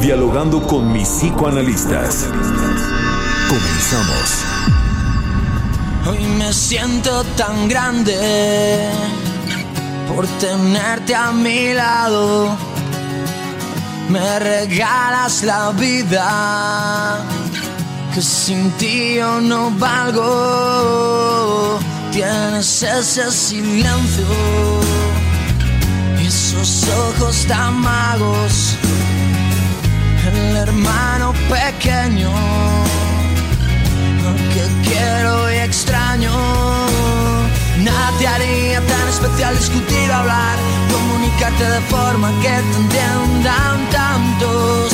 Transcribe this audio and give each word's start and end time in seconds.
Dialogando 0.00 0.62
con 0.62 0.92
mis 0.92 1.08
psicoanalistas. 1.08 2.28
Comenzamos. 3.48 4.44
Hoy 6.06 6.24
me 6.38 6.52
siento 6.52 7.24
tan 7.36 7.68
grande 7.68 8.88
por 10.08 10.24
tenerte 10.38 11.16
a 11.16 11.32
mi 11.32 11.74
lado. 11.74 12.56
Me 14.08 14.38
regalas 14.38 15.42
la 15.42 15.72
vida 15.72 17.18
que 18.14 18.22
sin 18.22 18.70
ti 18.72 19.14
yo 19.16 19.40
no 19.40 19.72
valgo. 19.72 21.80
Tienes 22.12 22.84
ese 22.84 23.32
silencio 23.32 24.26
y 26.22 26.26
esos 26.26 26.86
ojos 26.88 27.44
tan 27.48 27.80
magos. 27.80 28.76
Hermano 30.62 31.32
pequeño 31.48 32.32
que 34.52 34.88
quiero 34.88 35.52
y 35.52 35.56
extraño. 35.56 36.32
Nada 37.78 38.12
te 38.18 38.26
haría 38.26 38.80
tan 38.80 39.08
especial 39.08 39.56
discutir, 39.56 40.10
hablar, 40.10 40.56
comunicarte 40.92 41.64
de 41.64 41.80
forma 41.82 42.32
que 42.42 42.48
te 42.48 42.76
entiendan 42.82 43.90
tantos. 43.90 44.92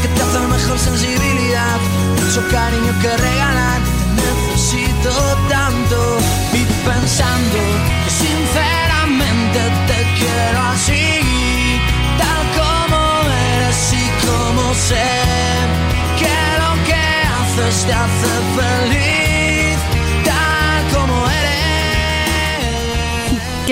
Que 0.00 0.08
te 0.08 0.22
hace 0.22 0.38
mejor 0.38 0.78
sensibilidad, 0.78 1.78
mucho 2.16 2.42
cariño 2.50 2.92
que 3.02 3.16
regalar, 3.16 3.80
te 4.16 4.22
necesito 4.50 5.10
tanto. 5.48 6.18
Y 6.54 6.64
pensando 6.88 7.58
que 8.04 8.10
sinceramente 8.24 9.60
te 9.88 9.98
quiero 10.18 10.58
así, 10.72 11.04
sé 14.74 15.04
que 16.18 16.34
lo 16.60 16.84
que 16.86 16.94
haces 16.94 17.84
te 17.86 17.92
hace 17.92 18.28
feliz. 18.56 19.12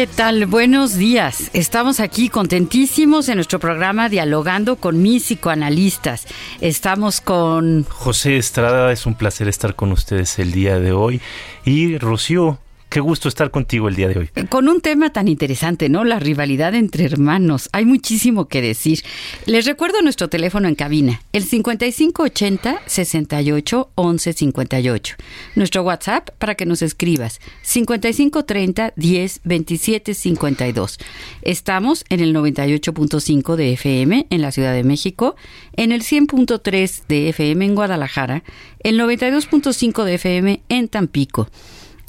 ¿Qué 0.01 0.07
tal? 0.07 0.47
Buenos 0.47 0.95
días. 0.95 1.51
Estamos 1.53 2.01
aquí 2.01 2.31
contentísimos 2.31 3.29
en 3.29 3.35
nuestro 3.35 3.59
programa 3.59 4.09
Dialogando 4.09 4.77
con 4.77 5.03
mis 5.03 5.25
psicoanalistas. 5.25 6.27
Estamos 6.63 7.21
con... 7.21 7.85
José 7.89 8.39
Estrada, 8.39 8.93
es 8.93 9.05
un 9.05 9.15
placer 9.15 9.47
estar 9.47 9.75
con 9.75 9.93
ustedes 9.93 10.39
el 10.39 10.53
día 10.53 10.79
de 10.79 10.93
hoy. 10.93 11.21
Y 11.67 11.99
Rocío, 11.99 12.59
Qué 12.91 12.99
gusto 12.99 13.29
estar 13.29 13.53
contigo 13.53 13.87
el 13.87 13.95
día 13.95 14.09
de 14.09 14.19
hoy. 14.19 14.31
Con 14.49 14.69
un 14.69 14.81
tema 14.81 15.11
tan 15.11 15.29
interesante, 15.29 15.89
¿no? 15.89 16.03
La 16.03 16.19
rivalidad 16.19 16.75
entre 16.75 17.05
hermanos. 17.05 17.69
Hay 17.71 17.85
muchísimo 17.85 18.49
que 18.49 18.61
decir. 18.61 19.05
Les 19.47 19.65
recuerdo 19.65 20.03
nuestro 20.03 20.29
teléfono 20.29 20.67
en 20.67 20.75
cabina, 20.75 21.23
el 21.33 21.45
5580 21.45 22.83
68 22.85 23.91
11 23.95 24.33
58. 24.33 25.17
Nuestro 25.55 25.83
WhatsApp 25.85 26.31
para 26.39 26.57
que 26.57 26.67
nos 26.67 26.83
escribas, 26.83 27.41
5530 27.63 28.93
10 28.97 29.41
27 29.45 30.15
52. 30.15 30.99
Estamos 31.43 32.05
en 32.09 32.19
el 32.19 32.35
98.5 32.35 33.55
de 33.55 33.73
FM 33.75 34.27
en 34.31 34.43
la 34.43 34.51
Ciudad 34.51 34.73
de 34.73 34.83
México, 34.83 35.37
en 35.77 35.93
el 35.93 36.03
100.3 36.03 37.03
de 37.07 37.29
FM 37.29 37.67
en 37.67 37.75
Guadalajara, 37.77 38.43
el 38.81 38.99
92.5 38.99 40.03
de 40.03 40.15
FM 40.15 40.63
en 40.69 40.89
Tampico 40.89 41.49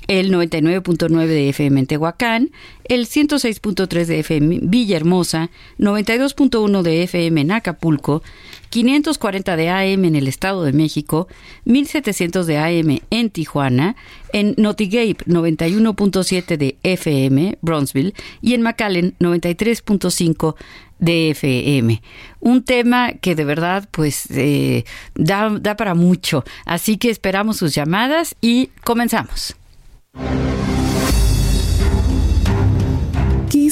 el 0.08 0.32
99.9 0.32 1.26
de 1.28 1.50
FM 1.50 1.80
en 1.80 1.88
Tehuacán, 1.88 2.52
el 2.86 3.08
106.3 3.08 4.06
de 4.06 4.20
FM 4.20 4.56
en 4.56 4.70
Villahermosa, 4.70 5.50
92.1 5.80 6.82
de 6.82 7.04
FM 7.04 7.42
en 7.42 7.52
Acapulco, 7.52 8.22
540 8.70 9.56
de 9.56 9.70
AM 9.70 10.06
en 10.06 10.16
el 10.16 10.28
Estado 10.28 10.64
de 10.64 10.74
México, 10.74 11.28
1700 11.66 12.48
de 12.48 12.58
AM 12.58 13.00
en 13.10 13.30
Tijuana, 13.30 13.96
en 14.34 14.56
Notigape 14.58 15.26
91.7 15.26 16.58
de 16.58 16.78
FM, 16.84 17.58
Bronzeville, 17.62 18.14
y 18.42 18.54
en 18.54 18.62
McAllen 18.62 19.16
93.5 19.20 20.56
de 21.00 21.32
FM. 21.32 22.02
Un 22.40 22.64
tema 22.64 23.14
que 23.14 23.36
de 23.36 23.44
verdad 23.44 23.90
pues 23.92 24.28
eh, 24.32 24.86
da, 25.16 25.50
da 25.60 25.76
para 25.76 25.94
mucho. 25.94 26.46
Así 26.66 26.98
que 26.98 27.10
esperamos 27.10 27.58
sus 27.58 27.76
llamadas 27.76 28.36
y 28.40 28.70
comenzamos. 28.84 29.56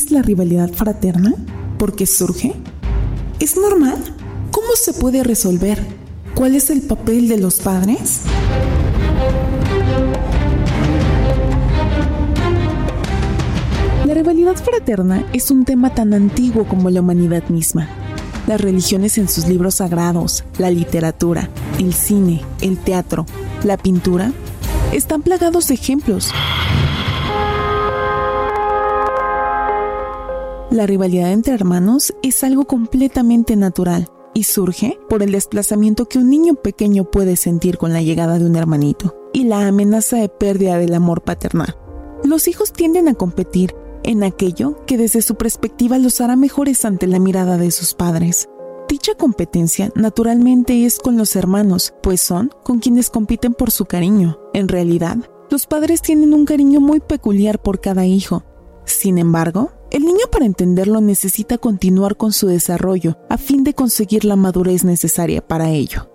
¿Qué 0.10 0.16
es 0.16 0.22
la 0.22 0.28
rivalidad 0.28 0.72
fraterna? 0.72 1.36
¿Por 1.78 1.96
qué 1.96 2.08
surge? 2.08 2.56
¿Es 3.40 3.56
normal? 3.56 4.04
¿Cómo 4.50 4.70
se 4.74 4.92
puede 4.92 5.24
resolver? 5.24 5.86
¿Cuál 6.34 6.56
es 6.56 6.72
el 6.72 6.82
papel 6.82 7.28
de 7.28 7.38
los 7.38 7.60
padres? 7.60 8.22
La 14.08 14.16
rivalidad 14.16 14.56
fraterna 14.56 15.28
es 15.32 15.52
un 15.52 15.64
tema 15.64 15.94
tan 15.94 16.16
antiguo 16.16 16.68
como 16.68 16.90
la 16.90 17.02
humanidad 17.02 17.48
misma. 17.50 17.88
Las 18.48 18.60
religiones 18.60 19.20
en 19.20 19.30
sus 19.30 19.48
libros 19.48 19.76
sagrados, 19.76 20.44
la 20.58 20.72
literatura, 20.72 21.52
el 21.78 21.94
cine, 21.94 22.42
el 22.62 22.80
teatro, 22.80 23.28
la 23.64 23.78
pintura 23.78 24.32
están 24.92 25.22
plagados 25.22 25.68
de 25.68 25.76
ejemplos. 25.76 26.32
La 30.72 30.86
rivalidad 30.86 31.32
entre 31.32 31.56
hermanos 31.56 32.14
es 32.22 32.44
algo 32.44 32.66
completamente 32.66 33.56
natural 33.56 34.08
y 34.36 34.44
surge 34.44 35.00
por 35.10 35.24
el 35.24 35.32
desplazamiento 35.32 36.06
que 36.06 36.20
un 36.20 36.30
niño 36.30 36.54
pequeño 36.54 37.06
puede 37.06 37.38
sentir 37.38 37.80
con 37.80 37.92
la 37.92 38.04
llegada 38.04 38.38
de 38.38 38.46
un 38.46 38.56
hermanito 38.56 39.16
y 39.34 39.46
la 39.46 39.68
amenaza 39.68 40.18
de 40.18 40.30
pérdida 40.30 40.78
del 40.78 40.94
amor 40.94 41.24
paternal. 41.24 41.76
Los 42.24 42.48
hijos 42.48 42.72
tienden 42.72 43.08
a 43.08 43.16
competir 43.16 43.76
en 44.04 44.24
aquello 44.24 44.86
que 44.86 45.00
desde 45.00 45.24
su 45.24 45.36
perspectiva 45.36 45.98
los 45.98 46.22
hará 46.22 46.36
mejores 46.36 46.86
ante 46.86 47.08
la 47.08 47.18
mirada 47.18 47.58
de 47.58 47.72
sus 47.72 47.96
padres. 47.96 48.48
Dicha 48.88 49.16
competencia 49.16 49.92
naturalmente 49.96 50.86
es 50.86 51.00
con 51.00 51.18
los 51.18 51.36
hermanos, 51.36 51.96
pues 52.04 52.22
son 52.22 52.52
con 52.64 52.78
quienes 52.78 53.10
compiten 53.10 53.56
por 53.56 53.72
su 53.72 53.86
cariño. 53.86 54.40
En 54.54 54.68
realidad, 54.68 55.18
los 55.50 55.66
padres 55.66 56.04
tienen 56.04 56.36
un 56.36 56.46
cariño 56.46 56.80
muy 56.80 57.00
peculiar 57.00 57.60
por 57.60 57.82
cada 57.82 58.06
hijo. 58.06 58.44
Sin 58.86 59.18
embargo, 59.18 59.72
el 59.92 60.04
niño 60.04 60.26
para 60.32 60.46
entenderlo 60.46 61.02
necesita 61.02 61.58
continuar 61.58 62.16
con 62.16 62.32
su 62.32 62.48
desarrollo 62.48 63.18
a 63.30 63.38
fin 63.38 63.64
de 63.64 63.74
conseguir 63.74 64.26
la 64.26 64.36
madurez 64.36 64.84
necesaria 64.84 65.46
para 65.46 65.70
ello. 65.70 66.10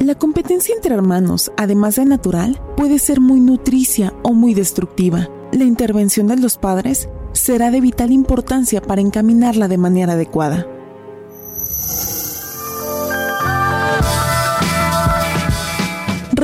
La 0.00 0.14
competencia 0.14 0.74
entre 0.74 0.94
hermanos, 0.94 1.50
además 1.56 1.96
de 1.96 2.04
natural, 2.04 2.60
puede 2.76 2.98
ser 2.98 3.20
muy 3.20 3.40
nutricia 3.40 4.14
o 4.22 4.32
muy 4.32 4.54
destructiva. 4.54 5.28
La 5.52 5.64
intervención 5.64 6.28
de 6.28 6.36
los 6.36 6.58
padres 6.58 7.08
será 7.32 7.70
de 7.70 7.80
vital 7.80 8.12
importancia 8.12 8.80
para 8.80 9.00
encaminarla 9.00 9.68
de 9.68 9.78
manera 9.78 10.12
adecuada. 10.12 10.66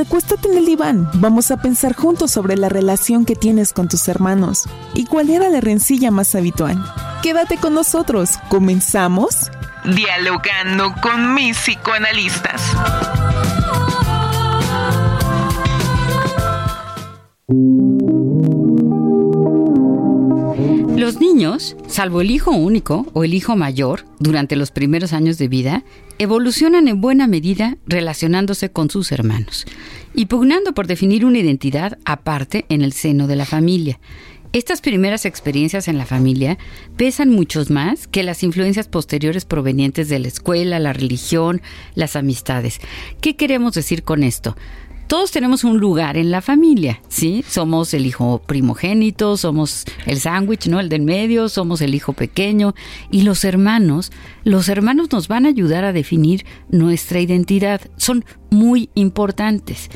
Recuéstate 0.02 0.49
en 0.49 0.58
el 0.58 0.66
diván, 0.66 1.08
vamos 1.14 1.52
a 1.52 1.58
pensar 1.58 1.94
juntos 1.94 2.32
sobre 2.32 2.56
la 2.56 2.69
relación 2.69 3.25
que 3.25 3.37
tienes 3.37 3.72
con 3.72 3.87
tus 3.87 4.08
hermanos 4.08 4.64
y 4.94 5.04
cuál 5.06 5.31
era 5.31 5.49
la 5.49 5.60
rencilla 5.60 6.10
más 6.10 6.34
habitual. 6.34 6.76
Quédate 7.22 7.56
con 7.56 7.72
nosotros. 7.75 8.31
¿Comenzamos? 8.49 9.52
Dialogando 9.84 10.93
con 11.00 11.34
mis 11.34 11.56
psicoanalistas. 11.56 12.60
Salvo 21.87 22.21
el 22.21 22.31
hijo 22.31 22.53
único 22.53 23.06
o 23.12 23.25
el 23.25 23.35
hijo 23.35 23.56
mayor, 23.56 24.05
durante 24.19 24.56
los 24.56 24.71
primeros 24.71 25.12
años 25.12 25.39
de 25.39 25.49
vida, 25.49 25.85
evolucionan 26.19 26.89
en 26.89 27.00
buena 27.00 27.27
medida 27.27 27.77
relacionándose 27.87 28.71
con 28.71 28.91
sus 28.91 29.12
hermanos 29.12 29.67
y 30.15 30.27
pugnando 30.27 30.73
por 30.73 30.87
definir 30.87 31.25
una 31.25 31.39
identidad 31.39 31.99
aparte 32.05 32.65
en 32.69 32.83
el 32.83 32.93
seno 32.93 33.27
de 33.27 33.37
la 33.37 33.44
familia. 33.44 33.99
Estas 34.53 34.83
primeras 34.83 35.25
experiencias 35.25 35.89
en 35.89 35.97
la 35.97 36.05
familia 36.05 36.59
pesan 36.97 37.31
muchos 37.31 37.71
más 37.71 38.06
que 38.06 38.23
las 38.23 38.43
influencias 38.43 38.87
posteriores 38.87 39.44
provenientes 39.47 40.09
de 40.09 40.19
la 40.19 40.29
escuela, 40.29 40.79
la 40.79 40.93
religión, 40.93 41.62
las 41.94 42.17
amistades. 42.17 42.81
¿Qué 43.21 43.35
queremos 43.35 43.75
decir 43.75 44.03
con 44.03 44.23
esto? 44.23 44.55
Todos 45.12 45.31
tenemos 45.31 45.62
un 45.62 45.76
lugar 45.76 46.17
en 46.17 46.31
la 46.31 46.41
familia, 46.41 47.03
¿sí? 47.09 47.44
Somos 47.47 47.93
el 47.93 48.06
hijo 48.06 48.41
primogénito, 48.47 49.37
somos 49.37 49.85
el 50.06 50.19
sándwich, 50.19 50.69
¿no? 50.69 50.81
El 50.81 50.88
del 50.88 51.03
medio, 51.03 51.50
somos 51.50 51.82
el 51.82 51.94
hijo 51.94 52.14
pequeño. 52.14 52.75
Y 53.11 53.20
los 53.20 53.44
hermanos, 53.44 54.11
los 54.43 54.70
hermanos 54.70 55.12
nos 55.12 55.29
van 55.29 55.44
a 55.44 55.50
ayudar 55.50 55.85
a 55.85 55.93
definir 55.93 56.47
nuestra 56.70 57.20
identidad. 57.20 57.82
Son 57.99 58.25
muy 58.49 58.88
importantes. 58.94 59.91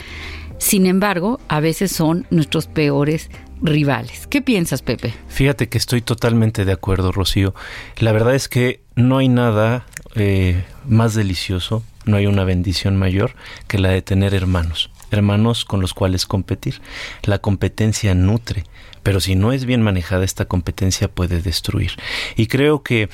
Sin 0.59 0.85
embargo, 0.85 1.41
a 1.49 1.61
veces 1.61 1.93
son 1.93 2.27
nuestros 2.29 2.67
peores 2.67 3.31
rivales. 3.63 4.27
¿Qué 4.27 4.43
piensas, 4.43 4.83
Pepe? 4.83 5.15
Fíjate 5.29 5.71
que 5.71 5.79
estoy 5.79 6.03
totalmente 6.03 6.67
de 6.67 6.73
acuerdo, 6.73 7.11
Rocío. 7.11 7.55
La 8.01 8.13
verdad 8.13 8.35
es 8.35 8.51
que 8.51 8.83
no 8.97 9.17
hay 9.17 9.31
nada 9.31 9.87
eh, 10.15 10.63
más 10.87 11.15
delicioso, 11.15 11.83
no 12.05 12.19
hay 12.19 12.27
una 12.27 12.45
bendición 12.45 12.99
mayor 12.99 13.35
que 13.67 13.79
la 13.79 13.89
de 13.89 14.03
tener 14.03 14.35
hermanos 14.35 14.91
hermanos 15.11 15.65
con 15.65 15.81
los 15.81 15.95
cuales 15.95 16.27
competir. 16.27 16.81
La 17.23 17.39
competencia 17.39 18.15
nutre, 18.15 18.65
pero 19.03 19.21
si 19.21 19.37
no 19.37 19.53
es 19.53 19.65
bien 19.65 19.83
manejada 19.83 20.25
esta 20.25 20.47
competencia 20.47 21.09
puede 21.09 21.41
destruir. 21.41 21.93
Y 22.37 22.47
creo 22.47 22.83
que 22.83 23.09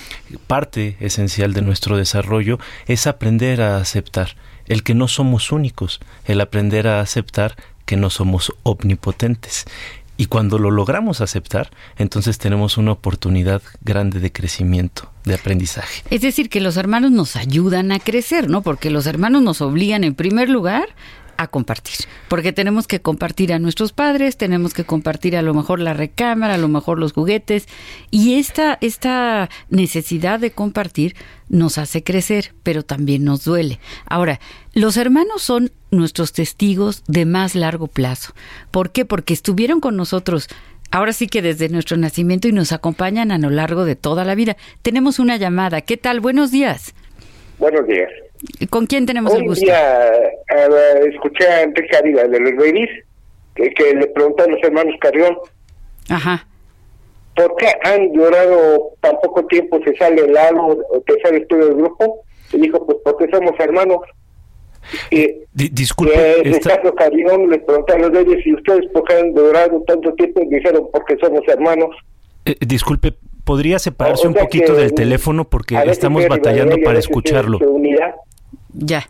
parte 0.47 0.97
esencial 1.01 1.53
de 1.53 1.63
nuestro 1.63 1.97
desarrollo 1.97 2.59
es 2.87 3.07
aprender 3.07 3.61
a 3.61 3.79
aceptar 3.79 4.37
el 4.67 4.83
que 4.83 4.95
no 4.95 5.09
somos 5.09 5.53
únicos, 5.53 6.01
el 6.25 6.41
aprender 6.41 6.87
a 6.87 7.01
aceptar 7.01 7.57
que 7.85 7.97
no 7.97 8.11
somos 8.11 8.53
omnipotentes. 8.63 9.67
Y 10.17 10.27
cuando 10.27 10.59
lo 10.59 10.71
logramos 10.71 11.21
aceptar, 11.21 11.71
entonces 11.99 12.39
tenemos 12.39 12.77
una 12.77 12.93
oportunidad 12.93 13.63
grande 13.81 14.21
de 14.21 14.31
crecimiento, 14.31 15.11
de 15.25 15.35
aprendizaje. 15.35 16.03
Es 16.11 16.21
decir, 16.21 16.49
que 16.49 16.61
los 16.61 16.77
hermanos 16.77 17.11
nos 17.11 17.35
ayudan 17.35 17.93
a 17.93 17.99
crecer, 17.99 18.49
¿no? 18.49 18.63
Porque 18.63 18.91
los 18.91 19.07
hermanos 19.07 19.43
nos 19.43 19.61
obligan, 19.63 20.05
en 20.05 20.15
primer 20.15 20.49
lugar, 20.49 20.91
a 21.43 21.49
compartir, 21.49 22.07
porque 22.29 22.53
tenemos 22.53 22.87
que 22.87 23.01
compartir 23.01 23.53
a 23.53 23.59
nuestros 23.59 23.93
padres, 23.93 24.37
tenemos 24.37 24.75
que 24.75 24.85
compartir 24.85 25.37
a 25.37 25.43
lo 25.43 25.55
mejor 25.55 25.81
la 25.81 25.95
recámara, 25.95 26.55
a 26.55 26.59
lo 26.59 26.69
mejor 26.69 26.99
los 26.99 27.13
juguetes, 27.13 27.69
y 28.11 28.35
esta, 28.35 28.79
esta 28.81 29.51
necesidad 29.69 30.41
de 30.41 30.51
compartir 30.51 31.15
nos 31.49 31.79
hace 31.79 32.03
crecer, 32.03 32.55
pero 32.63 32.83
también 32.83 33.25
nos 33.25 33.45
duele. 33.45 33.79
Ahora, 34.07 34.41
los 34.73 34.97
hermanos 34.97 35.43
son 35.43 35.71
nuestros 35.91 36.33
testigos 36.33 37.05
de 37.07 37.27
más 37.27 37.55
largo 37.55 37.87
plazo. 37.87 38.33
¿Por 38.71 38.91
qué? 38.91 39.05
Porque 39.05 39.35
estuvieron 39.35 39.81
con 39.81 39.97
nosotros 39.97 40.49
ahora 40.91 41.13
sí 41.13 41.27
que 41.27 41.43
desde 41.43 41.69
nuestro 41.69 41.97
nacimiento 41.97 42.49
y 42.49 42.53
nos 42.53 42.73
acompañan 42.73 43.33
a 43.33 43.39
lo 43.39 43.51
largo 43.51 43.85
de 43.85 43.97
toda 43.97 44.25
la 44.25 44.35
vida. 44.35 44.57
Tenemos 44.83 45.19
una 45.19 45.37
llamada. 45.37 45.81
¿Qué 45.81 45.97
tal? 45.97 46.21
Buenos 46.21 46.53
días. 46.53 46.95
Buenos 47.59 47.87
días. 47.87 48.11
¿Con 48.71 48.87
quién 48.87 49.07
tenemos 49.07 49.35
el 49.35 49.45
gusto? 49.45 49.65
día 49.65 50.11
escuché 51.13 51.47
a 51.47 51.63
Enrique 51.63 51.97
Ávila 51.97 52.29
de 52.29 52.41
los 52.41 52.55
Babies 52.57 52.91
que, 53.55 53.71
que 53.71 53.95
le 53.95 54.07
preguntó 54.09 54.45
a 54.45 54.47
los 54.47 54.63
hermanos 54.63 54.95
Carrión. 55.01 55.37
Ajá. 56.09 56.47
¿Por 57.37 57.57
qué 57.57 57.69
han 57.83 58.13
llorado 58.13 58.93
tan 59.01 59.17
poco 59.23 59.47
tiempo 59.47 59.81
se 59.85 59.97
sale 59.97 60.23
el 60.23 60.37
algo 60.37 60.79
o 60.91 61.01
te 61.01 61.19
sale 61.23 61.41
tú 61.47 61.57
del 61.57 61.75
grupo? 61.75 62.25
Y 62.53 62.61
dijo, 62.61 62.85
pues 62.85 62.99
porque 63.05 63.27
somos 63.33 63.53
hermanos. 63.59 64.01
Y, 65.11 65.29
disculpe. 65.55 66.49
esta... 66.49 66.81
Carrión 66.97 67.49
le 67.49 67.59
preguntó 67.61 67.95
a 67.95 67.99
los 67.99 68.13
Babies 68.13 68.43
si 68.43 68.53
ustedes 68.53 68.87
por 68.93 69.05
qué 69.05 69.15
han 69.15 69.35
llorado 69.35 69.83
tanto 69.87 70.13
tiempo 70.15 70.41
y 70.43 70.55
dijeron 70.55 70.89
porque 70.93 71.17
somos 71.19 71.43
hermanos. 71.49 71.91
Eh, 72.45 72.57
disculpe, 72.61 73.15
¿podría 73.45 73.79
separarse 73.79 74.27
un 74.27 74.35
poquito 74.35 74.75
del 74.75 74.93
teléfono 74.93 75.49
porque 75.49 75.79
estamos 75.87 76.27
batallando 76.29 76.77
para 76.85 76.99
escucharlo? 76.99 77.59
Ya. 78.73 79.09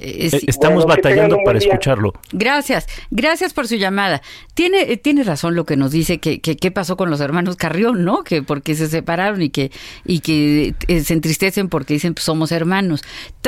Eh, 0.00 0.30
estamos 0.46 0.86
batallando 0.86 1.38
para 1.44 1.58
escucharlo. 1.58 2.12
Gracias, 2.32 2.86
gracias 3.10 3.52
por 3.52 3.66
su 3.66 3.76
llamada. 3.76 4.22
Tiene, 4.54 4.92
eh, 4.92 4.96
tiene 4.96 5.24
razón 5.24 5.54
lo 5.56 5.64
que 5.64 5.76
nos 5.76 5.90
dice 5.90 6.18
que 6.18 6.40
qué 6.40 6.70
pasó 6.70 6.96
con 6.96 7.10
los 7.10 7.20
hermanos 7.20 7.56
Carrión, 7.56 8.04
¿no? 8.04 8.22
Que 8.22 8.42
porque 8.42 8.74
se 8.74 8.88
separaron 8.88 9.42
y 9.42 9.50
que 9.50 9.72
y 10.04 10.20
que 10.20 10.74
eh, 10.86 11.00
se 11.00 11.14
entristecen 11.14 11.68
porque 11.68 11.94
dicen 11.94 12.14
pues, 12.14 12.24
somos 12.24 12.52
hermanos. 12.52 13.02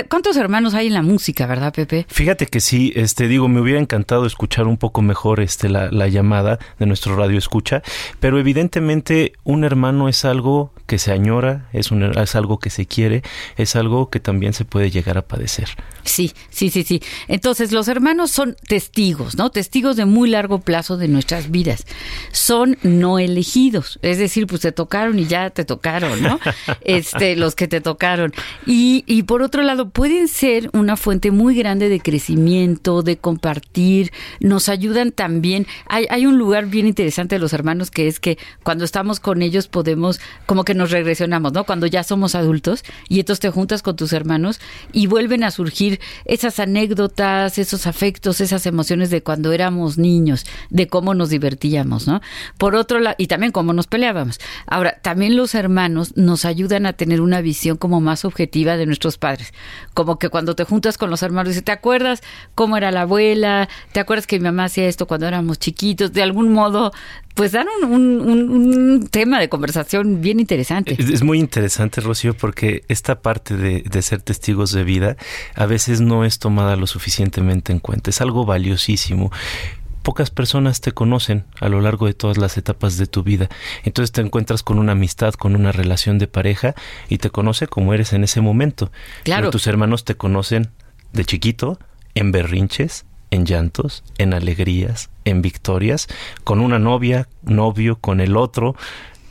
¿Cuántos 0.08 0.36
hermanos 0.36 0.74
hay 0.74 0.88
en 0.88 0.94
la 0.94 1.02
música, 1.02 1.46
verdad, 1.46 1.72
Pepe? 1.72 2.06
Fíjate 2.08 2.46
que 2.46 2.60
sí, 2.60 2.92
este 2.96 3.28
digo, 3.28 3.48
me 3.48 3.60
hubiera 3.60 3.78
encantado 3.78 4.26
escuchar 4.26 4.66
un 4.66 4.76
poco 4.76 5.02
mejor 5.02 5.40
este 5.40 5.68
la, 5.68 5.90
la 5.90 6.08
llamada 6.08 6.58
de 6.78 6.86
nuestro 6.86 7.16
radio 7.16 7.38
escucha, 7.38 7.82
pero 8.18 8.38
evidentemente 8.38 9.32
un 9.44 9.64
hermano 9.64 10.08
es 10.08 10.24
algo 10.24 10.72
que 10.90 10.98
se 10.98 11.12
añora, 11.12 11.68
es, 11.72 11.92
un, 11.92 12.02
es 12.02 12.34
algo 12.34 12.58
que 12.58 12.68
se 12.68 12.84
quiere, 12.84 13.22
es 13.56 13.76
algo 13.76 14.10
que 14.10 14.18
también 14.18 14.54
se 14.54 14.64
puede 14.64 14.90
llegar 14.90 15.18
a 15.18 15.22
padecer. 15.22 15.68
Sí, 16.02 16.32
sí, 16.50 16.68
sí, 16.68 16.82
sí. 16.82 17.00
Entonces, 17.28 17.70
los 17.70 17.86
hermanos 17.86 18.32
son 18.32 18.56
testigos, 18.66 19.36
¿no? 19.36 19.50
Testigos 19.50 19.94
de 19.94 20.04
muy 20.04 20.28
largo 20.28 20.58
plazo 20.58 20.96
de 20.96 21.06
nuestras 21.06 21.52
vidas. 21.52 21.86
Son 22.32 22.76
no 22.82 23.20
elegidos, 23.20 24.00
es 24.02 24.18
decir, 24.18 24.48
pues 24.48 24.62
te 24.62 24.72
tocaron 24.72 25.16
y 25.20 25.26
ya 25.26 25.50
te 25.50 25.64
tocaron, 25.64 26.20
¿no? 26.20 26.40
Este, 26.80 27.36
los 27.36 27.54
que 27.54 27.68
te 27.68 27.80
tocaron. 27.80 28.32
Y, 28.66 29.04
y 29.06 29.22
por 29.22 29.42
otro 29.42 29.62
lado, 29.62 29.90
pueden 29.90 30.26
ser 30.26 30.70
una 30.72 30.96
fuente 30.96 31.30
muy 31.30 31.54
grande 31.54 31.88
de 31.88 32.00
crecimiento, 32.00 33.02
de 33.02 33.16
compartir, 33.16 34.10
nos 34.40 34.68
ayudan 34.68 35.12
también. 35.12 35.68
Hay, 35.86 36.06
hay 36.10 36.26
un 36.26 36.36
lugar 36.36 36.66
bien 36.66 36.88
interesante 36.88 37.36
de 37.36 37.38
los 37.38 37.52
hermanos 37.52 37.92
que 37.92 38.08
es 38.08 38.18
que 38.18 38.38
cuando 38.64 38.84
estamos 38.84 39.20
con 39.20 39.40
ellos 39.42 39.68
podemos, 39.68 40.20
como 40.46 40.64
que 40.64 40.79
nos 40.80 40.90
regresionamos, 40.90 41.52
¿no? 41.52 41.64
Cuando 41.64 41.86
ya 41.86 42.02
somos 42.02 42.34
adultos 42.34 42.82
y 43.08 43.20
entonces 43.20 43.40
te 43.40 43.50
juntas 43.50 43.82
con 43.82 43.96
tus 43.96 44.12
hermanos 44.12 44.60
y 44.92 45.06
vuelven 45.06 45.44
a 45.44 45.50
surgir 45.50 46.00
esas 46.24 46.58
anécdotas, 46.58 47.58
esos 47.58 47.86
afectos, 47.86 48.40
esas 48.40 48.64
emociones 48.66 49.10
de 49.10 49.22
cuando 49.22 49.52
éramos 49.52 49.98
niños, 49.98 50.46
de 50.70 50.88
cómo 50.88 51.14
nos 51.14 51.28
divertíamos, 51.28 52.06
¿no? 52.06 52.22
Por 52.56 52.74
otro 52.74 52.98
lado, 52.98 53.14
y 53.18 53.26
también 53.26 53.52
cómo 53.52 53.72
nos 53.72 53.86
peleábamos. 53.86 54.40
Ahora, 54.66 54.98
también 55.02 55.36
los 55.36 55.54
hermanos 55.54 56.16
nos 56.16 56.44
ayudan 56.44 56.86
a 56.86 56.94
tener 56.94 57.20
una 57.20 57.42
visión 57.42 57.76
como 57.76 58.00
más 58.00 58.24
objetiva 58.24 58.78
de 58.78 58.86
nuestros 58.86 59.18
padres. 59.18 59.52
Como 59.92 60.18
que 60.18 60.30
cuando 60.30 60.56
te 60.56 60.64
juntas 60.64 60.96
con 60.96 61.10
los 61.10 61.22
hermanos, 61.22 61.56
y 61.56 61.62
¿te 61.62 61.72
acuerdas 61.72 62.22
cómo 62.54 62.78
era 62.78 62.90
la 62.90 63.02
abuela? 63.02 63.68
¿Te 63.92 64.00
acuerdas 64.00 64.26
que 64.26 64.38
mi 64.38 64.44
mamá 64.44 64.64
hacía 64.64 64.88
esto 64.88 65.06
cuando 65.06 65.28
éramos 65.28 65.58
chiquitos? 65.58 66.14
De 66.14 66.22
algún 66.22 66.52
modo 66.52 66.92
pues 67.40 67.52
dan 67.52 67.68
un, 67.88 69.08
tema 69.10 69.40
de 69.40 69.48
conversación 69.48 70.20
bien 70.20 70.40
interesante. 70.40 70.94
Es, 70.98 71.22
muy 71.22 71.38
interesante, 71.38 72.02
Rocío, 72.02 72.34
porque 72.34 72.84
esta 72.88 73.22
parte 73.22 73.56
de, 73.56 73.80
de, 73.80 74.02
ser 74.02 74.20
testigos 74.20 74.72
de 74.72 74.84
vida 74.84 75.16
a 75.54 75.64
veces 75.64 76.02
no 76.02 76.26
es 76.26 76.38
tomada 76.38 76.76
lo 76.76 76.86
suficientemente 76.86 77.72
en 77.72 77.78
cuenta. 77.78 78.10
Es 78.10 78.20
algo 78.20 78.44
valiosísimo. 78.44 79.32
Pocas 80.02 80.28
personas 80.28 80.82
te 80.82 80.92
conocen 80.92 81.46
a 81.60 81.70
lo 81.70 81.80
largo 81.80 82.04
de 82.04 82.12
todas 82.12 82.36
las 82.36 82.58
etapas 82.58 82.98
de 82.98 83.06
tu 83.06 83.22
vida. 83.22 83.48
Entonces 83.84 84.12
te 84.12 84.20
encuentras 84.20 84.62
con 84.62 84.78
una 84.78 84.92
amistad, 84.92 85.32
con 85.32 85.56
una 85.56 85.72
relación 85.72 86.18
de 86.18 86.26
pareja 86.26 86.74
y 87.08 87.16
te 87.16 87.30
conoce 87.30 87.68
como 87.68 87.94
eres 87.94 88.12
en 88.12 88.22
ese 88.22 88.42
momento. 88.42 88.92
Claro. 89.24 89.44
Pero 89.44 89.50
tus 89.52 89.66
hermanos 89.66 90.04
te 90.04 90.14
conocen 90.14 90.68
de 91.14 91.24
chiquito, 91.24 91.78
en 92.14 92.32
berrinches, 92.32 93.06
en 93.30 93.46
llantos, 93.46 94.04
en 94.18 94.34
alegrías, 94.34 95.08
en 95.30 95.42
victorias, 95.42 96.08
con 96.44 96.60
una 96.60 96.78
novia, 96.78 97.28
novio, 97.42 97.96
con 97.96 98.20
el 98.20 98.36
otro. 98.36 98.74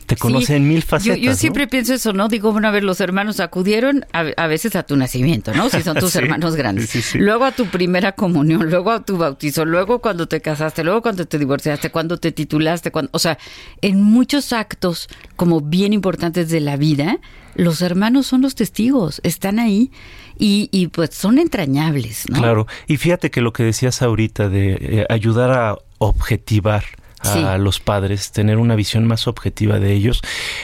Te 0.09 0.15
conoce 0.15 0.55
en 0.55 0.67
mil 0.67 0.81
facetas. 0.81 1.19
Yo, 1.19 1.35
siempre 1.35 1.67
pienso 1.67 1.93
eso, 1.93 2.13
¿no? 2.13 2.29
Digo, 2.29 2.51
bueno, 2.51 2.67
a 2.67 2.71
ver, 2.71 2.83
los 2.83 2.99
hermanos 2.99 3.39
acudieron 3.39 4.07
a, 4.11 4.47
veces 4.47 4.75
a 4.75 4.81
tu 4.81 4.95
nacimiento, 4.95 5.53
¿no? 5.53 5.69
Si 5.69 5.83
son 5.83 5.97
tus 5.99 6.15
hermanos 6.15 6.55
grandes. 6.55 7.13
luego 7.13 7.45
a 7.45 7.51
tu 7.51 7.67
primera 7.67 8.13
comunión, 8.13 8.71
luego 8.71 8.89
a 8.89 9.05
tu 9.05 9.17
bautizo, 9.17 9.65
luego 9.65 9.99
cuando 9.99 10.27
te 10.27 10.41
casaste, 10.41 10.83
luego 10.83 11.03
cuando 11.03 11.27
te 11.27 11.37
divorciaste, 11.37 11.91
cuando 11.91 12.17
te 12.17 12.31
titulaste, 12.31 12.89
cuando, 12.89 13.11
o 13.13 13.19
sea, 13.19 13.37
en 13.81 14.01
muchos 14.01 14.51
actos 14.51 15.09
como 15.35 15.61
bien 15.61 15.93
importantes 15.93 16.49
de 16.49 16.59
la 16.59 16.75
vida, 16.75 17.19
los 17.53 17.83
hermanos 17.83 18.25
son 18.25 18.41
los 18.41 18.55
testigos, 18.55 19.21
están 19.23 19.59
ahí 19.59 19.91
y, 20.39 20.69
y 20.71 20.87
pues 20.87 21.11
son 21.13 21.37
entrañables, 21.37 22.27
¿no? 22.29 22.39
Claro, 22.39 22.65
y 22.87 22.97
fíjate 22.97 23.29
que 23.29 23.41
lo 23.41 23.53
que 23.53 23.61
decías 23.61 24.01
ahorita 24.01 24.49
de 24.49 24.77
eh, 24.79 25.05
ayudar 25.09 25.51
a 25.51 25.77
objetivar 25.99 26.85
a 27.21 27.57
los 27.57 27.79
padres, 27.79 28.31
tener 28.31 28.57
una 28.57 28.75
visión 28.75 29.05
más 29.05 29.27
objetiva 29.27 29.79
de 29.79 29.93
ellos. 29.93 30.21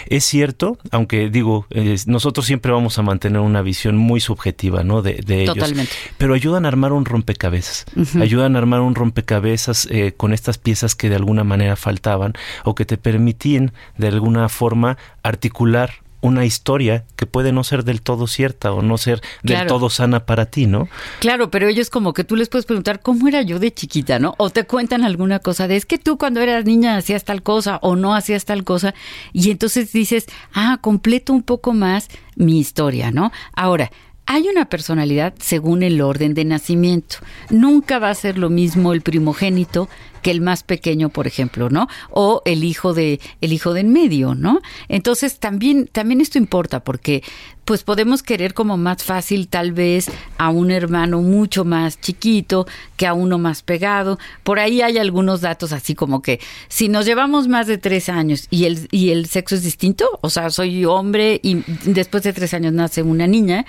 Es 0.07 0.23
cierto, 0.23 0.77
aunque 0.91 1.29
digo, 1.29 1.67
nosotros 2.07 2.45
siempre 2.45 2.71
vamos 2.71 2.97
a 2.97 3.01
mantener 3.01 3.41
una 3.41 3.61
visión 3.61 3.97
muy 3.97 4.21
subjetiva, 4.21 4.83
¿no? 4.83 5.01
De, 5.01 5.21
ellos. 5.27 5.55
Totalmente. 5.55 5.91
Pero 6.17 6.33
ayudan 6.33 6.65
a 6.65 6.69
armar 6.69 6.93
un 6.93 7.05
rompecabezas, 7.05 7.85
ayudan 8.19 8.55
a 8.55 8.59
armar 8.59 8.81
un 8.81 8.95
rompecabezas 8.95 9.87
eh, 9.91 10.13
con 10.15 10.33
estas 10.33 10.57
piezas 10.57 10.95
que 10.95 11.09
de 11.09 11.15
alguna 11.15 11.43
manera 11.43 11.75
faltaban 11.75 12.33
o 12.63 12.75
que 12.75 12.85
te 12.85 12.97
permitían 12.97 13.73
de 13.97 14.07
alguna 14.07 14.49
forma 14.49 14.97
articular 15.23 16.04
una 16.25 16.43
historia 16.43 17.05
que 17.15 17.27
puede 17.27 17.51
no 17.51 17.63
ser 17.63 17.83
del 17.83 18.01
todo 18.01 18.25
cierta 18.25 18.71
o 18.71 18.81
no 18.81 18.97
ser 18.97 19.21
del 19.43 19.67
todo 19.67 19.91
sana 19.91 20.25
para 20.25 20.47
ti, 20.47 20.65
¿no? 20.65 20.89
Claro, 21.19 21.51
pero 21.51 21.67
ellos 21.67 21.91
como 21.91 22.13
que 22.13 22.23
tú 22.23 22.35
les 22.35 22.49
puedes 22.49 22.65
preguntar 22.65 22.99
cómo 23.01 23.27
era 23.27 23.43
yo 23.43 23.59
de 23.59 23.71
chiquita, 23.71 24.17
¿no? 24.17 24.33
O 24.39 24.49
te 24.49 24.63
cuentan 24.63 25.03
alguna 25.03 25.37
cosa 25.39 25.67
de 25.67 25.75
es 25.75 25.85
que 25.85 25.99
tú 25.99 26.17
cuando 26.17 26.41
eras 26.41 26.65
niña 26.65 26.97
hacías 26.97 27.25
tal 27.25 27.43
cosa 27.43 27.77
o 27.83 27.95
no 27.95 28.15
hacías 28.15 28.45
tal 28.45 28.63
cosa 28.63 28.95
y 29.33 29.51
entonces 29.51 29.93
dices, 29.93 30.25
ah, 30.53 30.79
completo 30.81 31.31
un 31.31 31.43
poco 31.43 31.73
más 31.73 32.09
mi 32.35 32.59
historia, 32.59 33.11
¿no? 33.11 33.31
Ahora, 33.53 33.91
hay 34.27 34.47
una 34.47 34.65
personalidad 34.65 35.33
según 35.39 35.83
el 35.83 36.01
orden 36.01 36.33
de 36.33 36.45
nacimiento. 36.45 37.17
Nunca 37.49 37.99
va 37.99 38.09
a 38.09 38.15
ser 38.15 38.37
lo 38.37 38.49
mismo 38.49 38.93
el 38.93 39.01
primogénito 39.01 39.87
que 40.23 40.31
el 40.31 40.41
más 40.41 40.63
pequeño, 40.63 41.09
por 41.09 41.27
ejemplo, 41.27 41.69
¿no? 41.69 41.87
O 42.09 42.41
el 42.45 42.63
hijo 42.63 42.95
de 42.95 43.19
el 43.41 43.53
hijo 43.53 43.75
de 43.75 43.81
en 43.81 43.93
medio, 43.93 44.33
¿no? 44.33 44.59
Entonces 44.89 45.37
también 45.37 45.87
también 45.91 46.19
esto 46.19 46.39
importa 46.39 46.83
porque 46.83 47.21
pues 47.63 47.83
podemos 47.83 48.23
querer 48.23 48.55
como 48.55 48.77
más 48.77 49.03
fácil 49.03 49.47
tal 49.47 49.71
vez 49.71 50.09
a 50.39 50.49
un 50.49 50.71
hermano 50.71 51.21
mucho 51.21 51.63
más 51.63 52.01
chiquito 52.01 52.65
que 52.97 53.05
a 53.05 53.13
uno 53.13 53.37
más 53.37 53.61
pegado. 53.61 54.17
Por 54.41 54.57
ahí 54.57 54.81
hay 54.81 54.97
algunos 54.97 55.41
datos 55.41 55.71
así 55.71 55.93
como 55.93 56.23
que 56.23 56.39
si 56.69 56.89
nos 56.89 57.05
llevamos 57.05 57.47
más 57.47 57.67
de 57.67 57.77
tres 57.77 58.09
años 58.09 58.47
y 58.49 58.65
el, 58.65 58.87
y 58.89 59.11
el 59.11 59.27
sexo 59.27 59.53
es 59.53 59.63
distinto, 59.63 60.07
o 60.21 60.31
sea, 60.31 60.49
soy 60.49 60.85
hombre 60.85 61.39
y 61.43 61.63
después 61.85 62.23
de 62.23 62.33
tres 62.33 62.55
años 62.55 62.73
nace 62.73 63.03
una 63.03 63.27
niña, 63.27 63.65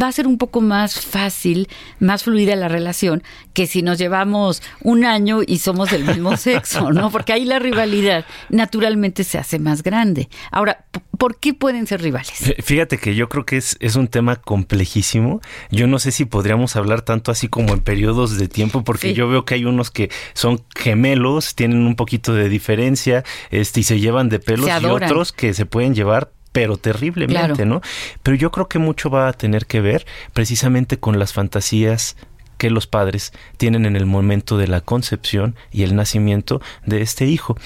va 0.00 0.08
a 0.08 0.12
ser 0.12 0.26
un 0.26 0.38
poco 0.38 0.60
más 0.60 1.00
fácil, 1.00 1.68
más 2.00 2.24
fluida 2.24 2.56
la 2.56 2.68
relación 2.68 3.22
que 3.52 3.66
si 3.66 3.82
nos 3.82 3.98
llevamos 3.98 4.62
un 4.82 5.04
año 5.04 5.40
y 5.46 5.58
somos 5.58 5.90
del 5.90 6.04
mismo 6.04 6.36
sexo, 6.36 6.92
¿no? 6.92 7.10
Porque 7.10 7.32
ahí 7.32 7.44
la 7.44 7.58
rivalidad 7.58 8.24
naturalmente 8.50 9.24
se 9.24 9.38
hace 9.38 9.58
más 9.58 9.82
grande. 9.82 10.28
Ahora, 10.50 10.84
¿por 11.18 11.38
qué 11.38 11.54
pueden 11.54 11.86
ser 11.86 12.02
rivales? 12.02 12.54
Fíjate 12.64 12.98
que 12.98 13.14
yo 13.14 13.28
creo 13.28 13.46
que 13.46 13.56
es, 13.56 13.76
es 13.80 13.96
un 13.96 14.08
tema 14.08 14.36
complejísimo. 14.36 15.40
Yo 15.70 15.86
no 15.86 15.98
sé 15.98 16.10
si 16.10 16.24
podríamos 16.24 16.76
hablar 16.76 17.02
tanto 17.02 17.30
así 17.30 17.48
como 17.48 17.72
en 17.72 17.80
periodos 17.80 18.36
de 18.36 18.48
tiempo, 18.48 18.82
porque 18.82 19.14
yo 19.14 19.28
veo 19.28 19.44
que 19.44 19.54
hay 19.54 19.64
unos 19.64 19.90
que 19.90 20.10
son 20.34 20.64
gemelos, 20.74 21.54
tienen 21.54 21.86
un 21.86 21.94
poquito 21.94 22.34
de 22.34 22.48
diferencia, 22.48 23.24
este, 23.50 23.80
y 23.80 23.82
se 23.84 24.00
llevan 24.00 24.28
de 24.28 24.40
pelos, 24.40 24.68
y 24.82 24.86
otros 24.86 25.32
que 25.32 25.54
se 25.54 25.66
pueden 25.66 25.94
llevar 25.94 26.33
pero 26.54 26.76
terriblemente, 26.76 27.66
¿no? 27.66 27.82
Pero 28.22 28.36
yo 28.36 28.52
creo 28.52 28.68
que 28.68 28.78
mucho 28.78 29.10
va 29.10 29.26
a 29.26 29.32
tener 29.32 29.66
que 29.66 29.80
ver 29.80 30.06
precisamente 30.32 31.00
con 31.00 31.18
las 31.18 31.32
fantasías 31.32 32.16
que 32.58 32.70
los 32.70 32.86
padres 32.86 33.32
tienen 33.56 33.86
en 33.86 33.96
el 33.96 34.06
momento 34.06 34.56
de 34.56 34.68
la 34.68 34.80
concepción 34.80 35.56
y 35.72 35.82
el 35.82 35.96
nacimiento 35.96 36.62
de 36.86 37.02
este 37.02 37.26
hijo. 37.26 37.58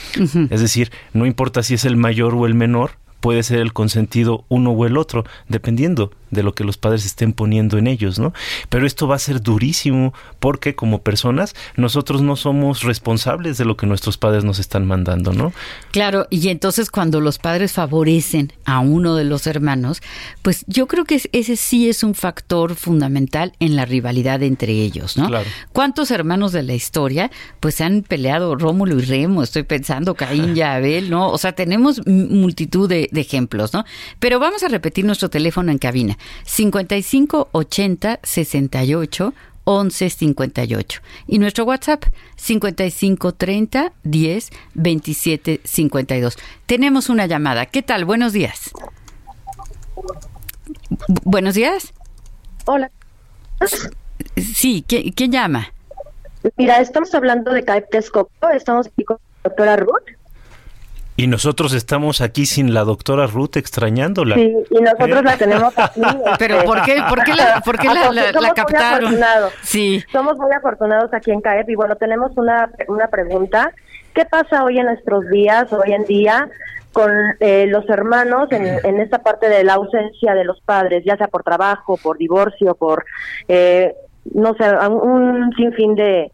Es 0.49 0.62
decir, 0.62 0.90
no 1.12 1.26
importa 1.26 1.62
si 1.62 1.75
es 1.75 1.85
el 1.85 1.99
mayor 1.99 2.35
o 2.35 2.47
el 2.47 2.54
menor, 2.54 2.92
puede 3.21 3.43
ser 3.43 3.59
el 3.61 3.73
consentido 3.73 4.45
uno 4.49 4.71
o 4.71 4.87
el 4.87 4.97
otro, 4.97 5.25
dependiendo 5.49 6.11
de 6.31 6.43
lo 6.43 6.55
que 6.55 6.65
los 6.65 6.77
padres 6.77 7.07
estén 7.07 7.33
poniendo 7.33 7.79
en 7.79 7.87
ellos, 7.87 8.19
¿no? 8.19 8.33
Pero 8.69 8.87
esto 8.87 9.09
va 9.09 9.17
a 9.17 9.19
ser 9.19 9.41
durísimo 9.41 10.13
porque 10.41 10.75
como 10.75 11.03
personas 11.03 11.55
nosotros 11.77 12.23
no 12.23 12.37
somos 12.37 12.83
responsables 12.83 13.59
de 13.59 13.65
lo 13.65 13.77
que 13.77 13.87
nuestros 13.87 14.19
padres 14.19 14.45
nos 14.45 14.59
están 14.59 14.87
mandando, 14.87 15.33
¿no? 15.33 15.53
Claro, 15.91 16.27
y 16.31 16.49
entonces 16.49 16.91
cuando 16.91 17.21
los 17.21 17.39
padres 17.39 17.73
favorecen 17.73 18.53
a 18.65 18.81
uno 18.81 19.17
de 19.17 19.25
los 19.25 19.47
hermanos, 19.47 20.03
pues 20.43 20.65
yo 20.67 20.87
creo 20.87 21.05
que 21.05 21.21
ese 21.33 21.57
sí 21.57 21.89
es 21.89 22.03
un 22.03 22.15
factor 22.15 22.75
fundamental 22.75 23.53
en 23.59 23.77
la 23.77 23.85
rivalidad 23.85 24.43
entre 24.43 24.73
ellos, 24.73 25.17
¿no? 25.17 25.29
Claro. 25.29 25.49
¿Cuántos 25.73 26.11
hermanos 26.11 26.53
de 26.53 26.63
la 26.63 26.75
historia 26.75 27.31
pues 27.61 27.77
se 27.77 27.85
han 27.85 28.03
peleado 28.03 28.55
Rómulo 28.55 28.99
y 28.99 29.03
Remo? 29.03 29.43
Estoy 29.43 29.63
pensando 29.63 30.15
Caín 30.15 30.57
y 30.57 30.61
Abel, 30.69 31.11
¿no? 31.11 31.31
O 31.31 31.39
sea, 31.39 31.53
tenemos 31.53 32.07
multitud 32.07 32.89
de, 32.89 33.08
de 33.11 33.21
ejemplos, 33.21 33.73
¿no? 33.73 33.85
Pero 34.19 34.38
vamos 34.38 34.62
a 34.62 34.69
repetir 34.69 35.05
nuestro 35.05 35.31
teléfono 35.31 35.71
en 35.73 35.79
cabina. 35.79 36.19
55 36.45 37.49
80 37.53 38.21
68 38.23 39.35
11 39.71 40.09
58 40.09 41.03
y 41.27 41.38
nuestro 41.38 41.65
WhatsApp 41.65 42.05
55 42.37 43.35
30 43.35 43.93
10 44.03 44.50
27 44.73 45.61
52. 45.62 46.38
Tenemos 46.65 47.11
una 47.11 47.27
llamada. 47.27 47.67
¿Qué 47.67 47.83
tal? 47.83 48.07
Buenos 48.07 48.33
días. 48.33 48.71
buenos 51.25 51.55
días. 51.55 51.93
Hola. 52.65 52.91
Sí, 54.37 54.85
¿quién, 54.87 55.33
llama? 55.33 55.73
Mira, 56.57 56.81
estamos 56.81 57.15
hablando 57.15 57.53
de 57.53 57.65
CAEP 57.65 57.91
Texcoco, 57.91 58.49
estamos 58.55 58.87
aquí 58.87 59.05
con 59.05 59.19
la 59.43 59.50
doctora 59.50 59.77
Ruth. 59.77 60.18
Y 61.19 61.27
nosotros 61.27 61.75
estamos 61.75 62.21
aquí 62.21 62.47
sin 62.47 62.73
la 62.73 62.85
doctora 62.85 63.27
Ruth 63.27 63.57
extrañándola. 63.57 64.37
Sí, 64.37 64.55
y 64.71 64.81
nosotros 64.81 65.25
la 65.25 65.37
tenemos 65.37 65.77
aquí. 65.77 66.01
Pero 66.39 66.63
¿por 66.63 66.81
qué, 66.83 67.03
por 67.09 67.25
qué 67.25 67.35
la, 67.35 67.61
por 67.65 67.77
qué 67.77 67.89
la, 67.89 68.13
la, 68.13 68.55
captaron? 68.55 69.17
Sí. 69.63 70.01
Somos 70.13 70.37
muy 70.37 70.53
afortunados 70.53 71.13
aquí 71.13 71.33
en 71.33 71.41
CAEP 71.41 71.71
y 71.71 71.75
bueno, 71.75 71.97
tenemos 71.97 72.31
una, 72.37 72.71
una 72.87 73.09
pregunta. 73.09 73.73
¿Qué 74.15 74.27
pasa 74.27 74.63
hoy 74.63 74.79
en 74.79 74.87
nuestros 74.87 75.29
días, 75.29 75.73
hoy 75.73 75.93
en 75.93 76.05
día, 76.05 76.49
con 76.93 77.11
eh, 77.41 77.67
los 77.67 77.89
hermanos 77.89 78.53
en, 78.53 78.79
en, 78.85 79.01
esta 79.01 79.19
parte 79.19 79.49
de 79.49 79.65
la 79.65 79.75
ausencia 79.75 80.35
de 80.35 80.45
los 80.45 80.61
padres, 80.61 81.03
ya 81.05 81.17
sea 81.17 81.27
por 81.27 81.43
trabajo, 81.43 81.97
por 82.01 82.17
divorcio, 82.17 82.77
por, 82.77 83.05
eh, 83.49 83.93
no 84.35 84.55
sé, 84.55 84.71
un 84.87 85.53
sinfín 85.57 85.97
de, 85.97 86.31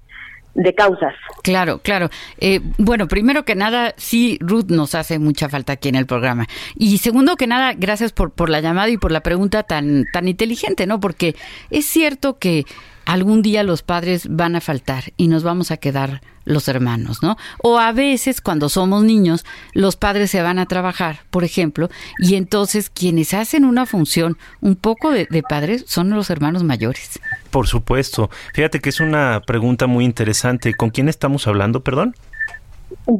de 0.55 0.75
causas. 0.75 1.15
Claro, 1.43 1.79
claro. 1.79 2.11
Eh, 2.39 2.61
bueno, 2.79 3.09
primero 3.09 3.45
que 3.45 3.55
nada, 3.55 3.95
sí, 3.97 4.39
Ruth 4.41 4.67
nos 4.69 4.95
hace 4.95 5.19
mucha 5.19 5.49
falta 5.49 5.75
aquí 5.75 5.89
en 5.89 5.97
el 5.97 6.07
programa. 6.07 6.47
Y 6.77 6.99
segundo 6.99 7.37
que 7.37 7.47
nada, 7.47 7.75
gracias 7.77 8.13
por, 8.13 8.31
por 8.31 8.51
la 8.51 8.61
llamada 8.61 8.89
y 8.89 8.97
por 8.97 9.13
la 9.13 9.23
pregunta 9.23 9.63
tan, 9.63 10.07
tan 10.13 10.29
inteligente, 10.29 10.87
¿no? 10.87 11.01
Porque 11.01 11.35
es 11.71 11.87
cierto 11.87 12.39
que 12.39 12.65
algún 13.07 13.43
día 13.43 13.63
los 13.63 13.83
padres 13.83 14.27
van 14.29 14.57
a 14.57 14.61
faltar 14.61 15.13
y 15.17 15.29
nos 15.29 15.43
vamos 15.43 15.71
a 15.71 15.77
quedar 15.77 16.23
los 16.45 16.69
hermanos, 16.69 17.23
¿no? 17.23 17.37
O 17.63 17.79
a 17.79 17.93
veces 17.93 18.41
cuando 18.41 18.69
somos 18.69 19.03
niños, 19.03 19.45
los 19.73 19.97
padres 19.97 20.31
se 20.31 20.43
van 20.43 20.59
a 20.59 20.67
trabajar, 20.67 21.21
por 21.31 21.45
ejemplo, 21.45 21.89
y 22.19 22.35
entonces 22.35 22.91
quienes 22.91 23.35
hacen 23.35 23.65
una 23.65 23.87
función 23.87 24.37
un 24.61 24.77
poco 24.77 25.11
de, 25.11 25.27
padres 25.49 25.85
son 25.87 26.11
los 26.11 26.31
hermanos 26.31 26.63
mayores. 26.63 27.21
Por 27.51 27.67
supuesto. 27.67 28.31
Fíjate 28.53 28.81
que 28.81 28.91
es 28.91 29.01
una 29.01 29.43
pregunta 29.47 29.87
muy 29.87 30.05
interesante. 30.05 30.75
¿Con 30.75 30.91
quién 30.91 31.09
estamos 31.09 31.47
hablando, 31.47 31.83
perdón? 31.83 32.15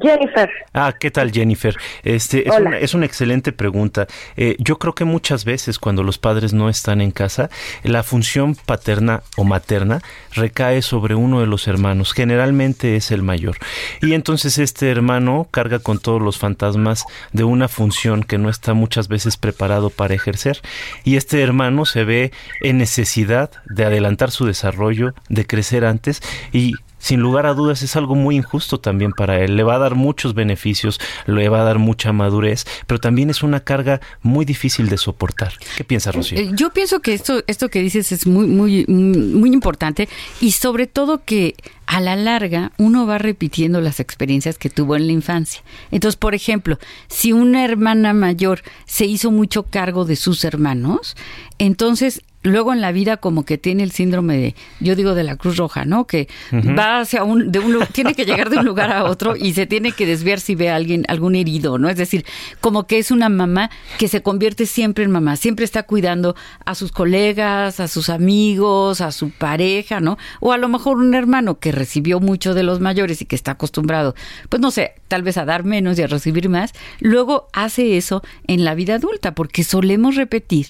Jennifer. 0.01 0.51
Ah, 0.73 0.95
¿qué 0.99 1.11
tal 1.11 1.33
Jennifer? 1.33 1.77
Este 2.03 2.49
es, 2.49 2.59
una, 2.59 2.79
es 2.79 2.95
una 2.95 3.07
excelente 3.07 3.53
pregunta. 3.53 4.07
Eh, 4.37 4.57
yo 4.59 4.79
creo 4.79 4.95
que 4.95 5.05
muchas 5.05 5.45
veces 5.45 5.79
cuando 5.79 6.03
los 6.03 6.19
padres 6.19 6.53
no 6.53 6.69
están 6.69 7.01
en 7.01 7.11
casa, 7.11 7.51
la 7.83 8.03
función 8.03 8.55
paterna 8.55 9.23
o 9.37 9.45
materna 9.45 10.01
recae 10.33 10.83
sobre 10.83 11.15
uno 11.15 11.41
de 11.41 11.47
los 11.47 11.69
hermanos. 11.69 12.13
Generalmente 12.13 12.97
es 12.97 13.11
el 13.11 13.23
mayor. 13.23 13.57
Y 14.01 14.15
entonces 14.15 14.59
este 14.59 14.91
hermano 14.91 15.47
carga 15.51 15.79
con 15.79 15.99
todos 15.99 16.21
los 16.21 16.39
fantasmas 16.39 17.05
de 17.33 17.45
una 17.45 17.69
función 17.69 18.23
que 18.23 18.39
no 18.39 18.49
está 18.49 18.75
muchas 18.75 19.09
veces 19.09 19.37
preparado 19.37 19.91
para 19.91 20.15
ejercer. 20.15 20.61
Y 21.05 21.17
este 21.17 21.43
hermano 21.43 21.85
se 21.85 22.05
ve 22.05 22.33
en 22.61 22.79
necesidad 22.79 23.51
de 23.67 23.85
adelantar 23.85 24.31
su 24.31 24.47
desarrollo, 24.47 25.15
de 25.29 25.47
crecer 25.47 25.85
antes 25.85 26.23
y 26.53 26.75
sin 27.05 27.21
lugar 27.21 27.45
a 27.45 27.53
dudas 27.53 27.83
es 27.83 27.97
algo 27.97 28.15
muy 28.15 28.35
injusto 28.35 28.81
también 28.81 29.13
para 29.13 29.39
él. 29.45 29.57
Le 29.57 29.63
va 29.63 29.75
a 29.75 29.79
dar 29.79 29.95
muchos 29.95 30.33
beneficios, 30.33 30.99
le 31.27 31.51
va 31.51 31.61
a 31.61 31.65
dar 31.65 31.79
mucha 31.79 32.15
madurez, 32.15 32.65
pero 32.87 32.99
también 32.99 33.29
es 33.29 33.43
una 33.43 33.61
carga 33.61 34.01
muy 34.23 34.47
difícil 34.47 34.89
de 34.89 34.97
soportar. 34.97 35.53
¿Qué 35.77 35.85
piensas, 35.85 36.15
Rocío? 36.15 36.39
Eh, 36.39 36.53
yo 36.55 36.73
pienso 36.73 37.01
que 37.01 37.13
esto, 37.13 37.45
esto 37.47 37.69
que 37.69 37.83
dices 37.83 38.11
es 38.11 38.27
muy, 38.27 38.47
muy, 38.47 38.87
muy 38.87 39.53
importante 39.53 40.09
y 40.41 40.53
sobre 40.53 40.87
todo 40.87 41.23
que 41.27 41.55
a 41.87 42.01
la 42.01 42.17
larga 42.17 42.73
uno 42.79 43.07
va 43.07 43.19
repitiendo 43.19 43.83
las 43.83 44.01
experiencias 44.01 44.57
que 44.57 44.71
tuvo 44.71 44.97
en 44.97 45.07
la 45.07 45.13
infancia. 45.13 45.63
Entonces, 45.91 46.17
por 46.17 46.35
ejemplo, 46.35 46.79
si 47.09 47.33
una 47.33 47.67
hermana 47.67 48.15
mayor 48.15 48.63
se 48.87 49.05
hizo 49.05 49.31
mucho 49.31 49.65
cargo 49.65 50.07
de 50.07 50.17
sus 50.17 50.43
hermanos, 50.45 51.17
entonces 51.59 52.23
luego 52.45 52.73
en 52.73 52.81
la 52.81 52.93
vida 52.93 53.17
como 53.17 53.45
que 53.45 53.59
tiene 53.59 53.83
el 53.83 53.91
síndrome 53.91 54.37
de, 54.37 54.55
yo 54.79 54.95
digo 54.95 55.15
de 55.15 55.25
la 55.25 55.37
Cruz 55.37 55.57
Roja, 55.57 55.85
¿no? 55.85 56.07
Que 56.07 56.29
va 56.53 57.01
hacia 57.01 57.25
un, 57.25 57.51
de 57.51 57.59
un 57.59 57.75
tiene 57.93 58.15
que 58.15 58.25
llegar 58.25 58.51
de 58.51 58.59
un 58.59 58.67
lugar 58.67 58.93
a 58.93 59.05
otro 59.05 59.35
y 59.35 59.55
se 59.55 59.67
tiene 59.67 59.93
que 59.93 60.07
desviar 60.07 60.41
si 60.41 60.55
ve 60.55 60.71
a 60.71 60.77
alguien, 60.77 61.05
algún 61.09 61.35
herido, 61.35 61.79
¿no? 61.79 61.89
Es 61.89 61.97
decir, 61.97 62.25
como 62.61 62.87
que 62.87 62.99
es 62.99 63.11
una 63.11 63.29
mamá 63.29 63.71
que 63.99 64.09
se 64.09 64.23
convierte 64.23 64.67
siempre 64.67 65.05
en 65.05 65.11
mamá, 65.11 65.37
siempre 65.37 65.65
está 65.65 65.85
cuidando 65.85 66.37
a 66.65 66.75
sus 66.75 66.93
colegas, 66.93 67.81
a 67.81 67.89
sus 67.89 68.11
amigos, 68.11 69.01
a 69.01 69.11
su 69.11 69.31
pareja, 69.31 70.01
¿no? 70.01 70.19
O 70.41 70.53
a 70.53 70.59
lo 70.59 70.69
mejor 70.69 70.99
un 70.99 71.15
hermano 71.15 71.59
que 71.59 71.73
recibió 71.73 72.21
mucho 72.21 72.53
de 72.53 72.63
los 72.63 72.79
mayores 72.79 73.23
y 73.23 73.25
que 73.25 73.37
está 73.37 73.53
acostumbrado, 73.53 74.15
pues 74.51 74.61
no 74.61 74.71
sé, 74.71 74.93
tal 75.09 75.23
vez 75.23 75.39
a 75.39 75.47
dar 75.47 75.65
menos 75.65 75.99
y 75.99 76.03
a 76.03 76.07
recibir 76.07 76.51
más, 76.51 76.73
luego 77.01 77.49
hace 77.55 77.97
eso 77.97 78.23
en 78.47 78.65
la 78.65 78.75
vida 78.75 78.97
adulta, 78.97 79.35
porque 79.35 79.65
solemos 79.65 80.17
repetir 80.17 80.69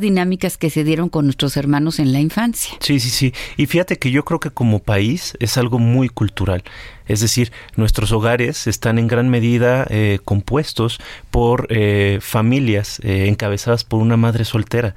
dinámicas 0.00 0.56
que 0.56 0.70
se 0.70 0.84
dieron 0.84 1.08
con 1.08 1.26
nuestros 1.26 1.56
hermanos 1.56 1.98
en 1.98 2.12
la 2.12 2.20
infancia. 2.20 2.74
Sí, 2.80 3.00
sí, 3.00 3.10
sí. 3.10 3.32
Y 3.56 3.66
fíjate 3.66 3.98
que 3.98 4.10
yo 4.10 4.24
creo 4.24 4.40
que 4.40 4.50
como 4.50 4.78
país 4.78 5.36
es 5.40 5.56
algo 5.56 5.78
muy 5.78 6.08
cultural. 6.08 6.62
Es 7.06 7.20
decir, 7.20 7.52
nuestros 7.76 8.12
hogares 8.12 8.66
están 8.66 8.98
en 8.98 9.08
gran 9.08 9.28
medida 9.28 9.86
eh, 9.90 10.18
compuestos 10.24 10.98
por 11.30 11.66
eh, 11.70 12.18
familias 12.20 13.00
eh, 13.02 13.26
encabezadas 13.28 13.84
por 13.84 14.00
una 14.00 14.16
madre 14.16 14.44
soltera 14.44 14.94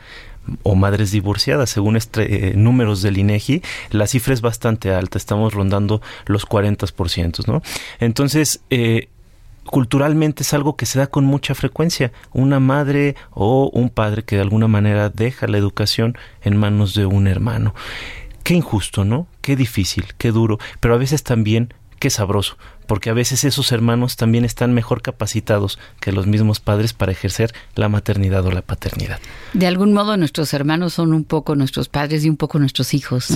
o 0.63 0.75
madres 0.75 1.11
divorciadas. 1.11 1.71
Según 1.71 1.97
este, 1.97 2.53
números 2.55 3.01
del 3.01 3.17
INEGI, 3.17 3.63
la 3.89 4.05
cifra 4.05 4.33
es 4.33 4.41
bastante 4.41 4.93
alta, 4.93 5.17
estamos 5.17 5.53
rondando 5.53 6.01
los 6.25 6.47
40%, 6.47 7.47
¿no? 7.47 7.63
Entonces, 7.99 8.61
culturalmente 9.65 10.43
es 10.43 10.53
algo 10.53 10.75
que 10.75 10.85
se 10.85 10.99
da 10.99 11.07
con 11.07 11.25
mucha 11.25 11.55
frecuencia. 11.55 12.11
Una 12.31 12.59
madre 12.59 13.15
o 13.31 13.69
un 13.73 13.89
padre 13.89 14.23
que 14.23 14.35
de 14.35 14.41
alguna 14.41 14.67
manera 14.67 15.09
deja 15.09 15.47
la 15.47 15.57
educación 15.57 16.17
en 16.41 16.57
manos 16.57 16.93
de 16.93 17.05
un 17.05 17.27
hermano. 17.27 17.73
Qué 18.43 18.53
injusto, 18.53 19.05
¿no? 19.05 19.27
Qué 19.41 19.55
difícil, 19.55 20.05
qué 20.17 20.31
duro, 20.31 20.59
pero 20.79 20.93
a 20.93 20.97
veces 20.97 21.23
también 21.23 21.73
qué 22.05 22.11
sabroso, 22.11 22.55
porque 22.85 23.09
a 23.09 23.13
veces 23.13 23.43
esos 23.45 23.71
hermanos 23.71 24.15
también 24.15 24.45
están 24.45 24.75
mejor 24.75 25.01
capacitados 25.01 25.79
que 25.99 26.11
los 26.11 26.27
mismos 26.27 26.59
padres 26.59 26.93
para 26.93 27.11
ejercer 27.11 27.51
la 27.73 27.89
maternidad 27.89 28.45
o 28.45 28.51
la 28.51 28.61
paternidad. 28.61 29.17
De 29.53 29.65
algún 29.65 29.91
modo 29.91 30.15
nuestros 30.15 30.53
hermanos 30.53 30.93
son 30.93 31.13
un 31.13 31.23
poco 31.23 31.55
nuestros 31.55 31.89
padres 31.89 32.23
y 32.23 32.29
un 32.29 32.37
poco 32.37 32.59
nuestros 32.59 32.93
hijos. 32.93 33.31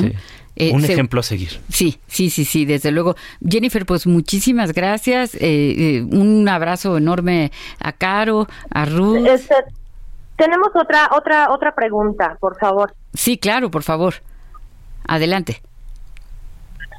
Eh, 0.56 0.72
un 0.72 0.86
ejemplo 0.86 1.20
a 1.20 1.24
seguir. 1.24 1.60
Sí, 1.70 2.00
sí, 2.06 2.30
sí, 2.30 2.46
sí, 2.46 2.66
desde 2.66 2.92
luego. 2.92 3.16
Jennifer, 3.44 3.88
pues 3.88 4.06
muchísimas 4.06 4.72
gracias. 4.72 5.34
Eh, 5.34 5.40
eh, 5.42 6.02
un 6.04 6.48
abrazo 6.48 6.96
enorme 6.96 7.52
a 7.80 7.92
Caro, 7.94 8.48
a 8.70 8.86
Ruth. 8.86 9.26
Este, 9.26 9.56
tenemos 10.38 10.70
otra, 10.76 11.10
otra, 11.18 11.50
otra 11.50 11.74
pregunta, 11.74 12.38
por 12.40 12.56
favor. 12.60 12.94
Sí, 13.16 13.40
claro, 13.40 13.72
por 13.72 13.82
favor. 13.82 14.14
Adelante. 15.08 15.64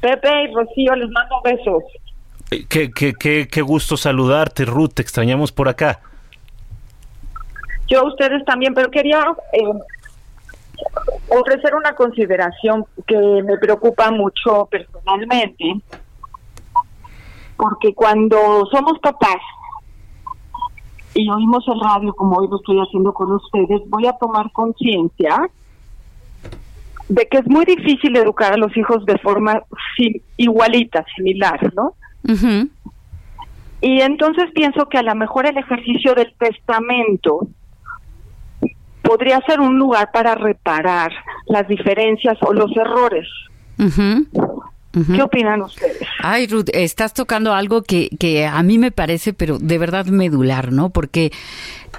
Pepe 0.01 0.43
y 0.43 0.53
Rocío, 0.53 0.95
les 0.95 1.09
mando 1.09 1.41
besos. 1.43 1.83
Qué, 2.67 2.91
qué, 2.91 3.13
qué, 3.13 3.47
qué 3.47 3.61
gusto 3.61 3.95
saludarte, 3.95 4.65
Ruth. 4.65 4.95
Te 4.95 5.01
extrañamos 5.01 5.51
por 5.51 5.69
acá. 5.69 6.01
Yo 7.87 7.99
a 7.99 8.07
ustedes 8.07 8.43
también, 8.45 8.73
pero 8.73 8.89
quería 8.89 9.23
ofrecer 11.29 11.75
una 11.75 11.93
consideración 11.95 12.85
que 13.05 13.17
me 13.17 13.57
preocupa 13.57 14.11
mucho 14.11 14.65
personalmente, 14.65 15.75
porque 17.55 17.93
cuando 17.93 18.65
somos 18.71 18.99
papás 18.99 19.37
y 21.13 21.29
oímos 21.29 21.65
el 21.67 21.79
radio 21.79 22.13
como 22.13 22.37
hoy 22.37 22.47
lo 22.49 22.57
estoy 22.57 22.79
haciendo 22.79 23.13
con 23.13 23.31
ustedes, 23.33 23.81
voy 23.87 24.07
a 24.07 24.13
tomar 24.13 24.51
conciencia 24.51 25.49
de 27.11 27.27
que 27.27 27.39
es 27.39 27.47
muy 27.47 27.65
difícil 27.65 28.15
educar 28.15 28.53
a 28.53 28.57
los 28.57 28.75
hijos 28.77 29.05
de 29.05 29.17
forma 29.17 29.63
igualita, 30.37 31.03
similar, 31.15 31.73
¿no? 31.75 31.95
Y 33.81 33.99
entonces 33.99 34.45
pienso 34.53 34.87
que 34.87 34.97
a 34.97 35.03
lo 35.03 35.13
mejor 35.15 35.45
el 35.45 35.57
ejercicio 35.57 36.15
del 36.15 36.33
testamento 36.39 37.47
podría 39.01 39.41
ser 39.41 39.59
un 39.59 39.77
lugar 39.77 40.09
para 40.13 40.35
reparar 40.35 41.11
las 41.47 41.67
diferencias 41.67 42.37
o 42.41 42.53
los 42.53 42.71
errores. 42.77 43.27
¿Qué 45.13 45.21
opinan 45.21 45.63
ustedes? 45.63 45.90
Ay, 46.23 46.47
Ruth, 46.47 46.69
estás 46.73 47.13
tocando 47.13 47.53
algo 47.53 47.83
que, 47.83 48.09
que 48.19 48.45
a 48.45 48.61
mí 48.63 48.77
me 48.77 48.91
parece, 48.91 49.33
pero 49.33 49.57
de 49.59 49.77
verdad 49.77 50.05
medular, 50.05 50.71
¿no? 50.71 50.89
Porque 50.89 51.31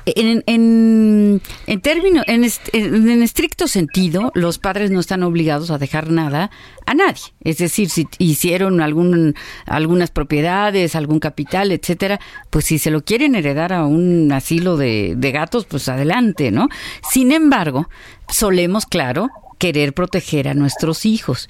en, 0.07 0.43
en, 0.47 1.41
en 1.67 1.81
términos, 1.81 2.25
en, 2.26 2.45
en, 2.73 3.23
estricto 3.23 3.69
sentido, 3.69 4.32
los 4.35 4.58
padres 4.58 4.91
no 4.91 5.00
están 5.00 5.23
obligados 5.23 5.71
a 5.71 5.78
dejar 5.78 6.11
nada 6.11 6.50
a 6.87 6.95
nadie. 6.95 7.23
Es 7.43 7.58
decir, 7.58 7.89
si 7.91 8.08
hicieron 8.19 8.80
algún, 8.80 9.35
algunas 9.67 10.11
propiedades, 10.11 10.97
algún 10.97 11.21
capital, 11.21 11.73
etcétera, 11.73 12.21
pues 12.50 12.65
si 12.65 12.78
se 12.78 12.91
lo 12.91 13.04
quieren 13.04 13.35
heredar 13.35 13.73
a 13.73 13.85
un 13.85 14.32
asilo 14.32 14.76
de, 14.76 15.15
de 15.17 15.32
gatos, 15.32 15.67
pues 15.67 15.89
adelante, 15.89 16.50
¿no? 16.50 16.69
Sin 17.08 17.32
embargo, 17.32 17.89
solemos, 18.28 18.87
claro, 18.87 19.30
querer 19.63 19.93
proteger 19.93 20.49
a 20.49 20.54
nuestros 20.54 21.06
hijos. 21.06 21.47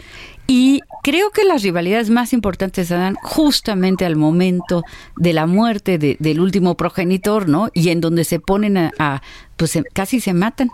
Y 0.54 0.82
creo 1.02 1.30
que 1.30 1.44
las 1.44 1.62
rivalidades 1.62 2.10
más 2.10 2.34
importantes 2.34 2.88
se 2.88 2.94
dan 2.94 3.14
justamente 3.14 4.04
al 4.04 4.16
momento 4.16 4.82
de 5.16 5.32
la 5.32 5.46
muerte 5.46 5.96
del 5.96 6.40
último 6.40 6.76
progenitor, 6.76 7.48
¿no? 7.48 7.70
Y 7.72 7.88
en 7.88 8.02
donde 8.02 8.24
se 8.24 8.38
ponen 8.38 8.76
a, 8.76 9.22
pues 9.56 9.78
casi 9.94 10.20
se 10.20 10.34
matan 10.34 10.68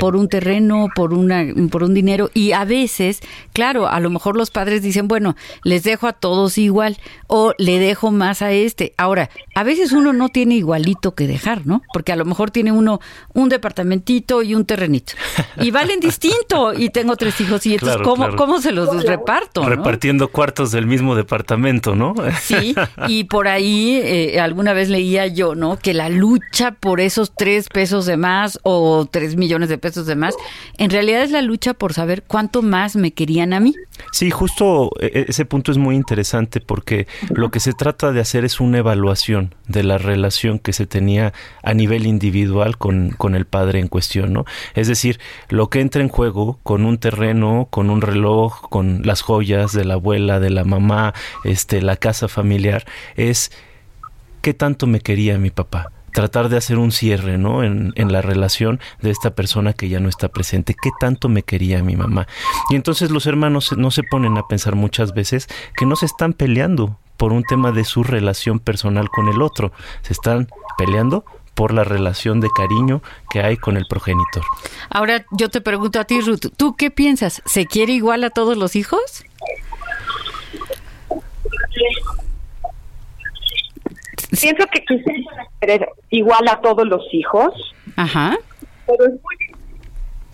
por 0.00 0.16
un 0.16 0.28
terreno, 0.28 0.88
por 0.94 1.14
una 1.14 1.44
por 1.70 1.82
un 1.82 1.94
dinero 1.94 2.30
y 2.34 2.52
a 2.52 2.64
veces, 2.64 3.20
claro, 3.52 3.88
a 3.88 4.00
lo 4.00 4.10
mejor 4.10 4.36
los 4.36 4.50
padres 4.50 4.82
dicen, 4.82 5.08
bueno, 5.08 5.36
les 5.64 5.82
dejo 5.82 6.06
a 6.06 6.12
todos 6.12 6.58
igual 6.58 6.98
o 7.26 7.54
le 7.58 7.78
dejo 7.78 8.10
más 8.10 8.42
a 8.42 8.52
este. 8.52 8.94
Ahora, 8.96 9.30
a 9.54 9.62
veces 9.62 9.92
uno 9.92 10.12
no 10.12 10.28
tiene 10.28 10.56
igualito 10.56 11.14
que 11.14 11.26
dejar, 11.26 11.66
¿no? 11.66 11.82
Porque 11.92 12.12
a 12.12 12.16
lo 12.16 12.24
mejor 12.24 12.50
tiene 12.50 12.72
uno 12.72 13.00
un 13.34 13.48
departamentito 13.48 14.42
y 14.42 14.54
un 14.54 14.64
terrenito 14.64 15.12
y 15.60 15.70
valen 15.70 16.00
distinto 16.00 16.72
y 16.74 16.90
tengo 16.90 17.16
tres 17.16 17.40
hijos 17.40 17.64
y 17.66 17.74
entonces 17.74 18.00
¿cómo, 18.02 18.36
¿cómo 18.36 18.60
se 18.60 18.72
los 18.72 19.04
reparto? 19.04 19.64
Repartiendo 19.68 20.28
cuartos 20.28 20.70
del 20.72 20.86
mismo 20.86 21.14
departamento, 21.14 21.94
¿no? 21.94 22.14
Sí, 22.40 22.74
y 23.08 23.24
por 23.24 23.48
ahí 23.48 24.00
eh, 24.02 24.40
alguna 24.40 24.72
vez 24.72 24.88
leía 24.88 25.26
yo, 25.26 25.54
¿no? 25.54 25.78
Que 25.78 25.94
la 25.94 26.08
lucha 26.08 26.72
por 26.72 27.00
esos 27.00 27.32
tres 27.34 27.68
pesos 27.68 28.06
de 28.06 28.16
más 28.16 28.58
o 28.62 29.06
tres 29.10 29.36
millones 29.36 29.68
de 29.68 29.71
pesos 29.78 30.06
de 30.06 30.16
más, 30.16 30.34
en 30.78 30.90
realidad 30.90 31.22
es 31.22 31.30
la 31.30 31.42
lucha 31.42 31.74
por 31.74 31.92
saber 31.92 32.22
cuánto 32.22 32.62
más 32.62 32.96
me 32.96 33.12
querían 33.12 33.52
a 33.52 33.60
mí. 33.60 33.74
Sí, 34.12 34.30
justo 34.30 34.90
e, 35.00 35.06
e, 35.06 35.26
ese 35.28 35.44
punto 35.44 35.72
es 35.72 35.78
muy 35.78 35.94
interesante 35.94 36.60
porque 36.60 37.06
lo 37.30 37.50
que 37.50 37.60
se 37.60 37.72
trata 37.72 38.12
de 38.12 38.20
hacer 38.20 38.44
es 38.44 38.60
una 38.60 38.78
evaluación 38.78 39.54
de 39.68 39.82
la 39.82 39.98
relación 39.98 40.58
que 40.58 40.72
se 40.72 40.86
tenía 40.86 41.32
a 41.62 41.74
nivel 41.74 42.06
individual 42.06 42.78
con, 42.78 43.10
con 43.10 43.34
el 43.34 43.46
padre 43.46 43.78
en 43.78 43.88
cuestión, 43.88 44.32
¿no? 44.32 44.44
Es 44.74 44.88
decir, 44.88 45.20
lo 45.48 45.70
que 45.70 45.80
entra 45.80 46.02
en 46.02 46.08
juego 46.08 46.58
con 46.62 46.84
un 46.84 46.98
terreno, 46.98 47.68
con 47.70 47.90
un 47.90 48.00
reloj, 48.00 48.68
con 48.68 49.02
las 49.04 49.22
joyas 49.22 49.72
de 49.72 49.84
la 49.84 49.94
abuela, 49.94 50.40
de 50.40 50.50
la 50.50 50.64
mamá, 50.64 51.14
este, 51.44 51.82
la 51.82 51.96
casa 51.96 52.28
familiar, 52.28 52.84
es 53.16 53.52
qué 54.40 54.54
tanto 54.54 54.86
me 54.86 55.00
quería 55.00 55.38
mi 55.38 55.50
papá 55.50 55.90
tratar 56.12 56.48
de 56.48 56.56
hacer 56.56 56.78
un 56.78 56.92
cierre, 56.92 57.38
¿no? 57.38 57.62
En, 57.62 57.92
en, 57.96 58.12
la 58.12 58.22
relación 58.22 58.80
de 59.00 59.10
esta 59.10 59.34
persona 59.34 59.72
que 59.72 59.88
ya 59.88 60.00
no 60.00 60.08
está 60.08 60.28
presente. 60.28 60.74
¿Qué 60.80 60.90
tanto 61.00 61.28
me 61.28 61.42
quería 61.42 61.82
mi 61.82 61.96
mamá? 61.96 62.26
Y 62.70 62.74
entonces 62.74 63.10
los 63.10 63.26
hermanos 63.26 63.72
no 63.76 63.90
se 63.90 64.02
ponen 64.02 64.36
a 64.38 64.46
pensar 64.46 64.74
muchas 64.74 65.14
veces 65.14 65.48
que 65.76 65.86
no 65.86 65.96
se 65.96 66.06
están 66.06 66.32
peleando 66.32 66.98
por 67.16 67.32
un 67.32 67.44
tema 67.44 67.72
de 67.72 67.84
su 67.84 68.02
relación 68.02 68.58
personal 68.58 69.08
con 69.08 69.28
el 69.28 69.42
otro. 69.42 69.72
Se 70.02 70.12
están 70.12 70.48
peleando 70.76 71.24
por 71.54 71.72
la 71.72 71.84
relación 71.84 72.40
de 72.40 72.50
cariño 72.50 73.02
que 73.30 73.42
hay 73.42 73.56
con 73.56 73.76
el 73.76 73.86
progenitor. 73.86 74.42
Ahora 74.90 75.24
yo 75.30 75.48
te 75.48 75.60
pregunto 75.60 76.00
a 76.00 76.04
ti, 76.04 76.20
Ruth, 76.20 76.46
¿tú 76.56 76.74
qué 76.76 76.90
piensas? 76.90 77.42
¿Se 77.44 77.66
quiere 77.66 77.92
igual 77.92 78.24
a 78.24 78.30
todos 78.30 78.56
los 78.56 78.74
hijos? 78.74 79.24
Pienso 84.40 84.66
que 84.66 84.84
quisiera 84.84 85.46
querer 85.60 85.88
igual 86.10 86.48
a 86.48 86.60
todos 86.60 86.86
los 86.86 87.02
hijos. 87.12 87.74
Ajá. 87.96 88.36
Pero 88.86 89.04
es 89.04 89.12
muy 89.12 89.36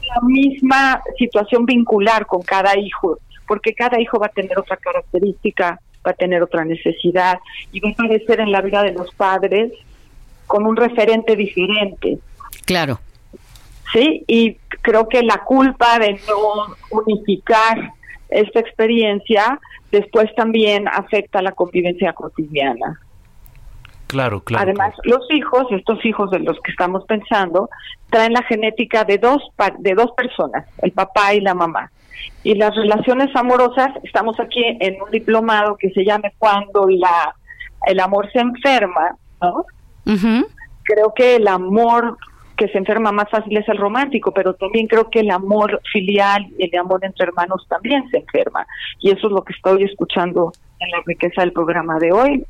la 0.09 0.21
misma 0.27 1.03
situación 1.19 1.67
vincular 1.67 2.27
con 2.27 2.43
cada 2.43 2.79
hijo, 2.79 3.19
porque 3.47 3.75
cada 3.75 4.01
hijo 4.01 4.19
va 4.19 4.27
a 4.27 4.31
tener 4.31 4.59
otra 4.59 4.77
característica, 4.77 5.81
va 6.07 6.11
a 6.13 6.15
tener 6.15 6.43
otra 6.43 6.65
necesidad 6.65 7.39
y 7.73 7.81
va 7.81 7.91
a 7.91 7.93
aparecer 7.93 8.41
en 8.41 8.53
la 8.53 8.61
vida 8.61 8.83
de 8.83 8.93
los 8.93 9.13
padres 9.15 9.73
con 10.47 10.67
un 10.67 10.77
referente 10.77 11.37
diferente. 11.37 12.19
Claro. 12.65 13.01
Sí, 13.93 14.25
y 14.27 14.55
creo 14.83 15.09
que 15.09 15.23
la 15.23 15.45
culpa 15.45 15.99
de 15.99 16.21
no 16.29 16.75
unificar 16.91 17.93
esta 18.29 18.61
experiencia 18.61 19.59
después 19.91 20.35
también 20.35 20.87
afecta 20.89 21.39
a 21.39 21.43
la 21.43 21.53
convivencia 21.53 22.13
cotidiana. 22.13 23.01
Claro, 24.09 24.41
claro. 24.41 24.65
Además, 24.65 24.95
los 25.05 25.21
hijos, 25.31 25.67
estos 25.71 26.05
hijos 26.05 26.31
de 26.31 26.41
los 26.41 26.59
que 26.61 26.71
estamos 26.71 27.05
pensando, 27.05 27.69
traen 28.11 28.33
la 28.33 28.43
genética 28.43 29.05
de 29.05 29.19
dos 29.19 29.43
de 29.79 29.95
dos 29.95 30.13
personas, 30.17 30.67
el 30.83 30.93
papá 30.93 31.35
y 31.35 31.41
la 31.41 31.55
mamá. 31.55 31.93
Y 32.43 32.55
las 32.55 32.75
relaciones 32.75 33.29
amorosas, 33.37 33.91
estamos 34.03 34.41
aquí 34.41 34.65
en 34.81 35.01
un 35.01 35.11
diplomado 35.11 35.77
que 35.77 35.91
se 35.91 36.05
llama 36.05 36.31
Cuando 36.39 36.89
la 36.89 37.35
el 37.87 38.01
amor 38.01 38.31
se 38.33 38.41
enferma, 38.41 39.17
¿no? 39.41 39.65
Creo 40.83 41.13
que 41.15 41.37
el 41.37 41.47
amor 41.47 42.17
que 42.57 42.69
se 42.69 42.79
enferma 42.79 43.13
más 43.13 43.31
fácil 43.31 43.57
es 43.57 43.69
el 43.69 43.77
romántico, 43.77 44.33
pero 44.33 44.55
también 44.55 44.89
creo 44.89 45.11
que 45.11 45.21
el 45.21 45.31
amor 45.31 45.81
filial 45.93 46.47
y 46.59 46.65
el 46.65 46.81
amor 46.81 47.05
entre 47.05 47.27
hermanos 47.27 47.67
también 47.69 48.09
se 48.11 48.19
enferma. 48.19 48.67
Y 49.01 49.11
eso 49.11 49.29
es 49.29 49.33
lo 49.33 49.45
que 49.45 49.53
estoy 49.53 49.85
escuchando 49.85 50.53
en 50.81 50.91
la 50.91 50.99
riqueza 51.07 51.43
del 51.43 51.53
programa 51.53 51.99
de 51.99 52.13
hoy. 52.13 52.45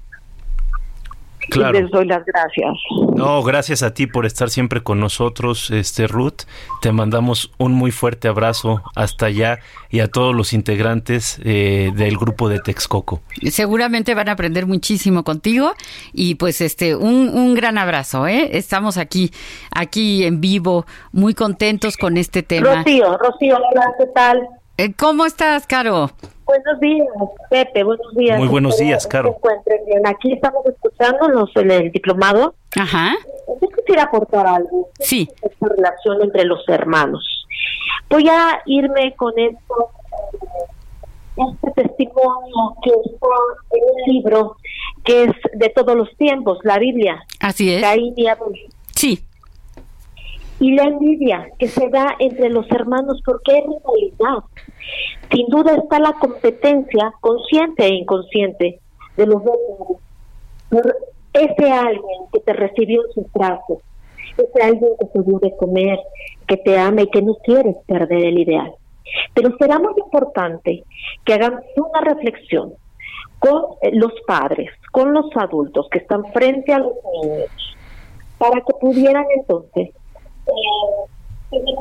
Claro. 1.51 1.79
Y 1.79 1.83
les 1.83 1.91
doy 1.91 2.07
las 2.07 2.25
gracias. 2.25 2.75
No, 3.15 3.43
gracias 3.43 3.83
a 3.83 3.95
ti 3.95 4.07
por 4.07 4.27
estar 4.27 4.51
siempre 4.51 4.83
con 4.83 5.01
nosotros, 5.01 5.71
este 5.71 6.07
Ruth. 6.07 6.43
Te 6.81 6.93
mandamos 6.93 7.51
un 7.59 7.73
muy 7.73 7.91
fuerte 7.91 8.29
abrazo 8.29 8.83
hasta 8.95 9.27
allá 9.27 9.59
y 9.91 10.01
a 10.01 10.09
todos 10.09 10.35
los 10.35 10.53
integrantes 10.53 11.41
eh, 11.45 11.91
del 11.95 12.17
grupo 12.17 12.49
de 12.49 12.61
Texcoco. 12.61 13.21
Seguramente 13.51 14.15
van 14.15 14.29
a 14.29 14.33
aprender 14.33 14.67
muchísimo 14.67 15.25
contigo 15.25 15.73
y 16.13 16.35
pues 16.35 16.61
este 16.61 16.95
un, 16.95 17.31
un 17.31 17.55
gran 17.55 17.79
abrazo, 17.79 18.27
¿eh? 18.27 18.51
Estamos 18.53 18.97
aquí 18.99 19.33
aquí 19.75 20.25
en 20.25 20.41
vivo, 20.41 20.87
muy 21.13 21.35
contentos 21.35 21.97
con 21.97 22.17
este 22.17 22.43
tema. 22.43 22.83
Rocío, 22.83 23.17
Rocío, 23.19 23.57
hola, 23.57 23.95
¿qué 23.99 24.07
tal? 24.15 24.49
Eh, 24.81 24.93
¿Cómo 24.97 25.27
estás, 25.27 25.67
Caro? 25.67 26.09
Buenos 26.45 26.79
días, 26.79 27.09
Pepe, 27.51 27.83
buenos 27.83 28.15
días. 28.15 28.39
Muy 28.39 28.47
buenos 28.47 28.79
días, 28.79 29.09
Caro. 29.09 29.35
Encuentren 29.37 29.85
bien. 29.87 30.07
Aquí 30.07 30.33
estamos 30.35 30.65
escuchándonos 30.67 31.51
en 31.57 31.73
el 31.73 31.91
diplomado. 31.91 32.55
Ajá. 32.79 33.17
Yo 33.61 33.69
quisiera 33.71 34.05
aportar 34.05 34.47
algo. 34.47 34.89
Sí. 35.01 35.29
Esta 35.43 35.67
relación 35.67 36.23
entre 36.23 36.45
los 36.45 36.61
hermanos. 36.69 37.45
Voy 38.09 38.29
a 38.29 38.63
irme 38.67 39.17
con 39.17 39.37
esto, 39.37 39.91
este 41.37 41.83
testimonio 41.83 42.77
que 42.81 42.91
está 42.91 43.27
en 43.73 43.83
un 43.83 44.15
libro 44.15 44.57
que 45.03 45.25
es 45.25 45.33
de 45.55 45.71
todos 45.71 45.97
los 45.97 46.17
tiempos, 46.17 46.61
la 46.63 46.79
Biblia. 46.79 47.27
Así 47.41 47.75
es. 47.75 47.83
Caín 47.83 48.15
y 48.17 48.29
Abel. 48.29 48.53
Sí. 48.95 49.25
Y 50.61 50.73
la 50.77 50.85
envidia 50.85 51.49
que 51.59 51.67
se 51.67 51.89
da 51.89 52.15
entre 52.21 52.49
los 52.51 52.71
hermanos 52.71 53.21
porque 53.25 53.59
es 53.59 53.65
realidad. 53.65 54.45
Sin 55.31 55.47
duda 55.49 55.75
está 55.75 55.99
la 55.99 56.13
competencia 56.15 57.13
consciente 57.21 57.85
e 57.85 57.95
inconsciente 57.95 58.81
de 59.17 59.27
los 59.27 59.45
dos 59.45 59.57
por 60.71 60.97
ese 61.33 61.71
alguien 61.71 62.27
que 62.33 62.41
te 62.41 62.53
recibió 62.53 63.03
en 63.07 63.13
sus 63.13 63.33
brazos, 63.33 63.79
ese 64.37 64.63
alguien 64.63 64.91
que 64.99 65.07
te 65.07 65.23
dio 65.23 65.39
de 65.39 65.57
comer, 65.57 65.99
que 66.47 66.57
te 66.57 66.79
ama 66.79 67.03
y 67.03 67.11
que 67.11 67.23
no 67.23 67.35
quieres 67.37 67.77
perder 67.87 68.25
el 68.25 68.39
ideal. 68.39 68.75
Pero 69.35 69.57
será 69.59 69.79
muy 69.79 69.95
importante 69.97 70.85
que 71.25 71.33
hagamos 71.33 71.63
una 71.77 72.01
reflexión 72.01 72.75
con 73.39 73.63
eh, 73.83 73.91
los 73.93 74.13
padres, 74.27 74.71
con 74.93 75.13
los 75.13 75.27
adultos 75.37 75.89
que 75.91 75.99
están 75.99 76.25
frente 76.33 76.73
a 76.73 76.79
los 76.79 76.93
niños, 77.23 77.77
para 78.37 78.61
que 78.61 78.73
pudieran 78.81 79.25
entonces 79.37 79.91
eh, 79.91 81.09
tener 81.51 81.75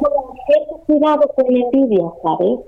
cuidado 0.86 1.28
con 1.36 1.46
la 1.54 1.60
envidia, 1.60 2.06
¿sabes? 2.24 2.60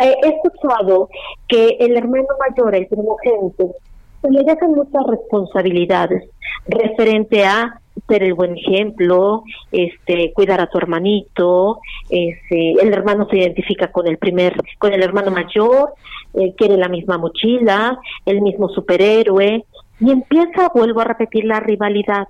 He 0.00 0.28
escuchado 0.28 1.08
que 1.48 1.76
el 1.80 1.96
hermano 1.96 2.28
mayor, 2.38 2.74
el 2.74 2.86
primogénito, 2.86 3.74
se 4.22 4.30
le 4.30 4.42
dejan 4.44 4.72
muchas 4.72 5.06
responsabilidades 5.06 6.28
referente 6.66 7.44
a 7.44 7.80
ser 8.08 8.22
el 8.22 8.34
buen 8.34 8.56
ejemplo, 8.56 9.44
este, 9.72 10.32
cuidar 10.32 10.60
a 10.60 10.68
tu 10.68 10.78
hermanito, 10.78 11.80
este, 12.08 12.72
el 12.72 12.92
hermano 12.92 13.26
se 13.30 13.38
identifica 13.38 13.90
con 13.90 14.06
el 14.06 14.18
primer, 14.18 14.54
con 14.78 14.92
el 14.92 15.02
hermano 15.02 15.30
mayor, 15.30 15.94
eh, 16.34 16.54
quiere 16.56 16.76
la 16.76 16.88
misma 16.88 17.18
mochila, 17.18 17.98
el 18.26 18.40
mismo 18.40 18.68
superhéroe, 18.68 19.64
y 20.00 20.10
empieza, 20.10 20.70
vuelvo 20.74 21.00
a 21.00 21.04
repetir, 21.04 21.44
la 21.44 21.60
rivalidad 21.60 22.26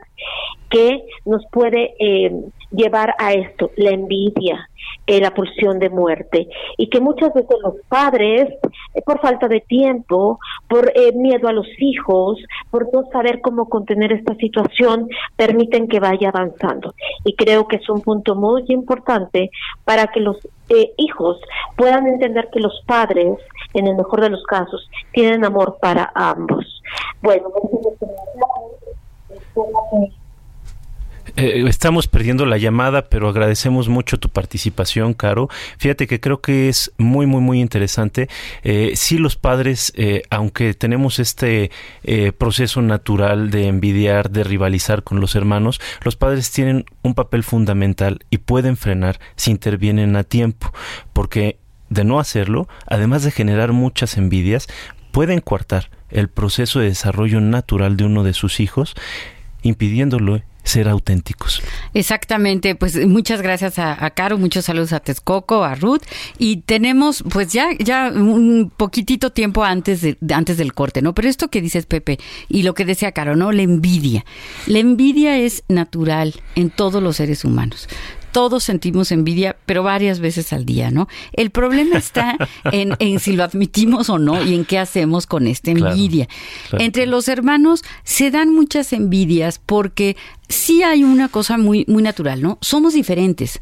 que 0.68 1.04
nos 1.24 1.44
puede 1.52 1.94
eh, 1.98 2.32
llevar 2.70 3.14
a 3.18 3.33
esto, 3.33 3.70
la 3.76 3.90
envidia, 3.90 4.68
eh, 5.06 5.20
la 5.20 5.35
pulsión 5.35 5.78
de 5.78 5.90
muerte, 5.90 6.48
y 6.76 6.88
que 6.88 7.00
muchas 7.00 7.33
veces 7.35 7.56
los 7.62 7.74
padres, 7.88 8.48
eh, 8.94 9.02
por 9.04 9.20
falta 9.20 9.48
de 9.48 9.61
tiempo, 9.61 10.38
por 10.68 10.92
eh, 10.94 11.12
miedo 11.12 11.48
a 11.48 11.52
los 11.52 11.66
hijos, 11.78 12.38
por 12.70 12.92
no 12.92 13.04
saber 13.12 13.40
cómo 13.40 13.68
contener 13.68 14.12
esta 14.12 14.35
situación, 14.37 15.09
permiten 15.37 15.88
que 15.88 16.00
vaya 16.00 16.28
avanzando. 16.28 16.94
Y 17.24 17.35
creo 17.35 17.66
que 17.66 17.76
es 17.76 17.88
un 17.88 18.00
punto 18.02 18.35
muy 18.35 18.64
importante 18.68 19.50
para 19.85 20.06
que 20.09 20.20
los 20.20 20.37
eh, 20.68 20.92
hijos 20.96 21.40
puedan 21.76 22.06
entender 22.06 22.48
que 22.52 22.61
los 22.61 22.83
padres, 22.87 23.37
en 23.74 23.88
el 23.88 23.96
mejor 23.96 24.20
de 24.20 24.30
los 24.30 24.44
casos, 24.44 24.88
tienen 25.12 25.44
amor 25.44 25.78
para 25.80 26.11
ambos. 26.14 26.83
Bueno, 27.20 27.48
Eh, 31.40 31.64
estamos 31.68 32.07
perdiendo 32.07 32.44
la 32.44 32.59
llamada, 32.59 33.09
pero 33.09 33.26
agradecemos 33.26 33.88
mucho 33.88 34.18
tu 34.18 34.29
participación, 34.29 35.14
Caro. 35.14 35.48
Fíjate 35.79 36.07
que 36.07 36.20
creo 36.20 36.42
que 36.42 36.68
es 36.68 36.92
muy, 36.98 37.24
muy, 37.24 37.40
muy 37.40 37.61
interesante. 37.61 38.29
Eh, 38.62 38.92
sí, 38.94 39.16
los 39.16 39.37
padres, 39.37 39.90
eh, 39.96 40.22
aunque 40.29 40.74
tenemos 40.74 41.18
este 41.18 41.70
eh, 42.05 42.33
proceso 42.33 42.83
natural 42.83 43.50
de 43.50 43.68
envidiar, 43.68 44.31
de 44.31 44.44
rivalizar 44.44 45.03
con 45.03 45.18
los 45.20 45.35
hermanos, 45.35 45.81
los 46.03 46.14
padres 46.14 46.50
tienen 46.50 46.85
un 47.00 47.14
papel 47.14 47.42
fundamental 47.42 48.18
y 48.29 48.37
pueden 48.38 48.76
frenar 48.76 49.18
si 49.37 49.50
intervienen 49.50 50.16
a 50.16 50.24
tiempo, 50.24 50.70
porque 51.14 51.57
de 51.88 52.05
no 52.05 52.20
hacerlo, 52.20 52.68
además 52.87 53.22
de 53.22 53.31
generar 53.31 53.72
muchas 53.72 54.18
envidias, 54.18 54.68
pueden 55.11 55.40
coartar 55.40 55.88
el 56.11 56.29
proceso 56.29 56.81
de 56.81 56.87
desarrollo 56.87 57.40
natural 57.40 57.96
de 57.96 58.05
uno 58.05 58.24
de 58.24 58.35
sus 58.35 58.61
hijos, 58.61 58.94
impidiéndolo 59.62 60.42
ser 60.70 60.88
auténticos. 60.88 61.62
Exactamente, 61.94 62.74
pues 62.74 63.06
muchas 63.06 63.42
gracias 63.42 63.78
a, 63.78 64.11
Caro, 64.11 64.38
muchos 64.38 64.64
saludos 64.64 64.92
a 64.92 65.00
Texcoco, 65.00 65.64
a 65.64 65.74
Ruth 65.74 66.02
y 66.38 66.59
tenemos 66.59 67.24
pues 67.28 67.52
ya 67.52 67.68
ya 67.78 68.11
un 68.14 68.72
poquitito 68.76 69.30
tiempo 69.30 69.64
antes 69.64 70.00
de 70.00 70.16
antes 70.33 70.56
del 70.56 70.72
corte, 70.72 71.02
¿no? 71.02 71.14
Pero 71.14 71.28
esto 71.28 71.48
que 71.48 71.61
dices 71.61 71.87
Pepe 71.87 72.18
y 72.48 72.62
lo 72.62 72.74
que 72.74 72.85
decía 72.85 73.12
Caro, 73.12 73.37
¿no? 73.37 73.52
La 73.52 73.62
envidia. 73.62 74.24
La 74.66 74.78
envidia 74.78 75.38
es 75.38 75.64
natural 75.68 76.40
en 76.54 76.70
todos 76.70 77.02
los 77.02 77.16
seres 77.16 77.44
humanos 77.44 77.88
todos 78.32 78.64
sentimos 78.64 79.12
envidia, 79.12 79.56
pero 79.66 79.82
varias 79.82 80.20
veces 80.20 80.52
al 80.52 80.64
día, 80.64 80.90
¿no? 80.90 81.08
El 81.32 81.50
problema 81.50 81.96
está 81.96 82.36
en, 82.72 82.94
en, 82.98 83.20
si 83.20 83.34
lo 83.34 83.44
admitimos 83.44 84.10
o 84.10 84.18
no 84.18 84.42
y 84.42 84.54
en 84.54 84.64
qué 84.64 84.78
hacemos 84.78 85.26
con 85.26 85.46
esta 85.46 85.70
envidia. 85.70 86.26
Claro, 86.26 86.68
claro. 86.70 86.84
Entre 86.84 87.06
los 87.06 87.28
hermanos 87.28 87.82
se 88.04 88.30
dan 88.30 88.52
muchas 88.52 88.92
envidias 88.92 89.60
porque 89.64 90.16
sí 90.50 90.82
hay 90.82 91.04
una 91.04 91.28
cosa 91.28 91.56
muy, 91.56 91.84
muy 91.88 92.02
natural, 92.02 92.42
¿no? 92.42 92.58
Somos 92.60 92.94
diferentes. 92.94 93.60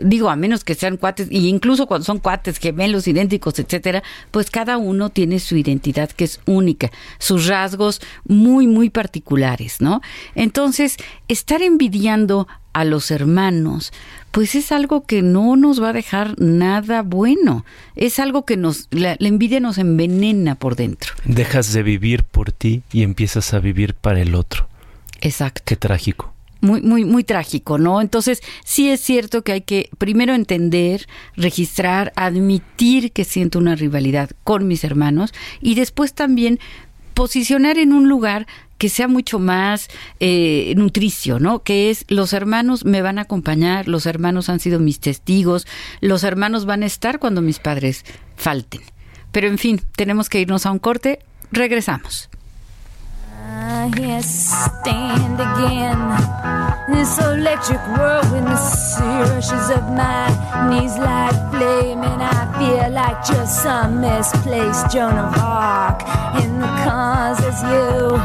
Digo, 0.00 0.30
a 0.30 0.36
menos 0.36 0.62
que 0.62 0.74
sean 0.76 0.96
cuates, 0.96 1.26
y 1.30 1.48
incluso 1.48 1.86
cuando 1.86 2.04
son 2.04 2.20
cuates, 2.20 2.58
gemelos, 2.58 3.08
idénticos, 3.08 3.58
etcétera, 3.58 4.02
pues 4.30 4.48
cada 4.48 4.78
uno 4.78 5.10
tiene 5.10 5.40
su 5.40 5.56
identidad 5.56 6.10
que 6.10 6.24
es 6.24 6.40
única, 6.46 6.92
sus 7.18 7.48
rasgos 7.48 8.00
muy, 8.24 8.68
muy 8.68 8.90
particulares, 8.90 9.80
¿no? 9.80 10.00
Entonces, 10.36 10.96
estar 11.26 11.62
envidiando 11.62 12.46
a 12.72 12.84
los 12.84 13.10
hermanos, 13.10 13.92
pues 14.30 14.54
es 14.54 14.72
algo 14.72 15.04
que 15.04 15.22
no 15.22 15.56
nos 15.56 15.82
va 15.82 15.90
a 15.90 15.92
dejar 15.92 16.40
nada 16.40 17.02
bueno. 17.02 17.64
Es 17.96 18.18
algo 18.18 18.44
que 18.44 18.56
nos, 18.56 18.88
la, 18.90 19.16
la, 19.18 19.28
envidia 19.28 19.60
nos 19.60 19.78
envenena 19.78 20.54
por 20.54 20.76
dentro. 20.76 21.12
Dejas 21.24 21.72
de 21.72 21.82
vivir 21.82 22.24
por 22.24 22.52
ti 22.52 22.82
y 22.92 23.02
empiezas 23.02 23.52
a 23.54 23.60
vivir 23.60 23.94
para 23.94 24.20
el 24.20 24.34
otro. 24.34 24.68
Exacto. 25.20 25.62
Qué 25.64 25.76
trágico. 25.76 26.32
Muy, 26.60 26.80
muy, 26.80 27.04
muy 27.04 27.24
trágico, 27.24 27.76
¿no? 27.76 28.00
Entonces, 28.00 28.40
sí 28.64 28.88
es 28.88 29.00
cierto 29.00 29.42
que 29.42 29.52
hay 29.52 29.60
que 29.62 29.90
primero 29.98 30.32
entender, 30.32 31.08
registrar, 31.36 32.12
admitir 32.14 33.10
que 33.10 33.24
siento 33.24 33.58
una 33.58 33.74
rivalidad 33.74 34.30
con 34.44 34.68
mis 34.68 34.84
hermanos 34.84 35.34
y 35.60 35.74
después 35.74 36.14
también 36.14 36.60
posicionar 37.14 37.78
en 37.78 37.92
un 37.92 38.08
lugar 38.08 38.46
que 38.82 38.88
sea 38.88 39.06
mucho 39.06 39.38
más 39.38 39.86
eh, 40.18 40.74
nutricio, 40.76 41.38
¿no? 41.38 41.60
Que 41.60 41.88
es 41.88 42.04
los 42.08 42.32
hermanos 42.32 42.84
me 42.84 43.00
van 43.00 43.20
a 43.20 43.22
acompañar, 43.22 43.86
los 43.86 44.06
hermanos 44.06 44.48
han 44.48 44.58
sido 44.58 44.80
mis 44.80 44.98
testigos, 44.98 45.68
los 46.00 46.24
hermanos 46.24 46.66
van 46.66 46.82
a 46.82 46.86
estar 46.86 47.20
cuando 47.20 47.42
mis 47.42 47.60
padres 47.60 48.04
falten. 48.34 48.80
Pero 49.30 49.46
en 49.46 49.58
fin, 49.58 49.80
tenemos 49.94 50.28
que 50.28 50.40
irnos 50.40 50.66
a 50.66 50.72
un 50.72 50.80
corte, 50.80 51.20
regresamos. 51.52 52.28
Yes, 53.94 54.50
stand 54.50 55.40
again. 55.40 56.71
This 56.88 57.16
electric 57.18 57.80
whirlwind, 57.96 58.46
the 58.46 58.56
sea 58.56 59.04
rushes 59.04 59.70
up 59.70 59.84
my 59.90 60.26
knees 60.68 60.98
like 60.98 61.34
flame, 61.50 62.02
and 62.02 62.20
I 62.20 62.40
feel 62.58 62.90
like 62.90 63.24
just 63.24 63.62
some 63.62 64.00
misplaced 64.00 64.90
Joan 64.90 65.16
of 65.16 65.32
Arc. 65.38 66.02
In 66.42 66.58
the 66.58 66.66
cars, 66.82 67.38
as 67.40 67.62
you 67.62 68.18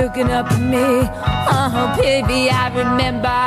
looking 0.00 0.30
up 0.30 0.50
at 0.52 0.60
me. 0.60 1.08
Oh, 1.52 1.96
baby, 2.00 2.48
I 2.48 2.68
remember 2.68 3.40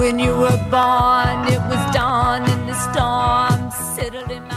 when 0.00 0.18
you 0.18 0.32
were 0.32 0.60
born. 0.70 1.46
It 1.52 1.60
was 1.68 1.94
dawn 1.94 2.42
in 2.50 2.66
the 2.66 2.74
storm, 2.88 3.70
settled 3.94 4.30
in 4.30 4.42
my 4.48 4.53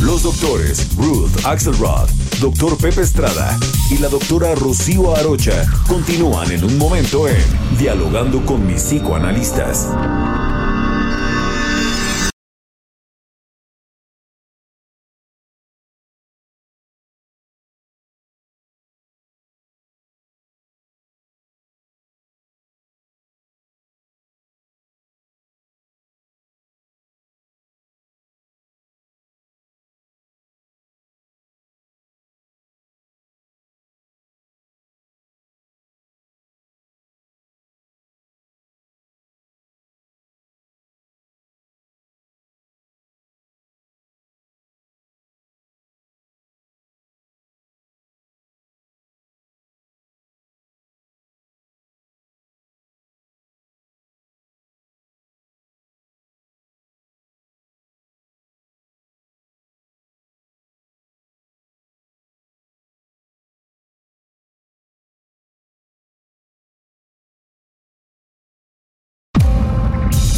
Los 0.00 0.22
doctores 0.22 0.94
Ruth 0.96 1.44
Axelrod, 1.44 2.08
doctor 2.40 2.76
Pepe 2.78 3.00
Estrada 3.02 3.58
y 3.90 3.98
la 3.98 4.08
doctora 4.08 4.54
Rocío 4.54 5.16
Arocha 5.16 5.66
continúan 5.88 6.52
en 6.52 6.62
un 6.62 6.78
momento 6.78 7.26
en 7.26 7.42
Dialogando 7.78 8.44
con 8.46 8.64
mis 8.64 8.82
psicoanalistas. 8.82 9.88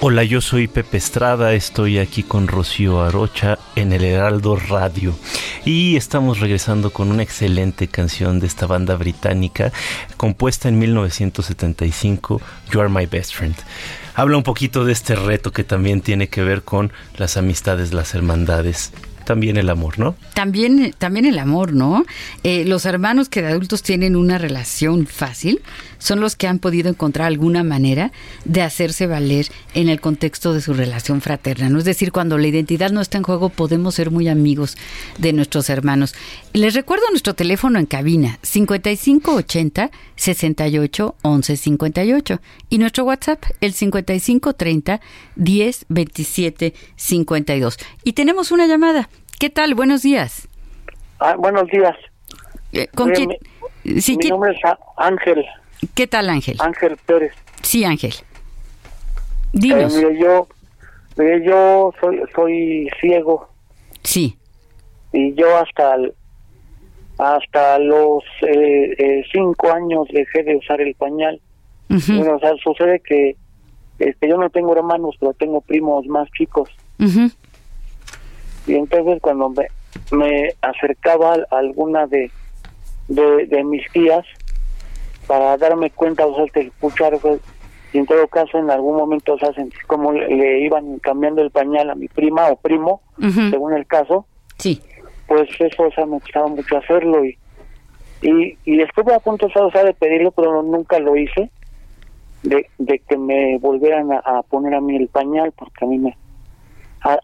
Hola, 0.00 0.22
yo 0.22 0.40
soy 0.40 0.68
Pepe 0.68 0.96
Estrada, 0.96 1.54
estoy 1.54 1.98
aquí 1.98 2.22
con 2.22 2.46
Rocío 2.46 3.02
Arocha 3.02 3.58
en 3.74 3.92
el 3.92 4.04
Heraldo 4.04 4.54
Radio 4.54 5.12
y 5.64 5.96
estamos 5.96 6.38
regresando 6.38 6.90
con 6.90 7.10
una 7.10 7.24
excelente 7.24 7.88
canción 7.88 8.38
de 8.38 8.46
esta 8.46 8.66
banda 8.66 8.94
británica 8.94 9.72
compuesta 10.16 10.68
en 10.68 10.78
1975, 10.78 12.40
You 12.70 12.80
Are 12.80 12.88
My 12.88 13.06
Best 13.06 13.34
Friend. 13.34 13.56
Habla 14.14 14.36
un 14.36 14.44
poquito 14.44 14.84
de 14.84 14.92
este 14.92 15.16
reto 15.16 15.50
que 15.50 15.64
también 15.64 16.00
tiene 16.00 16.28
que 16.28 16.44
ver 16.44 16.62
con 16.62 16.92
las 17.16 17.36
amistades, 17.36 17.92
las 17.92 18.14
hermandades 18.14 18.92
también 19.28 19.58
el 19.58 19.68
amor, 19.68 19.98
¿no? 19.98 20.16
También, 20.32 20.94
también 20.96 21.26
el 21.26 21.38
amor, 21.38 21.74
¿no? 21.74 22.06
Eh, 22.44 22.64
los 22.64 22.86
hermanos 22.86 23.28
que 23.28 23.42
de 23.42 23.48
adultos 23.48 23.82
tienen 23.82 24.16
una 24.16 24.38
relación 24.38 25.06
fácil 25.06 25.60
son 25.98 26.20
los 26.20 26.36
que 26.36 26.46
han 26.46 26.58
podido 26.58 26.88
encontrar 26.88 27.26
alguna 27.26 27.62
manera 27.64 28.12
de 28.44 28.62
hacerse 28.62 29.06
valer 29.06 29.46
en 29.74 29.88
el 29.88 30.00
contexto 30.00 30.52
de 30.52 30.60
su 30.60 30.74
relación 30.74 31.20
fraterna. 31.20 31.68
¿no? 31.68 31.78
Es 31.78 31.84
decir, 31.84 32.12
cuando 32.12 32.38
la 32.38 32.46
identidad 32.46 32.90
no 32.90 33.00
está 33.00 33.18
en 33.18 33.24
juego, 33.24 33.48
podemos 33.48 33.94
ser 33.94 34.10
muy 34.10 34.28
amigos 34.28 34.76
de 35.18 35.32
nuestros 35.32 35.70
hermanos. 35.70 36.14
Les 36.52 36.74
recuerdo 36.74 37.04
nuestro 37.10 37.34
teléfono 37.34 37.78
en 37.78 37.86
cabina, 37.86 38.38
5580 38.42 39.90
68 40.16 41.14
11 41.22 41.56
58. 41.56 42.40
Y 42.70 42.78
nuestro 42.78 43.04
WhatsApp, 43.04 43.42
el 43.60 43.72
5530 43.72 45.00
10 45.36 45.86
27 45.88 46.74
52. 46.96 47.78
Y 48.04 48.12
tenemos 48.12 48.50
una 48.50 48.66
llamada. 48.66 49.08
¿Qué 49.38 49.50
tal? 49.50 49.74
Buenos 49.74 50.02
días. 50.02 50.48
Ah, 51.20 51.34
buenos 51.36 51.68
días. 51.68 51.96
Eh, 52.72 52.88
¿Con 52.94 53.10
quién? 53.10 53.30
Mi, 53.84 54.00
sí, 54.00 54.16
mi 54.16 54.28
nombre 54.28 54.52
es 54.52 54.58
Ángel. 54.96 55.44
¿Qué 55.94 56.06
tal, 56.06 56.28
Ángel? 56.30 56.56
Ángel 56.60 56.96
Pérez. 57.06 57.32
Sí, 57.62 57.84
Ángel. 57.84 58.14
Dinos. 59.52 59.96
Eh, 59.96 60.04
mire, 60.04 60.20
yo, 60.20 60.48
mire, 61.16 61.44
yo 61.44 61.92
soy, 62.00 62.20
soy 62.34 62.88
ciego. 63.00 63.48
Sí. 64.02 64.36
Y 65.12 65.34
yo 65.34 65.56
hasta 65.56 65.96
hasta 67.18 67.78
los 67.80 68.22
eh, 68.42 68.94
eh, 68.96 69.24
cinco 69.32 69.72
años 69.72 70.06
dejé 70.12 70.44
de 70.44 70.56
usar 70.56 70.80
el 70.80 70.94
pañal. 70.94 71.40
bueno, 71.88 72.36
o 72.36 72.38
sea, 72.38 72.52
sucede 72.62 73.00
que 73.00 73.36
este, 73.98 74.28
yo 74.28 74.36
no 74.36 74.50
tengo 74.50 74.72
hermanos, 74.72 75.16
pero 75.18 75.32
tengo 75.32 75.60
primos 75.60 76.06
más 76.06 76.28
chicos. 76.30 76.70
Y 78.66 78.74
entonces 78.74 79.20
cuando 79.20 79.48
me, 79.48 79.66
me 80.12 80.54
acercaba 80.62 81.34
a 81.50 81.58
alguna 81.58 82.06
de, 82.06 82.30
de, 83.08 83.46
de 83.46 83.64
mis 83.64 83.90
tías 83.90 84.24
para 85.28 85.56
darme 85.56 85.90
cuenta, 85.90 86.26
o 86.26 86.34
sea, 86.34 86.46
de 86.52 86.62
escuchar, 86.62 87.16
pues, 87.20 87.40
y 87.92 87.98
en 87.98 88.06
todo 88.06 88.26
caso 88.26 88.58
en 88.58 88.70
algún 88.70 88.96
momento, 88.96 89.34
o 89.34 89.38
sea, 89.38 89.52
sentí 89.52 89.76
como 89.86 90.12
le, 90.12 90.26
le 90.28 90.60
iban 90.64 90.98
cambiando 90.98 91.42
el 91.42 91.52
pañal 91.52 91.90
a 91.90 91.94
mi 91.94 92.08
prima 92.08 92.48
o 92.48 92.56
primo, 92.56 93.02
según 93.50 93.74
el 93.74 93.86
caso. 93.86 94.26
Sí. 94.56 94.82
Pues 95.26 95.48
eso, 95.60 95.84
o 95.84 95.90
sea, 95.92 96.06
me 96.06 96.18
gustaba 96.18 96.48
mucho 96.48 96.78
hacerlo 96.78 97.24
y, 97.24 97.38
y, 98.22 98.58
y 98.64 98.80
estuve 98.80 99.14
a 99.14 99.20
punto, 99.20 99.46
o 99.46 99.70
sea, 99.70 99.84
de 99.84 99.94
pedirlo, 99.94 100.32
pero 100.32 100.62
nunca 100.62 100.98
lo 100.98 101.14
hice, 101.16 101.50
de, 102.42 102.66
de 102.78 102.98
que 103.00 103.16
me 103.16 103.58
volvieran 103.58 104.10
a, 104.12 104.18
a 104.18 104.42
poner 104.42 104.74
a 104.74 104.80
mí 104.80 104.96
el 104.96 105.08
pañal, 105.08 105.52
porque 105.52 105.84
a 105.84 105.88
mí 105.88 105.98
me, 105.98 106.16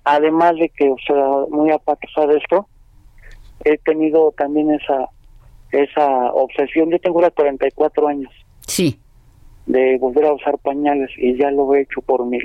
además 0.04 0.56
de 0.56 0.68
que, 0.68 0.90
o 0.90 0.96
sea, 1.06 1.16
muy 1.50 1.70
aparte 1.70 2.06
de 2.28 2.36
esto, 2.36 2.68
he 3.64 3.78
tenido 3.78 4.32
también 4.36 4.70
esa 4.70 5.08
esa 5.82 6.32
obsesión. 6.32 6.90
Yo 6.90 6.98
tengo 6.98 7.18
ahora 7.18 7.30
44 7.30 8.08
años. 8.08 8.32
Sí. 8.66 8.98
De 9.66 9.96
volver 9.98 10.26
a 10.26 10.34
usar 10.34 10.58
pañales 10.58 11.10
y 11.16 11.36
ya 11.36 11.50
lo 11.50 11.74
he 11.74 11.82
hecho 11.82 12.00
por 12.02 12.26
mi 12.26 12.38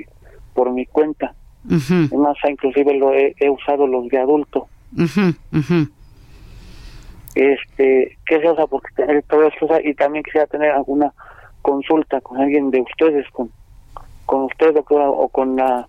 por 0.54 0.72
mi 0.72 0.86
cuenta. 0.86 1.34
Uh 1.70 2.18
Más, 2.18 2.38
inclusive 2.48 2.94
lo 2.96 3.14
he, 3.14 3.36
he, 3.38 3.50
usado 3.50 3.86
los 3.86 4.08
de 4.08 4.18
adulto. 4.18 4.68
Este, 7.36 8.18
¿qué 8.26 8.40
se 8.40 8.52
usa? 8.52 8.66
Porque 8.68 8.94
tener 8.96 9.24
todo 9.24 9.48
esto 9.48 9.68
y 9.84 9.94
también 9.94 10.24
quisiera 10.24 10.48
tener 10.48 10.72
alguna 10.72 11.14
consulta 11.62 12.22
con 12.22 12.38
alguien 12.42 12.72
de 12.72 12.82
ustedes, 12.82 13.28
con 13.32 13.52
con 14.30 14.44
usted 14.44 14.76
doctora, 14.76 15.10
o 15.10 15.28
con 15.28 15.56
la 15.56 15.88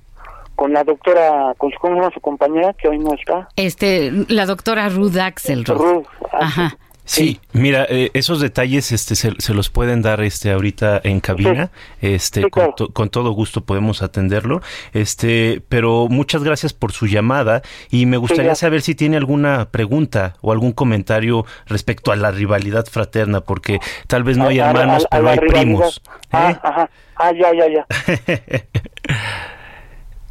con 0.56 0.72
la 0.72 0.82
doctora, 0.82 1.54
¿cómo 1.58 1.70
se 1.70 1.88
llama 1.88 2.10
su 2.12 2.20
compañera 2.20 2.72
que 2.74 2.88
hoy 2.88 2.98
no 2.98 3.14
está? 3.14 3.48
Este, 3.56 4.10
la 4.28 4.46
doctora 4.46 4.88
Ruth 4.88 5.16
Axelrod. 5.16 5.78
Ruth, 5.78 6.06
Ajá. 6.32 6.76
Sí, 7.10 7.40
mira, 7.52 7.86
eh, 7.88 8.10
esos 8.14 8.40
detalles 8.40 8.92
este, 8.92 9.16
se, 9.16 9.52
los 9.52 9.68
pueden 9.68 10.00
dar 10.00 10.20
este, 10.20 10.52
ahorita 10.52 11.00
en 11.02 11.18
cabina. 11.18 11.72
Este, 12.00 12.48
con, 12.48 13.10
todo 13.10 13.32
gusto 13.32 13.62
podemos 13.62 14.00
atenderlo. 14.00 14.60
Este, 14.92 15.60
pero 15.68 16.06
muchas 16.08 16.44
gracias 16.44 16.72
por 16.72 16.92
su 16.92 17.08
llamada 17.08 17.62
y 17.90 18.06
me 18.06 18.16
gustaría 18.16 18.54
saber 18.54 18.80
si 18.82 18.94
tiene 18.94 19.16
alguna 19.16 19.72
pregunta 19.72 20.34
o 20.40 20.52
algún 20.52 20.70
comentario 20.70 21.44
respecto 21.66 22.12
a 22.12 22.16
la 22.16 22.30
rivalidad 22.30 22.86
fraterna, 22.86 23.40
porque 23.40 23.80
tal 24.06 24.22
vez 24.22 24.38
no 24.38 24.46
hay 24.46 24.60
hermanos, 24.60 25.04
pero 25.10 25.30
hay 25.30 25.38
primos. 25.40 26.00
Ah, 26.30 26.52
¿eh? 26.52 26.58
ajá. 26.62 26.90
Ah, 27.16 27.32
ya, 27.32 27.52
ya, 27.52 27.66
ya. 27.66 27.86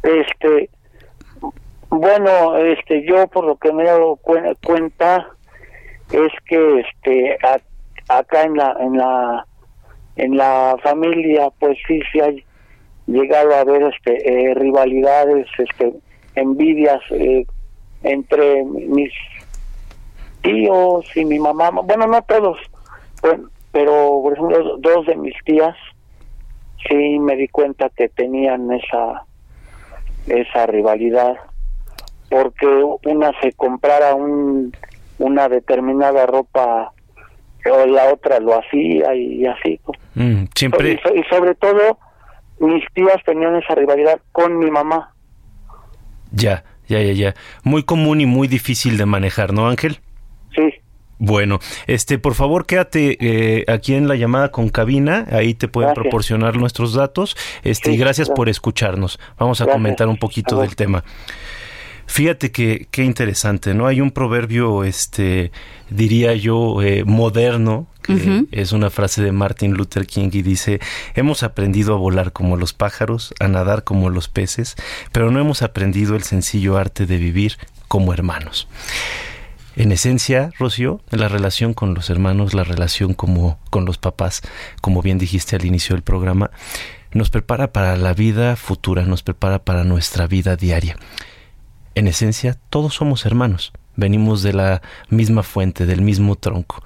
este, 0.02 0.70
bueno, 1.90 2.56
este, 2.56 3.04
yo 3.06 3.26
por 3.26 3.44
lo 3.44 3.56
que 3.56 3.70
me 3.70 3.82
he 3.82 3.86
dado 3.86 4.16
cuenta 4.16 5.28
es 6.12 6.32
que 6.46 6.80
este 6.80 7.38
acá 8.08 8.42
en 8.42 8.56
la 8.56 8.76
en 8.80 8.96
la 8.96 9.46
en 10.16 10.36
la 10.36 10.76
familia 10.82 11.50
pues 11.58 11.78
sí 11.86 12.00
sí 12.12 12.20
hay 12.20 12.44
llegado 13.06 13.54
a 13.54 13.60
haber 13.60 13.82
este 13.82 14.50
eh, 14.50 14.54
rivalidades 14.54 15.46
este 15.58 15.94
envidias 16.34 17.00
eh, 17.10 17.46
entre 18.02 18.64
mis 18.64 19.12
tíos 20.42 21.04
y 21.16 21.24
mi 21.24 21.38
mamá. 21.38 21.70
Bueno 21.70 22.06
no 22.06 22.22
todos 22.22 22.58
pero 23.72 24.20
por 24.22 24.32
ejemplo 24.32 24.78
dos 24.78 25.06
de 25.06 25.16
mis 25.16 25.34
tías 25.44 25.76
sí 26.88 27.18
me 27.18 27.36
di 27.36 27.48
cuenta 27.48 27.90
que 27.90 28.08
tenían 28.08 28.72
esa 28.72 29.24
esa 30.26 30.66
rivalidad 30.66 31.36
porque 32.28 32.66
una 33.04 33.32
se 33.40 33.52
comprara 33.52 34.14
un 34.14 34.72
una 35.20 35.48
determinada 35.48 36.26
ropa 36.26 36.92
o 37.70 37.86
la 37.86 38.12
otra 38.12 38.40
lo 38.40 38.58
hacía 38.58 39.14
y, 39.14 39.46
así. 39.46 39.78
Mm, 40.14 40.44
siempre. 40.54 41.00
Y, 41.14 41.22
sobre 41.28 41.54
todo, 41.54 41.98
mis 42.58 42.82
tías 42.94 43.22
tenían 43.24 43.54
esa 43.56 43.74
rivalidad 43.74 44.20
con 44.32 44.58
mi 44.58 44.70
mamá. 44.70 45.14
Ya, 46.32 46.64
ya, 46.88 47.02
ya, 47.02 47.12
ya. 47.12 47.34
Muy 47.62 47.82
común 47.82 48.20
y 48.20 48.26
muy 48.26 48.48
difícil 48.48 48.96
de 48.96 49.06
manejar, 49.06 49.52
¿no, 49.52 49.68
Ángel? 49.68 49.98
Sí. 50.54 50.80
Bueno, 51.18 51.58
este, 51.86 52.18
por 52.18 52.34
favor, 52.34 52.64
quédate 52.64 53.18
eh, 53.20 53.66
aquí 53.68 53.94
en 53.94 54.08
la 54.08 54.16
llamada 54.16 54.50
con 54.50 54.70
cabina, 54.70 55.26
ahí 55.30 55.52
te 55.52 55.68
pueden 55.68 55.92
proporcionar 55.92 56.56
nuestros 56.56 56.94
datos. 56.94 57.36
Este, 57.62 57.92
y 57.92 57.98
gracias, 57.98 58.30
por 58.30 58.48
escucharnos. 58.48 59.20
Vamos 59.38 59.60
a 59.60 59.66
comentar 59.66 60.08
un 60.08 60.16
poquito 60.16 60.62
del 60.62 60.76
tema. 60.76 61.04
Fíjate 62.10 62.50
que 62.50 62.88
qué 62.90 63.04
interesante, 63.04 63.72
¿no? 63.72 63.86
Hay 63.86 64.00
un 64.00 64.10
proverbio, 64.10 64.82
este, 64.82 65.52
diría 65.90 66.34
yo, 66.34 66.82
eh, 66.82 67.04
moderno, 67.04 67.86
que 68.02 68.46
es 68.50 68.72
una 68.72 68.90
frase 68.90 69.22
de 69.22 69.30
Martin 69.30 69.74
Luther 69.74 70.08
King 70.08 70.30
y 70.32 70.42
dice, 70.42 70.80
hemos 71.14 71.44
aprendido 71.44 71.94
a 71.94 71.98
volar 71.98 72.32
como 72.32 72.56
los 72.56 72.72
pájaros, 72.72 73.32
a 73.38 73.46
nadar 73.46 73.84
como 73.84 74.10
los 74.10 74.26
peces, 74.26 74.74
pero 75.12 75.30
no 75.30 75.38
hemos 75.38 75.62
aprendido 75.62 76.16
el 76.16 76.24
sencillo 76.24 76.78
arte 76.78 77.06
de 77.06 77.16
vivir 77.16 77.58
como 77.86 78.12
hermanos. 78.12 78.66
En 79.76 79.92
esencia, 79.92 80.50
Rocío, 80.58 81.00
la 81.10 81.28
relación 81.28 81.74
con 81.74 81.94
los 81.94 82.10
hermanos, 82.10 82.54
la 82.54 82.64
relación 82.64 83.14
como 83.14 83.60
con 83.70 83.84
los 83.84 83.98
papás, 83.98 84.42
como 84.80 85.00
bien 85.00 85.18
dijiste 85.18 85.54
al 85.54 85.64
inicio 85.64 85.94
del 85.94 86.02
programa, 86.02 86.50
nos 87.12 87.30
prepara 87.30 87.72
para 87.72 87.96
la 87.96 88.14
vida 88.14 88.56
futura, 88.56 89.04
nos 89.04 89.22
prepara 89.22 89.60
para 89.60 89.84
nuestra 89.84 90.26
vida 90.26 90.56
diaria. 90.56 90.96
En 91.94 92.06
esencia, 92.06 92.58
todos 92.70 92.94
somos 92.94 93.26
hermanos, 93.26 93.72
venimos 93.96 94.42
de 94.42 94.52
la 94.52 94.82
misma 95.08 95.42
fuente, 95.42 95.86
del 95.86 96.02
mismo 96.02 96.36
tronco. 96.36 96.82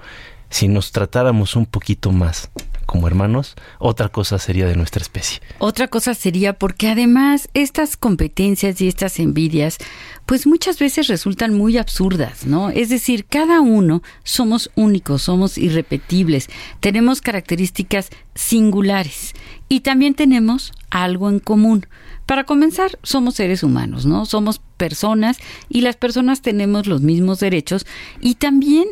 Si 0.49 0.67
nos 0.67 0.91
tratáramos 0.91 1.55
un 1.55 1.65
poquito 1.65 2.11
más 2.11 2.49
como 2.85 3.07
hermanos, 3.07 3.55
otra 3.79 4.09
cosa 4.09 4.39
sería 4.39 4.67
de 4.67 4.75
nuestra 4.75 5.01
especie. 5.01 5.41
Otra 5.57 5.87
cosa 5.87 6.13
sería 6.13 6.53
porque 6.53 6.87
además 6.87 7.49
estas 7.53 7.97
competencias 7.97 8.79
y 8.79 8.87
estas 8.87 9.19
envidias, 9.19 9.77
pues 10.25 10.47
muchas 10.47 10.79
veces 10.79 11.07
resultan 11.07 11.53
muy 11.53 11.77
absurdas, 11.77 12.45
¿no? 12.45 12.69
Es 12.69 12.89
decir, 12.89 13.25
cada 13.25 13.59
uno 13.59 14.01
somos 14.23 14.71
únicos, 14.75 15.23
somos 15.23 15.57
irrepetibles, 15.57 16.47
tenemos 16.79 17.21
características 17.21 18.09
singulares 18.33 19.33
y 19.67 19.81
también 19.81 20.13
tenemos 20.13 20.71
algo 20.89 21.29
en 21.29 21.39
común. 21.39 21.87
Para 22.25 22.43
comenzar, 22.43 22.97
somos 23.03 23.35
seres 23.35 23.63
humanos, 23.63 24.05
¿no? 24.05 24.25
Somos 24.25 24.59
personas 24.77 25.37
y 25.69 25.81
las 25.81 25.95
personas 25.95 26.41
tenemos 26.41 26.87
los 26.87 27.01
mismos 27.01 27.39
derechos 27.39 27.85
y 28.19 28.35
también 28.35 28.87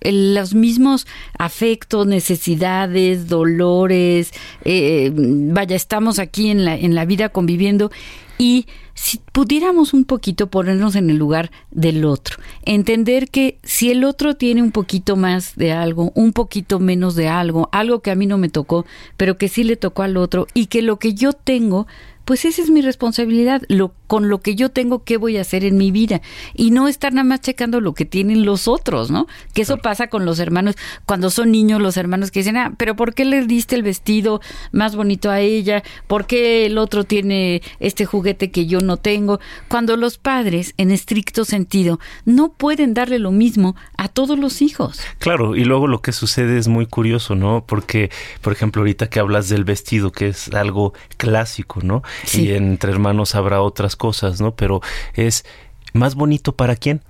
los 0.00 0.54
mismos 0.54 1.06
afectos, 1.38 2.06
necesidades, 2.06 3.28
dolores, 3.28 4.32
eh, 4.64 5.10
vaya, 5.14 5.76
estamos 5.76 6.18
aquí 6.18 6.50
en 6.50 6.64
la, 6.64 6.76
en 6.76 6.94
la 6.94 7.04
vida 7.04 7.30
conviviendo 7.30 7.90
y 8.38 8.66
si 8.94 9.20
pudiéramos 9.32 9.94
un 9.94 10.04
poquito 10.04 10.48
ponernos 10.48 10.94
en 10.94 11.10
el 11.10 11.16
lugar 11.16 11.50
del 11.70 12.04
otro, 12.04 12.38
entender 12.64 13.28
que 13.28 13.58
si 13.64 13.90
el 13.90 14.04
otro 14.04 14.34
tiene 14.34 14.62
un 14.62 14.70
poquito 14.70 15.16
más 15.16 15.56
de 15.56 15.72
algo, 15.72 16.12
un 16.14 16.32
poquito 16.32 16.78
menos 16.78 17.16
de 17.16 17.28
algo, 17.28 17.68
algo 17.72 18.00
que 18.00 18.12
a 18.12 18.14
mí 18.14 18.26
no 18.26 18.38
me 18.38 18.48
tocó, 18.48 18.86
pero 19.16 19.36
que 19.36 19.48
sí 19.48 19.64
le 19.64 19.76
tocó 19.76 20.02
al 20.02 20.16
otro 20.16 20.46
y 20.54 20.66
que 20.66 20.82
lo 20.82 20.98
que 20.98 21.14
yo 21.14 21.32
tengo 21.32 21.86
pues 22.28 22.44
esa 22.44 22.60
es 22.60 22.68
mi 22.68 22.82
responsabilidad, 22.82 23.62
lo, 23.68 23.94
con 24.06 24.28
lo 24.28 24.42
que 24.42 24.54
yo 24.54 24.68
tengo, 24.68 25.02
qué 25.02 25.16
voy 25.16 25.38
a 25.38 25.40
hacer 25.40 25.64
en 25.64 25.78
mi 25.78 25.90
vida. 25.90 26.20
Y 26.52 26.72
no 26.72 26.86
estar 26.86 27.14
nada 27.14 27.24
más 27.24 27.40
checando 27.40 27.80
lo 27.80 27.94
que 27.94 28.04
tienen 28.04 28.44
los 28.44 28.68
otros, 28.68 29.10
¿no? 29.10 29.26
Que 29.54 29.62
eso 29.62 29.78
pasa 29.78 30.08
con 30.08 30.26
los 30.26 30.38
hermanos, 30.38 30.74
cuando 31.06 31.30
son 31.30 31.50
niños 31.50 31.80
los 31.80 31.96
hermanos 31.96 32.30
que 32.30 32.40
dicen, 32.40 32.58
ah, 32.58 32.74
pero 32.76 32.96
¿por 32.96 33.14
qué 33.14 33.24
le 33.24 33.46
diste 33.46 33.76
el 33.76 33.82
vestido 33.82 34.42
más 34.72 34.94
bonito 34.94 35.30
a 35.30 35.40
ella? 35.40 35.82
¿Por 36.06 36.26
qué 36.26 36.66
el 36.66 36.76
otro 36.76 37.04
tiene 37.04 37.62
este 37.80 38.04
juguete 38.04 38.50
que 38.50 38.66
yo 38.66 38.80
no 38.80 38.98
tengo? 38.98 39.40
Cuando 39.68 39.96
los 39.96 40.18
padres, 40.18 40.74
en 40.76 40.90
estricto 40.90 41.46
sentido, 41.46 41.98
no 42.26 42.52
pueden 42.52 42.92
darle 42.92 43.18
lo 43.18 43.30
mismo 43.30 43.74
a 43.96 44.08
todos 44.08 44.38
los 44.38 44.60
hijos. 44.60 45.00
Claro, 45.18 45.56
y 45.56 45.64
luego 45.64 45.86
lo 45.86 46.02
que 46.02 46.12
sucede 46.12 46.58
es 46.58 46.68
muy 46.68 46.84
curioso, 46.84 47.36
¿no? 47.36 47.64
Porque, 47.66 48.10
por 48.42 48.52
ejemplo, 48.52 48.82
ahorita 48.82 49.08
que 49.08 49.18
hablas 49.18 49.48
del 49.48 49.64
vestido, 49.64 50.12
que 50.12 50.28
es 50.28 50.52
algo 50.52 50.92
clásico, 51.16 51.80
¿no? 51.82 52.02
Y 52.32 52.52
entre 52.52 52.90
hermanos 52.92 53.34
habrá 53.34 53.60
otras 53.62 53.96
cosas, 53.96 54.40
¿no? 54.40 54.54
Pero 54.54 54.80
es 55.14 55.44
más 55.92 56.14
bonito 56.14 56.54
para 56.54 56.76
quién. 56.76 57.02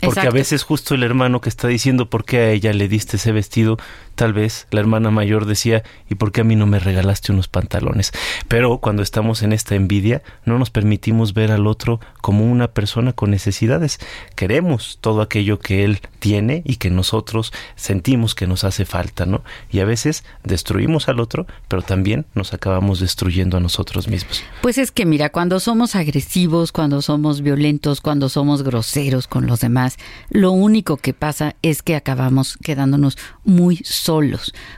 Porque 0.00 0.20
a 0.20 0.30
veces 0.30 0.62
justo 0.62 0.94
el 0.94 1.02
hermano 1.02 1.40
que 1.40 1.48
está 1.48 1.66
diciendo 1.66 2.08
por 2.08 2.24
qué 2.24 2.38
a 2.38 2.50
ella 2.50 2.72
le 2.72 2.86
diste 2.88 3.16
ese 3.16 3.32
vestido 3.32 3.78
Tal 4.18 4.32
vez 4.32 4.66
la 4.72 4.80
hermana 4.80 5.12
mayor 5.12 5.46
decía, 5.46 5.84
¿y 6.10 6.16
por 6.16 6.32
qué 6.32 6.40
a 6.40 6.44
mí 6.44 6.56
no 6.56 6.66
me 6.66 6.80
regalaste 6.80 7.30
unos 7.30 7.46
pantalones? 7.46 8.10
Pero 8.48 8.78
cuando 8.78 9.04
estamos 9.04 9.44
en 9.44 9.52
esta 9.52 9.76
envidia, 9.76 10.24
no 10.44 10.58
nos 10.58 10.70
permitimos 10.70 11.34
ver 11.34 11.52
al 11.52 11.68
otro 11.68 12.00
como 12.20 12.44
una 12.44 12.66
persona 12.66 13.12
con 13.12 13.30
necesidades. 13.30 14.00
Queremos 14.34 14.98
todo 15.00 15.22
aquello 15.22 15.60
que 15.60 15.84
él 15.84 16.00
tiene 16.18 16.62
y 16.64 16.78
que 16.78 16.90
nosotros 16.90 17.52
sentimos 17.76 18.34
que 18.34 18.48
nos 18.48 18.64
hace 18.64 18.84
falta, 18.84 19.24
¿no? 19.24 19.44
Y 19.70 19.78
a 19.78 19.84
veces 19.84 20.24
destruimos 20.42 21.08
al 21.08 21.20
otro, 21.20 21.46
pero 21.68 21.82
también 21.82 22.26
nos 22.34 22.52
acabamos 22.52 22.98
destruyendo 22.98 23.56
a 23.56 23.60
nosotros 23.60 24.08
mismos. 24.08 24.42
Pues 24.62 24.78
es 24.78 24.90
que 24.90 25.06
mira, 25.06 25.30
cuando 25.30 25.60
somos 25.60 25.94
agresivos, 25.94 26.72
cuando 26.72 27.02
somos 27.02 27.40
violentos, 27.40 28.00
cuando 28.00 28.28
somos 28.28 28.64
groseros 28.64 29.28
con 29.28 29.46
los 29.46 29.60
demás, 29.60 29.96
lo 30.28 30.50
único 30.50 30.96
que 30.96 31.14
pasa 31.14 31.54
es 31.62 31.84
que 31.84 31.94
acabamos 31.94 32.56
quedándonos 32.56 33.16
muy 33.44 33.76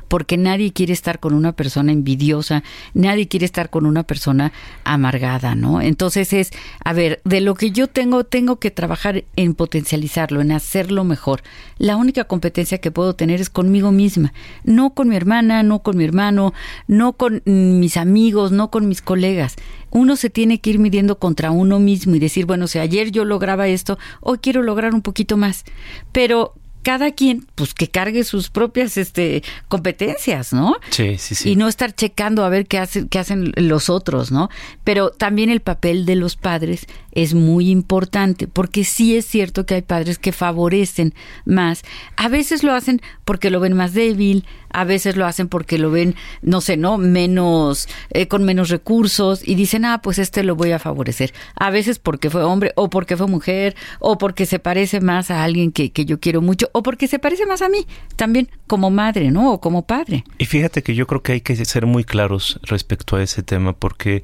porque 0.09 0.37
nadie 0.37 0.73
quiere 0.73 0.93
estar 0.93 1.21
con 1.21 1.35
una 1.35 1.53
persona 1.53 1.93
envidiosa, 1.93 2.64
nadie 2.95 3.29
quiere 3.29 3.47
estar 3.47 3.71
con 3.71 3.87
una 3.87 4.03
persona 4.03 4.53
amargada, 4.85 5.55
¿no? 5.55 5.81
Entonces 5.81 6.33
es, 6.33 6.51
a 6.85 6.93
ver, 6.93 7.21
de 7.25 7.40
lo 7.40 7.55
que 7.55 7.71
yo 7.71 7.87
tengo, 7.87 8.25
tengo 8.25 8.59
que 8.59 8.71
trabajar 8.71 9.25
en 9.37 9.55
potencializarlo, 9.55 10.40
en 10.40 10.53
hacerlo 10.53 11.05
mejor. 11.05 11.43
La 11.79 11.97
única 11.97 12.25
competencia 12.25 12.79
que 12.79 12.90
puedo 12.90 13.14
tener 13.14 13.40
es 13.40 13.51
conmigo 13.51 13.93
misma, 13.93 14.33
no 14.64 14.95
con 14.95 15.09
mi 15.09 15.16
hermana, 15.16 15.62
no 15.62 15.83
con 15.83 15.97
mi 15.97 16.05
hermano, 16.05 16.53
no 16.88 17.12
con 17.12 17.43
mis 17.45 17.97
amigos, 17.97 18.51
no 18.51 18.71
con 18.71 18.88
mis 18.88 19.01
colegas 19.01 19.57
uno 19.90 20.16
se 20.16 20.31
tiene 20.31 20.61
que 20.61 20.71
ir 20.71 20.79
midiendo 20.79 21.19
contra 21.19 21.51
uno 21.51 21.81
mismo 21.81 22.14
y 22.14 22.21
decir, 22.21 22.47
bueno, 22.47 22.69
si 22.69 22.79
ayer 22.79 23.11
yo 23.11 23.25
lograba 23.25 23.66
esto, 23.66 23.99
hoy 24.21 24.38
quiero 24.38 24.62
lograr 24.62 24.95
un 24.95 25.03
poquito 25.03 25.37
más. 25.37 25.64
Pero 26.12 26.55
cada 26.83 27.12
quien 27.12 27.47
pues 27.55 27.75
que 27.75 27.88
cargue 27.88 28.25
sus 28.25 28.51
propias 28.51 28.97
este 28.97 29.43
competencias, 29.69 30.53
¿no? 30.53 30.77
Sí, 30.90 31.19
sí, 31.19 31.35
sí. 31.35 31.51
Y 31.51 31.57
no 31.57 31.69
estar 31.69 31.95
checando 31.95 32.45
a 32.45 32.49
ver 32.49 32.66
qué 32.66 32.79
hacen 32.79 33.09
qué 33.09 33.19
hacen 33.19 33.53
los 33.57 33.90
otros, 33.90 34.33
¿no? 34.33 34.49
Pero 34.85 35.11
también 35.11 35.51
el 35.51 35.61
papel 35.61 36.07
de 36.07 36.16
los 36.16 36.37
padres 36.37 36.87
es 37.12 37.35
muy 37.35 37.70
importante, 37.70 38.46
porque 38.46 38.85
sí 38.85 39.16
es 39.16 39.27
cierto 39.27 39.66
que 39.66 39.75
hay 39.75 39.83
padres 39.83 40.18
que 40.18 40.33
favorecen 40.33 41.14
más. 41.44 41.83
A 42.16 42.29
veces 42.29 42.62
lo 42.62 42.73
hacen 42.73 43.01
porque 43.25 43.51
lo 43.51 43.61
ven 43.61 43.75
más 43.75 43.94
débil, 43.94 44.44
a 44.70 44.85
veces 44.85 45.16
lo 45.16 45.27
hacen 45.27 45.49
porque 45.49 45.79
lo 45.79 45.90
ven, 45.90 46.14
no 46.42 46.61
sé, 46.61 46.77
¿no? 46.77 46.99
Menos, 46.99 47.88
eh, 48.11 48.29
con 48.29 48.44
menos 48.44 48.68
recursos 48.68 49.46
y 49.46 49.55
dicen, 49.55 49.85
ah, 49.85 50.01
pues 50.03 50.18
este 50.18 50.42
lo 50.42 50.57
voy 50.57 50.73
a 50.73 50.79
favorecer. 50.79 51.33
A 51.57 51.70
veces 51.70 51.99
porque 51.99 52.31
fue 52.31 52.42
hombre 52.44 52.73
o 52.77 52.90
porque 52.90 53.16
fue 53.16 53.27
mujer 53.27 53.75
o 53.99 54.18
porque 54.18 54.46
se 54.46 54.59
parece 54.59 55.01
más 55.01 55.31
a 55.31 55.42
alguien 55.42 55.73
que, 55.73 55.90
que 55.90 56.05
yo 56.05 56.20
quiero 56.20 56.40
mucho 56.40 56.68
o 56.73 56.83
porque 56.83 57.09
se 57.09 57.18
parece 57.18 57.46
más 57.46 57.62
a 57.62 57.68
mí, 57.68 57.87
también 58.16 58.49
como 58.66 58.90
madre, 58.90 59.31
¿no? 59.31 59.53
O 59.53 59.61
como 59.61 59.87
padre. 59.87 60.25
Y 60.38 60.46
fíjate 60.46 60.83
que 60.83 60.94
yo 60.94 61.07
creo 61.07 61.23
que 61.23 61.33
hay 61.33 61.40
que 61.40 61.57
ser 61.64 61.87
muy 61.87 62.05
claros 62.05 62.61
respecto 62.62 63.16
a 63.16 63.23
ese 63.23 63.42
tema 63.42 63.73
porque 63.73 64.23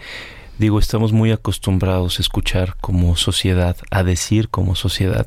digo, 0.59 0.79
estamos 0.79 1.13
muy 1.13 1.33
acostumbrados 1.33 2.19
a 2.19 2.23
escuchar 2.23 2.77
como 2.81 3.17
sociedad, 3.17 3.77
a 3.91 4.03
decir 4.03 4.49
como 4.49 4.75
sociedad, 4.75 5.27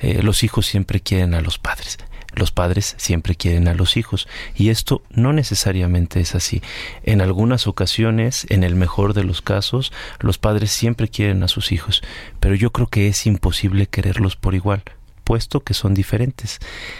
eh, 0.00 0.22
los 0.22 0.42
hijos 0.42 0.66
siempre 0.66 1.00
quieren 1.00 1.34
a 1.34 1.40
los 1.40 1.58
padres. 1.58 1.98
Los 2.34 2.52
padres 2.52 2.94
siempre 2.98 3.34
quieren 3.34 3.68
a 3.68 3.74
los 3.74 3.96
hijos 3.96 4.28
y 4.54 4.68
esto 4.68 5.02
no 5.10 5.32
necesariamente 5.32 6.20
es 6.20 6.34
así. 6.34 6.62
En 7.02 7.20
algunas 7.20 7.66
ocasiones, 7.66 8.46
en 8.50 8.62
el 8.62 8.76
mejor 8.76 9.14
de 9.14 9.24
los 9.24 9.42
casos, 9.42 9.92
los 10.20 10.38
padres 10.38 10.70
siempre 10.70 11.08
quieren 11.08 11.42
a 11.42 11.48
sus 11.48 11.72
hijos, 11.72 12.02
pero 12.38 12.54
yo 12.54 12.70
creo 12.70 12.86
que 12.86 13.08
es 13.08 13.26
imposible 13.26 13.86
quererlos 13.86 14.36
por 14.36 14.54
igual, 14.54 14.82
puesto 15.24 15.64
que 15.64 15.74
son 15.74 15.94
diferentes. 15.94 16.58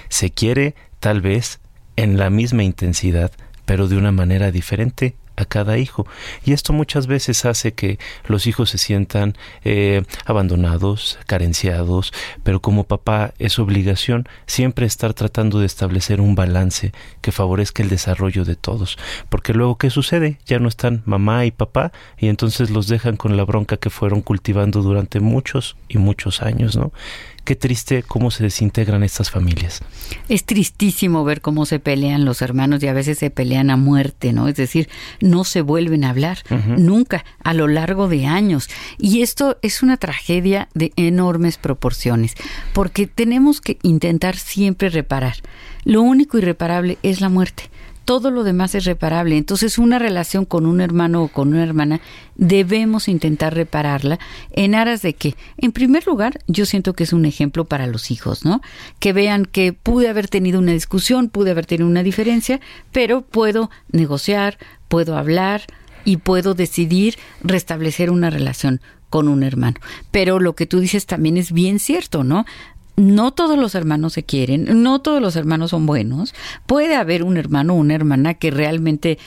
Se 0.09 0.31
quiere, 0.31 0.74
tal 0.99 1.20
vez, 1.20 1.61
en 1.95 2.16
la 2.16 2.31
misma 2.31 2.64
intensidad, 2.64 3.31
pero 3.64 3.87
de 3.87 3.97
una 3.97 4.12
manera 4.12 4.51
diferente 4.51 5.14
a 5.39 5.45
cada 5.45 5.78
hijo. 5.78 6.07
Y 6.45 6.53
esto 6.53 6.72
muchas 6.72 7.07
veces 7.07 7.45
hace 7.45 7.72
que 7.72 7.99
los 8.26 8.47
hijos 8.47 8.70
se 8.70 8.78
sientan 8.78 9.36
eh, 9.64 10.03
abandonados, 10.24 11.18
carenciados, 11.26 12.12
pero 12.43 12.61
como 12.61 12.84
papá 12.84 13.34
es 13.39 13.59
obligación 13.59 14.28
siempre 14.47 14.86
estar 14.86 15.14
tratando 15.14 15.61
de 15.61 15.66
establecer 15.66 16.20
un 16.20 16.34
balance 16.34 16.93
que 17.20 17.32
favorezca 17.32 17.82
el 17.82 17.89
desarrollo 17.89 18.45
de 18.45 18.57
todos. 18.57 18.99
Porque 19.28 19.55
luego, 19.55 19.78
¿qué 19.78 19.91
sucede? 19.91 20.39
Ya 20.47 20.59
no 20.59 20.68
están 20.68 21.03
mamá 21.07 21.47
y 21.47 21.51
papá 21.51 21.93
y 22.18 22.28
entonces 22.28 22.70
los 22.70 22.89
dejan 22.89 23.16
con 23.16 23.36
la 23.36 23.45
bronca 23.45 23.76
que 23.76 23.91
fueron 23.91 24.22
cultivando 24.22 24.82
durante 24.82 25.20
muchos 25.20 25.76
y 25.89 25.99
muchos 25.99 26.43
años, 26.43 26.76
¿no? 26.76 26.93
Qué 27.49 27.57
triste 27.57 28.03
cómo 28.03 28.30
se 28.30 28.42
desintegran 28.42 29.03
estas 29.03 29.30
familias. 29.30 29.80
Es 30.28 30.44
tristísimo 30.44 31.24
ver 31.24 31.40
cómo 31.40 31.64
se 31.64 31.78
pelean 31.78 32.26
los 32.26 32.42
hermanos 32.42 32.82
y 32.82 32.88
a 32.88 32.92
veces 32.92 33.16
se 33.16 33.30
pelean 33.30 33.70
a 33.70 33.78
muerte, 33.78 34.34
¿no? 34.34 34.49
Es 34.49 34.57
decir, 34.57 34.90
no 35.22 35.44
se 35.44 35.62
vuelven 35.62 36.05
a 36.05 36.11
hablar 36.11 36.40
nunca 36.76 37.24
a 37.42 37.55
lo 37.55 37.66
largo 37.66 38.07
de 38.07 38.26
años. 38.26 38.68
Y 38.99 39.22
esto 39.22 39.57
es 39.62 39.82
una 39.82 39.96
tragedia 39.96 40.68
de 40.74 40.92
enormes 40.96 41.57
proporciones, 41.57 42.34
porque 42.74 43.07
tenemos 43.07 43.62
que 43.62 43.78
intentar 43.80 44.36
siempre 44.36 44.90
reparar. 44.90 45.36
Lo 45.84 46.03
único 46.03 46.36
irreparable 46.36 46.99
es 47.03 47.22
la 47.22 47.30
muerte 47.30 47.70
todo 48.09 48.31
lo 48.31 48.43
demás 48.43 48.75
es 48.75 48.87
reparable. 48.87 49.37
Entonces, 49.37 49.77
una 49.77 49.99
relación 49.99 50.47
con 50.47 50.65
un 50.65 50.81
hermano 50.81 51.25
o 51.25 51.29
con 51.29 51.49
una 51.49 51.63
hermana 51.63 52.01
debemos 52.37 53.07
intentar 53.07 53.55
repararla 53.55 54.19
en 54.51 54.75
aras 54.75 55.03
de 55.03 55.13
que, 55.13 55.35
en 55.59 55.73
primer 55.73 56.07
lugar, 56.07 56.41
yo 56.47 56.65
siento 56.65 56.95
que 56.95 57.05
es 57.05 57.13
un 57.13 57.27
ejemplo 57.27 57.67
para 57.67 57.87
los 57.87 58.11
hijos, 58.11 58.47
¿no? 58.47 58.63
Que 58.99 59.13
vean 59.13 59.45
que 59.45 59.75
pude 59.75 60.09
haber 60.09 60.27
tenido 60.27 60.59
una 60.59 60.73
discusión, 60.73 61.29
pude 61.29 61.51
haber 61.51 61.67
tenido 61.67 61.87
una 61.87 62.03
diferencia, 62.03 62.61
pero 62.93 63.21
puedo 63.21 63.69
negociar, 63.93 64.57
puedo 64.89 65.19
hablar 65.19 65.65
y 66.07 66.17
puedo 66.17 66.55
decidir 66.55 67.19
restablecer 67.43 68.11
una 68.11 68.31
relación 68.31 68.81
con 69.11 69.29
un 69.29 69.43
hermano. 69.43 69.77
Pero 70.11 70.41
lo 70.41 70.55
que 70.55 70.65
tú 70.65 70.81
dices 70.81 71.05
también 71.05 71.37
es 71.37 71.53
bien 71.53 71.79
cierto, 71.79 72.25
¿no? 72.25 72.47
No 72.99 73.32
todos 73.32 73.59
los 73.59 73.74
hermanos 73.74 74.12
se 74.12 74.24
quieren, 74.24 74.82
no 74.82 75.01
todos 75.01 75.22
los 75.22 75.36
hermanos 75.36 75.70
son 75.70 75.86
buenos. 75.86 76.34
Puede 76.66 76.96
haber 76.96 77.22
un 77.22 77.36
hermano 77.36 77.74
o 77.74 77.76
una 77.76 77.94
hermana 77.94 78.34
que 78.34 78.51
realmente 78.51 79.18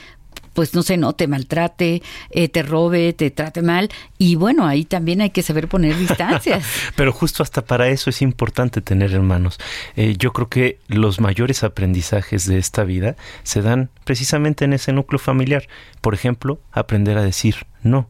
pues 0.54 0.74
no 0.76 0.84
sé, 0.84 0.98
no 0.98 1.14
te 1.14 1.28
maltrate, 1.28 2.02
eh, 2.30 2.50
te 2.50 2.62
robe, 2.62 3.14
te 3.14 3.32
trate 3.32 3.62
mal. 3.62 3.90
Y 4.18 4.36
bueno, 4.36 4.68
ahí 4.68 4.84
también 4.84 5.22
hay 5.22 5.30
que 5.30 5.44
saber 5.44 5.70
poner 5.70 5.98
distancias. 5.98 6.66
Pero 6.96 7.14
justo 7.14 7.42
hasta 7.42 7.64
para 7.64 7.88
eso 7.88 8.10
es 8.10 8.22
importante 8.22 8.82
tener 8.82 9.14
hermanos. 9.14 9.60
Eh, 9.96 10.16
yo 10.18 10.34
creo 10.34 10.50
que 10.50 10.80
los 10.88 11.22
mayores 11.22 11.64
aprendizajes 11.64 12.48
de 12.48 12.58
esta 12.58 12.84
vida 12.84 13.16
se 13.44 13.62
dan 13.62 13.90
precisamente 14.04 14.66
en 14.66 14.74
ese 14.74 14.92
núcleo 14.92 15.20
familiar. 15.20 15.68
Por 16.02 16.14
ejemplo, 16.14 16.60
aprender 16.72 17.18
a 17.18 17.24
decir 17.24 17.56
no 17.82 18.10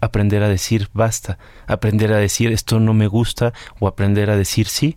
aprender 0.00 0.42
a 0.42 0.48
decir 0.48 0.88
basta, 0.92 1.38
aprender 1.66 2.12
a 2.12 2.18
decir 2.18 2.52
esto 2.52 2.80
no 2.80 2.94
me 2.94 3.06
gusta 3.06 3.52
o 3.78 3.88
aprender 3.88 4.30
a 4.30 4.36
decir 4.36 4.68
sí. 4.68 4.96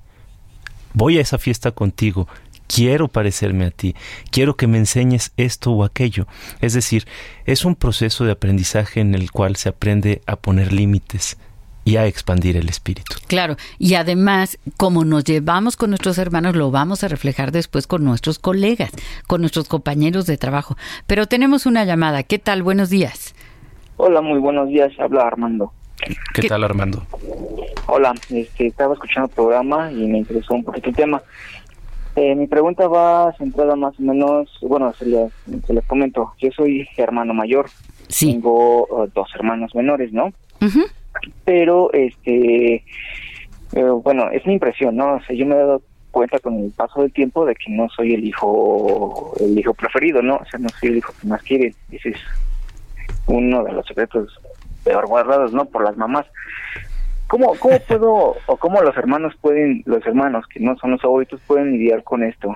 Voy 0.93 1.17
a 1.17 1.21
esa 1.21 1.37
fiesta 1.37 1.71
contigo, 1.71 2.27
quiero 2.67 3.07
parecerme 3.07 3.65
a 3.65 3.71
ti, 3.71 3.95
quiero 4.29 4.55
que 4.55 4.67
me 4.67 4.77
enseñes 4.77 5.31
esto 5.37 5.71
o 5.71 5.83
aquello. 5.83 6.27
Es 6.59 6.73
decir, 6.73 7.07
es 7.45 7.65
un 7.65 7.75
proceso 7.75 8.25
de 8.25 8.31
aprendizaje 8.31 8.99
en 8.99 9.15
el 9.15 9.31
cual 9.31 9.55
se 9.55 9.69
aprende 9.69 10.21
a 10.25 10.35
poner 10.35 10.73
límites 10.73 11.37
y 11.83 11.95
a 11.95 12.05
expandir 12.05 12.57
el 12.57 12.69
espíritu. 12.69 13.15
Claro, 13.27 13.57
y 13.79 13.95
además, 13.95 14.59
como 14.77 15.03
nos 15.03 15.23
llevamos 15.23 15.77
con 15.77 15.89
nuestros 15.89 16.17
hermanos, 16.17 16.55
lo 16.55 16.71
vamos 16.71 17.03
a 17.03 17.07
reflejar 17.07 17.51
después 17.51 17.87
con 17.87 18.03
nuestros 18.03 18.39
colegas, 18.39 18.91
con 19.27 19.41
nuestros 19.41 19.67
compañeros 19.67 20.25
de 20.25 20.37
trabajo. 20.37 20.77
Pero 21.07 21.25
tenemos 21.25 21.65
una 21.65 21.83
llamada. 21.83 22.23
¿Qué 22.23 22.37
tal? 22.37 22.61
Buenos 22.61 22.89
días. 22.89 23.33
Hola, 24.03 24.19
muy 24.19 24.39
buenos 24.39 24.67
días. 24.67 24.91
Habla 24.97 25.27
Armando. 25.27 25.71
¿Qué, 26.33 26.47
tal, 26.47 26.63
Armando? 26.63 27.03
Hola, 27.85 28.15
este, 28.31 28.65
estaba 28.65 28.95
escuchando 28.95 29.29
el 29.29 29.35
programa 29.35 29.91
y 29.91 30.07
me 30.07 30.17
interesó 30.17 30.55
un 30.55 30.63
poquito 30.63 30.89
el 30.89 30.95
tema. 30.95 31.21
Eh, 32.15 32.33
mi 32.33 32.47
pregunta 32.47 32.87
va 32.87 33.31
centrada 33.37 33.75
más 33.75 33.93
o 33.99 34.01
menos, 34.01 34.49
bueno, 34.63 34.91
se 34.93 35.05
les, 35.05 35.31
se 35.67 35.81
comento. 35.83 36.33
Yo 36.39 36.49
soy 36.49 36.87
hermano 36.97 37.35
mayor. 37.35 37.69
Tengo 38.19 38.87
uh, 38.87 39.07
dos 39.13 39.29
hermanos 39.35 39.75
menores, 39.75 40.11
¿no? 40.11 40.33
Pero, 41.45 41.93
este, 41.93 42.83
eh, 43.73 43.83
bueno, 44.03 44.31
es 44.31 44.43
mi 44.47 44.53
impresión, 44.53 44.95
¿no? 44.95 45.17
O 45.17 45.21
sea, 45.21 45.35
yo 45.35 45.45
me 45.45 45.53
he 45.53 45.59
dado 45.59 45.83
cuenta 46.09 46.39
con 46.39 46.57
el 46.57 46.71
paso 46.71 47.01
del 47.03 47.13
tiempo 47.13 47.45
de 47.45 47.53
que 47.53 47.69
no 47.71 47.87
soy 47.95 48.15
el 48.15 48.25
hijo 48.25 49.35
el 49.39 49.59
hijo 49.59 49.75
preferido, 49.75 50.23
¿no? 50.23 50.37
O 50.37 50.45
sea, 50.49 50.59
no 50.59 50.69
soy 50.69 50.89
el 50.89 50.97
hijo 50.97 51.13
que 51.21 51.27
más 51.27 51.43
quiere. 51.43 51.75
Ese 51.91 52.15
uno 53.27 53.63
de 53.63 53.71
los 53.73 53.85
secretos 53.85 54.39
peor 54.83 55.07
guardados, 55.07 55.53
¿no? 55.53 55.65
Por 55.65 55.83
las 55.83 55.97
mamás. 55.97 56.25
¿Cómo, 57.27 57.53
cómo 57.59 57.79
puedo, 57.87 58.35
o 58.45 58.57
cómo 58.57 58.81
los 58.81 58.95
hermanos 58.97 59.33
pueden, 59.41 59.83
los 59.85 60.05
hermanos 60.05 60.45
que 60.47 60.59
no 60.59 60.75
son 60.77 60.91
los 60.91 61.01
favoritos, 61.01 61.41
pueden 61.47 61.71
lidiar 61.71 62.03
con 62.03 62.23
esto? 62.23 62.55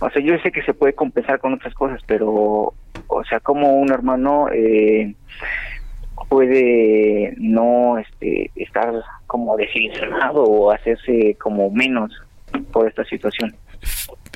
O 0.00 0.08
sea, 0.10 0.22
yo 0.22 0.38
sé 0.38 0.50
que 0.50 0.62
se 0.62 0.72
puede 0.72 0.94
compensar 0.94 1.40
con 1.40 1.52
otras 1.52 1.74
cosas, 1.74 2.00
pero, 2.06 2.72
o 3.08 3.24
sea, 3.28 3.40
como 3.40 3.74
un 3.74 3.92
hermano 3.92 4.48
eh, 4.50 5.14
puede 6.28 7.34
no 7.36 7.98
este, 7.98 8.50
estar 8.54 8.94
como 9.26 9.56
desilusionado 9.56 10.44
o 10.44 10.70
hacerse 10.70 11.36
como 11.40 11.70
menos 11.70 12.12
por 12.72 12.88
esta 12.88 13.04
situación. 13.04 13.54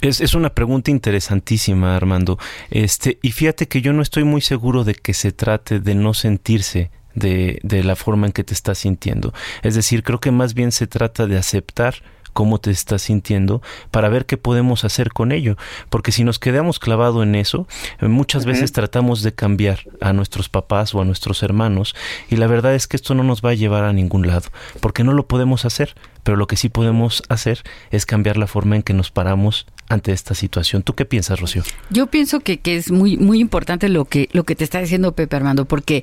Es, 0.01 0.21
es, 0.21 0.35
una 0.35 0.51
pregunta 0.51 0.91
interesantísima, 0.91 1.97
Armando. 1.97 2.39
Este, 2.71 3.19
y 3.23 3.33
fíjate 3.33 3.69
que 3.69 3.81
yo 3.81 3.93
no 3.93 4.03
estoy 4.03 4.25
muy 4.25 4.41
seguro 4.41 4.85
de 4.85 4.95
que 4.95 5.15
se 5.15 5.33
trate 5.33 5.81
de 5.81 5.95
no 5.95 6.15
sentirse 6.15 6.91
de, 7.15 7.61
de 7.63 7.85
la 7.85 7.97
forma 7.97 8.27
en 8.27 8.33
que 8.33 8.45
te 8.45 8.55
estás 8.55 8.79
sintiendo. 8.79 9.33
Es 9.63 9.75
decir, 9.75 10.03
creo 10.03 10.21
que 10.21 10.31
más 10.31 10.55
bien 10.55 10.73
se 10.73 10.87
trata 10.87 11.27
de 11.27 11.39
aceptar 11.39 12.03
cómo 12.35 12.59
te 12.59 12.71
estás 12.71 13.01
sintiendo 13.01 13.63
para 13.91 14.11
ver 14.11 14.27
qué 14.27 14.37
podemos 14.37 14.85
hacer 14.85 15.11
con 15.11 15.33
ello. 15.33 15.57
Porque 15.89 16.13
si 16.13 16.25
nos 16.25 16.39
quedamos 16.39 16.79
clavados 16.79 17.23
en 17.23 17.35
eso, 17.37 17.67
eh, 18.01 18.09
muchas 18.09 18.45
veces 18.45 18.73
tratamos 18.73 19.23
de 19.23 19.33
cambiar 19.33 19.79
a 20.03 20.13
nuestros 20.13 20.51
papás 20.51 20.95
o 20.95 21.01
a 21.01 21.05
nuestros 21.07 21.43
hermanos 21.43 21.95
y 22.29 22.37
la 22.37 22.47
verdad 22.47 22.75
es 22.75 22.87
que 22.87 22.97
esto 22.97 23.15
no 23.15 23.23
nos 23.23 23.41
va 23.41 23.51
a 23.51 23.55
llevar 23.55 23.85
a 23.85 23.95
ningún 23.95 24.27
lado, 24.27 24.51
porque 24.81 25.05
no 25.05 25.13
lo 25.13 25.27
podemos 25.27 25.65
hacer, 25.65 25.95
pero 26.25 26.37
lo 26.37 26.49
que 26.49 26.57
sí 26.57 26.69
podemos 26.69 27.23
hacer 27.29 27.63
es 27.93 28.07
cambiar 28.07 28.37
la 28.37 28.49
forma 28.49 28.75
en 28.75 28.83
que 28.83 28.95
nos 28.95 29.13
paramos 29.13 29.67
ante 29.89 30.13
esta 30.13 30.35
situación. 30.35 30.83
¿Tú 30.83 30.95
qué 30.95 31.05
piensas, 31.05 31.39
Rocío? 31.39 31.63
Yo 31.91 32.09
pienso 32.09 32.41
que, 32.41 32.59
que 32.59 32.77
es 32.77 32.91
muy, 32.91 33.17
muy 33.17 33.39
importante 33.39 33.89
lo 33.89 34.07
que, 34.07 34.29
lo 34.33 34.45
que 34.45 34.57
te 34.57 34.65
está 34.65 34.81
diciendo 34.81 35.13
Pepe 35.13 35.37
Armando, 35.37 35.67
porque 35.67 36.03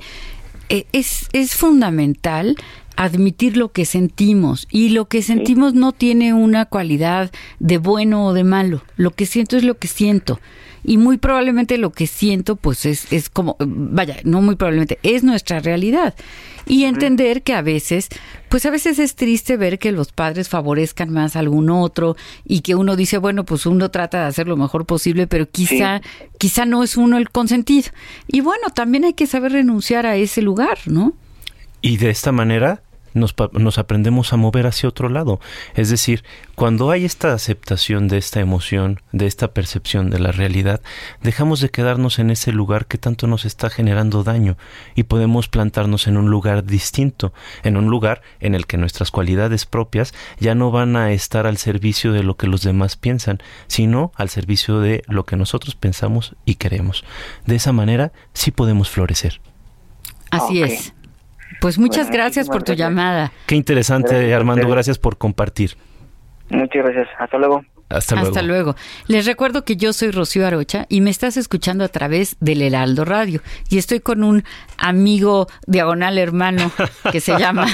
eh, 0.69 0.85
es, 0.93 1.27
es 1.33 1.55
fundamental 1.55 2.55
admitir 2.95 3.57
lo 3.57 3.71
que 3.71 3.85
sentimos 3.85 4.67
y 4.69 4.89
lo 4.89 5.07
que 5.07 5.21
sentimos 5.23 5.73
no 5.73 5.91
tiene 5.91 6.33
una 6.33 6.65
cualidad 6.65 7.31
de 7.59 7.77
bueno 7.77 8.27
o 8.27 8.33
de 8.33 8.43
malo. 8.43 8.83
Lo 8.95 9.11
que 9.11 9.25
siento 9.25 9.57
es 9.57 9.63
lo 9.63 9.77
que 9.77 9.87
siento 9.87 10.39
y 10.83 10.97
muy 10.97 11.17
probablemente 11.17 11.77
lo 11.77 11.91
que 11.91 12.07
siento 12.07 12.55
pues 12.55 12.85
es, 12.85 13.11
es 13.11 13.29
como, 13.29 13.55
vaya, 13.59 14.17
no 14.23 14.41
muy 14.41 14.55
probablemente, 14.55 14.99
es 15.03 15.23
nuestra 15.23 15.59
realidad. 15.59 16.15
Y 16.67 16.85
entender 16.85 17.41
que 17.41 17.53
a 17.53 17.61
veces, 17.61 18.07
pues 18.47 18.65
a 18.65 18.69
veces 18.69 18.99
es 18.99 19.15
triste 19.15 19.57
ver 19.57 19.79
que 19.79 19.91
los 19.91 20.11
padres 20.11 20.47
favorezcan 20.47 21.09
más 21.09 21.35
a 21.35 21.39
algún 21.39 21.69
otro 21.69 22.15
y 22.45 22.61
que 22.61 22.75
uno 22.75 22.95
dice, 22.95 23.17
bueno, 23.17 23.45
pues 23.45 23.65
uno 23.65 23.89
trata 23.89 24.21
de 24.21 24.27
hacer 24.27 24.47
lo 24.47 24.57
mejor 24.57 24.85
posible, 24.85 25.27
pero 25.27 25.49
quizá, 25.49 26.01
quizá 26.37 26.65
no 26.65 26.83
es 26.83 26.97
uno 26.97 27.17
el 27.17 27.29
consentido. 27.29 27.89
Y 28.27 28.41
bueno, 28.41 28.69
también 28.73 29.05
hay 29.05 29.13
que 29.13 29.27
saber 29.27 29.53
renunciar 29.53 30.05
a 30.05 30.15
ese 30.15 30.41
lugar, 30.41 30.77
¿no? 30.85 31.13
Y 31.81 31.97
de 31.97 32.11
esta 32.11 32.31
manera 32.31 32.83
nos, 33.13 33.35
nos, 33.53 33.77
aprendemos 33.77 34.33
a 34.33 34.37
mover 34.37 34.67
hacia 34.67 34.89
otro 34.89 35.09
lado. 35.09 35.39
Es 35.75 35.89
decir, 35.89 36.23
cuando 36.55 36.91
hay 36.91 37.05
esta 37.05 37.33
aceptación 37.33 38.07
de 38.07 38.17
esta 38.17 38.39
emoción, 38.39 39.01
de 39.11 39.27
esta 39.27 39.53
percepción 39.53 40.09
de 40.09 40.19
la 40.19 40.31
realidad, 40.31 40.81
dejamos 41.21 41.61
de 41.61 41.69
quedarnos 41.69 42.19
en 42.19 42.29
ese 42.29 42.51
lugar 42.51 42.85
que 42.85 42.97
tanto 42.97 43.27
nos 43.27 43.45
está 43.45 43.69
generando 43.69 44.23
daño 44.23 44.57
y 44.95 45.03
podemos 45.03 45.47
plantarnos 45.47 46.07
en 46.07 46.17
un 46.17 46.29
lugar 46.29 46.63
distinto, 46.63 47.33
en 47.63 47.77
un 47.77 47.87
lugar 47.87 48.21
en 48.39 48.55
el 48.55 48.65
que 48.67 48.77
nuestras 48.77 49.11
cualidades 49.11 49.65
propias 49.65 50.13
ya 50.39 50.55
no 50.55 50.71
van 50.71 50.95
a 50.95 51.11
estar 51.11 51.47
al 51.47 51.57
servicio 51.57 52.13
de 52.13 52.23
lo 52.23 52.37
que 52.37 52.47
los 52.47 52.61
demás 52.61 52.95
piensan, 52.95 53.39
sino 53.67 54.11
al 54.15 54.29
servicio 54.29 54.79
de 54.79 55.03
lo 55.07 55.25
que 55.25 55.35
nosotros 55.35 55.75
pensamos 55.75 56.35
y 56.45 56.55
queremos. 56.55 57.03
De 57.45 57.55
esa 57.55 57.71
manera 57.71 58.11
sí 58.33 58.51
podemos 58.51 58.89
florecer. 58.89 59.41
Así 60.29 60.61
es. 60.61 60.93
Pues 61.59 61.77
muchas 61.77 62.09
gracias 62.09 62.47
por 62.47 62.63
tu 62.63 62.73
llamada. 62.73 63.31
Qué 63.45 63.55
interesante, 63.55 64.33
Armando. 64.33 64.67
Gracias 64.69 64.97
por 64.97 65.17
compartir. 65.17 65.75
Muchas 66.49 66.83
gracias. 66.83 67.07
Hasta 67.19 67.37
luego. 67.37 67.63
Hasta 67.89 68.15
luego. 68.15 68.29
Hasta 68.29 68.41
luego. 68.41 68.75
Les 69.07 69.25
recuerdo 69.25 69.65
que 69.65 69.75
yo 69.75 69.93
soy 69.93 70.11
Rocío 70.11 70.47
Arocha 70.47 70.85
y 70.89 71.01
me 71.01 71.09
estás 71.09 71.37
escuchando 71.37 71.83
a 71.83 71.89
través 71.89 72.37
del 72.39 72.61
Heraldo 72.61 73.05
Radio. 73.05 73.41
Y 73.69 73.77
estoy 73.77 73.99
con 73.99 74.23
un 74.23 74.43
amigo 74.77 75.47
diagonal 75.67 76.17
hermano 76.17 76.71
que 77.11 77.19
se 77.19 77.37
llama 77.37 77.67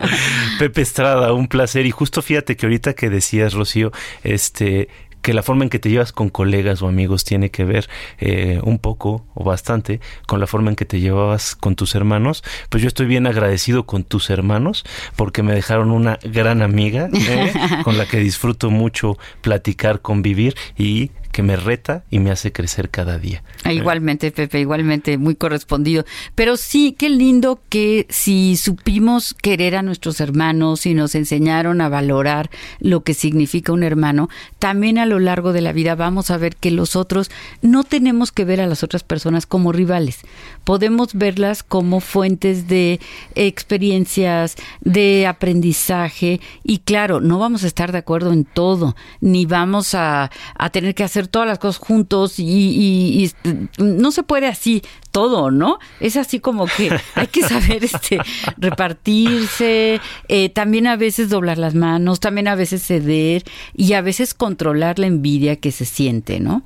Pepe 0.58 0.82
Estrada, 0.82 1.32
un 1.32 1.48
placer. 1.48 1.86
Y 1.86 1.90
justo 1.90 2.22
fíjate 2.22 2.56
que 2.56 2.66
ahorita 2.66 2.94
que 2.94 3.10
decías, 3.10 3.54
Rocío, 3.54 3.90
este, 4.22 4.88
que 5.24 5.32
la 5.32 5.42
forma 5.42 5.64
en 5.64 5.70
que 5.70 5.78
te 5.78 5.88
llevas 5.88 6.12
con 6.12 6.28
colegas 6.28 6.82
o 6.82 6.86
amigos 6.86 7.24
tiene 7.24 7.50
que 7.50 7.64
ver 7.64 7.88
eh, 8.18 8.60
un 8.62 8.78
poco 8.78 9.24
o 9.32 9.42
bastante 9.42 9.98
con 10.26 10.38
la 10.38 10.46
forma 10.46 10.68
en 10.68 10.76
que 10.76 10.84
te 10.84 11.00
llevabas 11.00 11.56
con 11.56 11.76
tus 11.76 11.94
hermanos. 11.94 12.44
Pues 12.68 12.82
yo 12.82 12.88
estoy 12.88 13.06
bien 13.06 13.26
agradecido 13.26 13.86
con 13.86 14.04
tus 14.04 14.28
hermanos 14.28 14.84
porque 15.16 15.42
me 15.42 15.54
dejaron 15.54 15.92
una 15.92 16.18
gran 16.24 16.60
amiga 16.60 17.08
¿eh? 17.10 17.54
con 17.84 17.96
la 17.96 18.04
que 18.04 18.18
disfruto 18.18 18.70
mucho 18.70 19.16
platicar, 19.40 20.02
convivir 20.02 20.56
y 20.76 21.10
que 21.34 21.42
me 21.42 21.56
reta 21.56 22.04
y 22.10 22.20
me 22.20 22.30
hace 22.30 22.52
crecer 22.52 22.90
cada 22.90 23.18
día. 23.18 23.42
Ah, 23.64 23.72
igualmente, 23.72 24.30
Pepe, 24.30 24.60
igualmente, 24.60 25.18
muy 25.18 25.34
correspondido. 25.34 26.04
Pero 26.36 26.56
sí, 26.56 26.94
qué 26.96 27.08
lindo 27.08 27.60
que 27.68 28.06
si 28.08 28.56
supimos 28.56 29.34
querer 29.34 29.74
a 29.74 29.82
nuestros 29.82 30.20
hermanos 30.20 30.86
y 30.86 30.94
nos 30.94 31.16
enseñaron 31.16 31.80
a 31.80 31.88
valorar 31.88 32.50
lo 32.78 33.02
que 33.02 33.14
significa 33.14 33.72
un 33.72 33.82
hermano, 33.82 34.28
también 34.60 34.96
a 34.96 35.06
lo 35.06 35.18
largo 35.18 35.52
de 35.52 35.60
la 35.60 35.72
vida 35.72 35.96
vamos 35.96 36.30
a 36.30 36.38
ver 36.38 36.54
que 36.54 36.70
los 36.70 36.94
otros 36.94 37.32
no 37.62 37.82
tenemos 37.82 38.30
que 38.30 38.44
ver 38.44 38.60
a 38.60 38.68
las 38.68 38.84
otras 38.84 39.02
personas 39.02 39.44
como 39.44 39.72
rivales. 39.72 40.20
Podemos 40.62 41.14
verlas 41.14 41.64
como 41.64 41.98
fuentes 41.98 42.68
de 42.68 43.00
experiencias, 43.34 44.54
de 44.82 45.26
aprendizaje 45.26 46.40
y 46.62 46.78
claro, 46.78 47.20
no 47.20 47.40
vamos 47.40 47.64
a 47.64 47.66
estar 47.66 47.90
de 47.90 47.98
acuerdo 47.98 48.32
en 48.32 48.44
todo, 48.44 48.94
ni 49.20 49.46
vamos 49.46 49.96
a, 49.96 50.30
a 50.54 50.70
tener 50.70 50.94
que 50.94 51.02
hacer 51.02 51.23
todas 51.28 51.48
las 51.48 51.58
cosas 51.58 51.78
juntos 51.78 52.34
y, 52.38 53.30
no 53.78 54.10
se 54.10 54.22
puede 54.22 54.46
así 54.46 54.82
todo, 55.10 55.50
¿no? 55.50 55.78
Es 56.00 56.16
así 56.16 56.40
como 56.40 56.66
que 56.66 56.90
hay 57.14 57.26
que 57.28 57.42
saber 57.42 57.84
este 57.84 58.18
repartirse, 58.56 60.00
eh, 60.28 60.48
también 60.48 60.86
a 60.86 60.96
veces 60.96 61.28
doblar 61.28 61.58
las 61.58 61.74
manos, 61.74 62.20
también 62.20 62.48
a 62.48 62.54
veces 62.54 62.82
ceder 62.82 63.44
y 63.74 63.92
a 63.92 64.00
veces 64.00 64.34
controlar 64.34 64.98
la 64.98 65.06
envidia 65.06 65.56
que 65.56 65.70
se 65.70 65.84
siente, 65.84 66.40
¿no? 66.40 66.62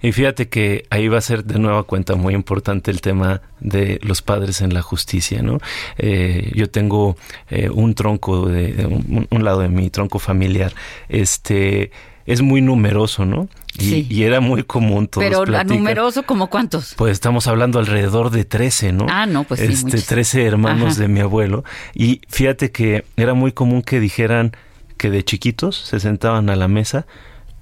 Y 0.00 0.12
fíjate 0.12 0.48
que 0.48 0.86
ahí 0.90 1.08
va 1.08 1.18
a 1.18 1.22
ser 1.22 1.44
de 1.44 1.58
nueva 1.58 1.82
cuenta 1.82 2.14
muy 2.14 2.34
importante 2.34 2.90
el 2.90 3.00
tema 3.00 3.42
de 3.60 3.98
los 4.02 4.22
padres 4.22 4.60
en 4.60 4.72
la 4.72 4.82
justicia, 4.82 5.42
¿no? 5.42 5.58
Eh, 5.98 6.52
yo 6.54 6.70
tengo 6.70 7.16
eh, 7.50 7.70
un 7.70 7.94
tronco 7.94 8.46
de, 8.46 8.86
un, 8.86 9.26
un 9.30 9.44
lado 9.44 9.60
de 9.60 9.68
mi 9.68 9.90
tronco 9.90 10.18
familiar, 10.18 10.72
este 11.08 11.90
es 12.26 12.42
muy 12.42 12.60
numeroso, 12.60 13.24
¿no? 13.24 13.48
Y, 13.78 14.06
y 14.08 14.22
era 14.22 14.40
muy 14.40 14.62
común. 14.62 15.08
Todos 15.08 15.26
Pero 15.26 15.44
la 15.44 15.64
numeroso, 15.64 16.22
¿como 16.22 16.48
cuántos? 16.48 16.94
Pues 16.96 17.12
estamos 17.12 17.46
hablando 17.46 17.78
alrededor 17.78 18.30
de 18.30 18.44
13, 18.44 18.92
¿no? 18.92 19.06
Ah, 19.08 19.26
no, 19.26 19.44
pues 19.44 19.60
sí. 19.60 19.66
Este, 19.66 20.00
13 20.00 20.44
hermanos 20.44 20.96
de 20.96 21.08
mi 21.08 21.20
abuelo. 21.20 21.64
Y 21.92 22.20
fíjate 22.28 22.70
que 22.70 23.04
era 23.16 23.34
muy 23.34 23.52
común 23.52 23.82
que 23.82 23.98
dijeran 23.98 24.52
que 24.96 25.10
de 25.10 25.24
chiquitos 25.24 25.76
se 25.76 25.98
sentaban 25.98 26.50
a 26.50 26.56
la 26.56 26.68
mesa 26.68 27.06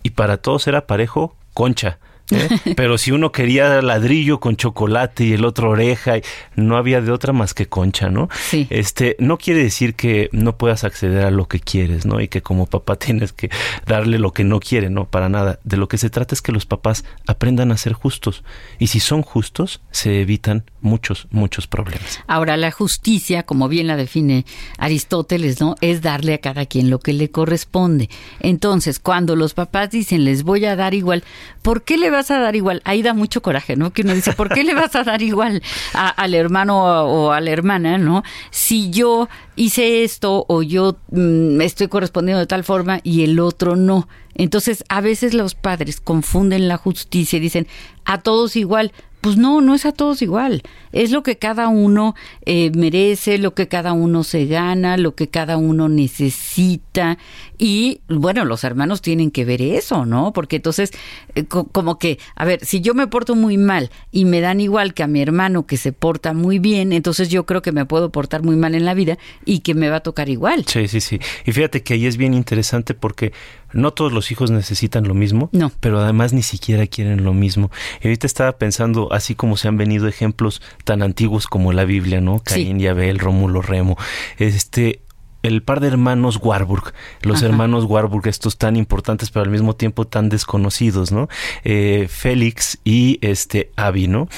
y 0.02 0.10
para 0.10 0.36
todos 0.36 0.66
era 0.66 0.86
parejo 0.86 1.34
concha. 1.54 1.98
¿Eh? 2.30 2.48
Pero 2.76 2.98
si 2.98 3.12
uno 3.12 3.32
quería 3.32 3.82
ladrillo 3.82 4.40
con 4.40 4.56
chocolate 4.56 5.24
y 5.24 5.32
el 5.32 5.44
otro 5.44 5.70
oreja, 5.70 6.14
no 6.56 6.76
había 6.76 7.00
de 7.00 7.12
otra 7.12 7.32
más 7.32 7.54
que 7.54 7.66
concha, 7.66 8.08
¿no? 8.08 8.28
Sí. 8.48 8.66
Este, 8.70 9.16
no 9.18 9.38
quiere 9.38 9.62
decir 9.62 9.94
que 9.94 10.28
no 10.32 10.56
puedas 10.56 10.84
acceder 10.84 11.24
a 11.24 11.30
lo 11.30 11.48
que 11.48 11.60
quieres, 11.60 12.06
¿no? 12.06 12.20
Y 12.20 12.28
que 12.28 12.42
como 12.42 12.66
papá 12.66 12.96
tienes 12.98 13.32
que 13.32 13.50
darle 13.86 14.18
lo 14.18 14.32
que 14.32 14.44
no 14.44 14.60
quiere, 14.60 14.90
no, 14.90 15.06
para 15.06 15.28
nada. 15.28 15.58
De 15.64 15.76
lo 15.76 15.88
que 15.88 15.98
se 15.98 16.10
trata 16.10 16.34
es 16.34 16.42
que 16.42 16.52
los 16.52 16.66
papás 16.66 17.04
aprendan 17.26 17.72
a 17.72 17.76
ser 17.76 17.92
justos. 17.92 18.44
Y 18.78 18.88
si 18.88 19.00
son 19.00 19.22
justos, 19.22 19.80
se 19.90 20.20
evitan 20.20 20.64
muchos, 20.80 21.28
muchos 21.30 21.66
problemas. 21.66 22.20
Ahora, 22.26 22.56
la 22.56 22.70
justicia, 22.70 23.44
como 23.44 23.68
bien 23.68 23.86
la 23.86 23.96
define 23.96 24.44
Aristóteles, 24.78 25.60
¿no? 25.60 25.76
Es 25.80 26.02
darle 26.02 26.34
a 26.34 26.38
cada 26.38 26.66
quien 26.66 26.90
lo 26.90 26.98
que 26.98 27.12
le 27.12 27.30
corresponde. 27.30 28.10
Entonces, 28.40 28.98
cuando 28.98 29.36
los 29.36 29.54
papás 29.54 29.90
dicen, 29.90 30.24
les 30.24 30.42
voy 30.42 30.64
a 30.64 30.76
dar 30.76 30.94
igual, 30.94 31.24
¿por 31.62 31.82
qué 31.82 31.96
le 31.96 32.10
vas 32.10 32.21
a 32.30 32.38
dar 32.38 32.56
igual? 32.56 32.82
Ahí 32.84 33.02
da 33.02 33.14
mucho 33.14 33.42
coraje, 33.42 33.76
¿no? 33.76 33.92
Que 33.92 34.02
uno 34.02 34.14
dice, 34.14 34.32
¿por 34.32 34.48
qué 34.48 34.64
le 34.64 34.74
vas 34.74 34.94
a 34.96 35.04
dar 35.04 35.22
igual 35.22 35.62
al 35.94 36.34
hermano 36.34 36.84
o, 36.84 37.26
o, 37.26 37.32
a 37.32 37.40
la 37.40 37.50
hermana, 37.50 37.98
¿no? 37.98 38.22
Si 38.50 38.90
yo 38.90 39.28
hice 39.56 40.04
esto 40.04 40.44
o 40.48 40.62
yo 40.62 40.96
mmm, 41.10 41.60
estoy 41.60 41.88
correspondiendo 41.88 42.40
de 42.40 42.46
tal 42.46 42.64
forma 42.64 43.00
y 43.02 43.24
el 43.24 43.38
otro 43.40 43.76
no. 43.76 44.08
Entonces, 44.34 44.84
a 44.88 45.00
veces 45.00 45.34
los 45.34 45.54
padres 45.54 46.00
confunden 46.00 46.68
la 46.68 46.76
justicia 46.76 47.36
y 47.36 47.40
dicen, 47.40 47.66
a 48.04 48.20
todos 48.20 48.56
igual. 48.56 48.92
Pues 49.22 49.36
no, 49.36 49.60
no 49.60 49.76
es 49.76 49.86
a 49.86 49.92
todos 49.92 50.20
igual. 50.20 50.62
Es 50.90 51.12
lo 51.12 51.22
que 51.22 51.38
cada 51.38 51.68
uno 51.68 52.16
eh, 52.44 52.72
merece, 52.74 53.38
lo 53.38 53.54
que 53.54 53.68
cada 53.68 53.92
uno 53.92 54.24
se 54.24 54.46
gana, 54.46 54.96
lo 54.96 55.14
que 55.14 55.28
cada 55.28 55.56
uno 55.56 55.88
necesita. 55.88 57.18
Y 57.56 58.00
bueno, 58.08 58.44
los 58.44 58.64
hermanos 58.64 59.00
tienen 59.00 59.30
que 59.30 59.44
ver 59.44 59.62
eso, 59.62 60.06
¿no? 60.06 60.32
Porque 60.32 60.56
entonces, 60.56 60.90
eh, 61.36 61.44
co 61.44 61.68
como 61.68 62.00
que, 62.00 62.18
a 62.34 62.44
ver, 62.44 62.64
si 62.64 62.80
yo 62.80 62.94
me 62.94 63.06
porto 63.06 63.36
muy 63.36 63.58
mal 63.58 63.90
y 64.10 64.24
me 64.24 64.40
dan 64.40 64.60
igual 64.60 64.92
que 64.92 65.04
a 65.04 65.06
mi 65.06 65.22
hermano 65.22 65.66
que 65.66 65.76
se 65.76 65.92
porta 65.92 66.32
muy 66.34 66.58
bien, 66.58 66.92
entonces 66.92 67.28
yo 67.28 67.46
creo 67.46 67.62
que 67.62 67.70
me 67.70 67.86
puedo 67.86 68.10
portar 68.10 68.42
muy 68.42 68.56
mal 68.56 68.74
en 68.74 68.84
la 68.84 68.94
vida 68.94 69.18
y 69.44 69.60
que 69.60 69.74
me 69.74 69.88
va 69.88 69.98
a 69.98 70.00
tocar 70.00 70.30
igual. 70.30 70.64
Sí, 70.66 70.88
sí, 70.88 71.00
sí. 71.00 71.20
Y 71.46 71.52
fíjate 71.52 71.84
que 71.84 71.94
ahí 71.94 72.06
es 72.06 72.16
bien 72.16 72.34
interesante 72.34 72.94
porque 72.94 73.32
no 73.72 73.92
todos 73.92 74.12
los 74.12 74.30
hijos 74.30 74.50
necesitan 74.50 75.06
lo 75.06 75.14
mismo, 75.14 75.48
no. 75.52 75.72
pero 75.80 76.00
además 76.00 76.32
ni 76.32 76.42
siquiera 76.42 76.86
quieren 76.86 77.24
lo 77.24 77.32
mismo. 77.32 77.70
Y 78.02 78.08
ahorita 78.08 78.26
estaba 78.26 78.52
pensando, 78.52 79.12
así 79.12 79.34
como 79.34 79.56
se 79.56 79.68
han 79.68 79.76
venido 79.76 80.08
ejemplos 80.08 80.62
tan 80.84 81.02
antiguos 81.02 81.46
como 81.46 81.72
la 81.72 81.84
Biblia, 81.84 82.20
¿no? 82.20 82.40
Caín 82.44 82.78
sí. 82.78 82.84
y 82.84 82.86
Abel, 82.86 83.18
Rómulo, 83.18 83.62
Remo. 83.62 83.96
Este, 84.38 85.00
el 85.42 85.62
par 85.62 85.80
de 85.80 85.88
hermanos 85.88 86.38
Warburg, 86.40 86.92
los 87.22 87.38
Ajá. 87.38 87.46
hermanos 87.46 87.84
Warburg, 87.84 88.26
estos 88.28 88.58
tan 88.58 88.76
importantes 88.76 89.30
pero 89.30 89.44
al 89.44 89.50
mismo 89.50 89.74
tiempo 89.74 90.06
tan 90.06 90.28
desconocidos, 90.28 91.12
¿no? 91.12 91.28
Eh, 91.64 92.06
Félix 92.08 92.78
y 92.84 93.18
este 93.22 93.70
Abi, 93.76 94.06
¿no? 94.06 94.28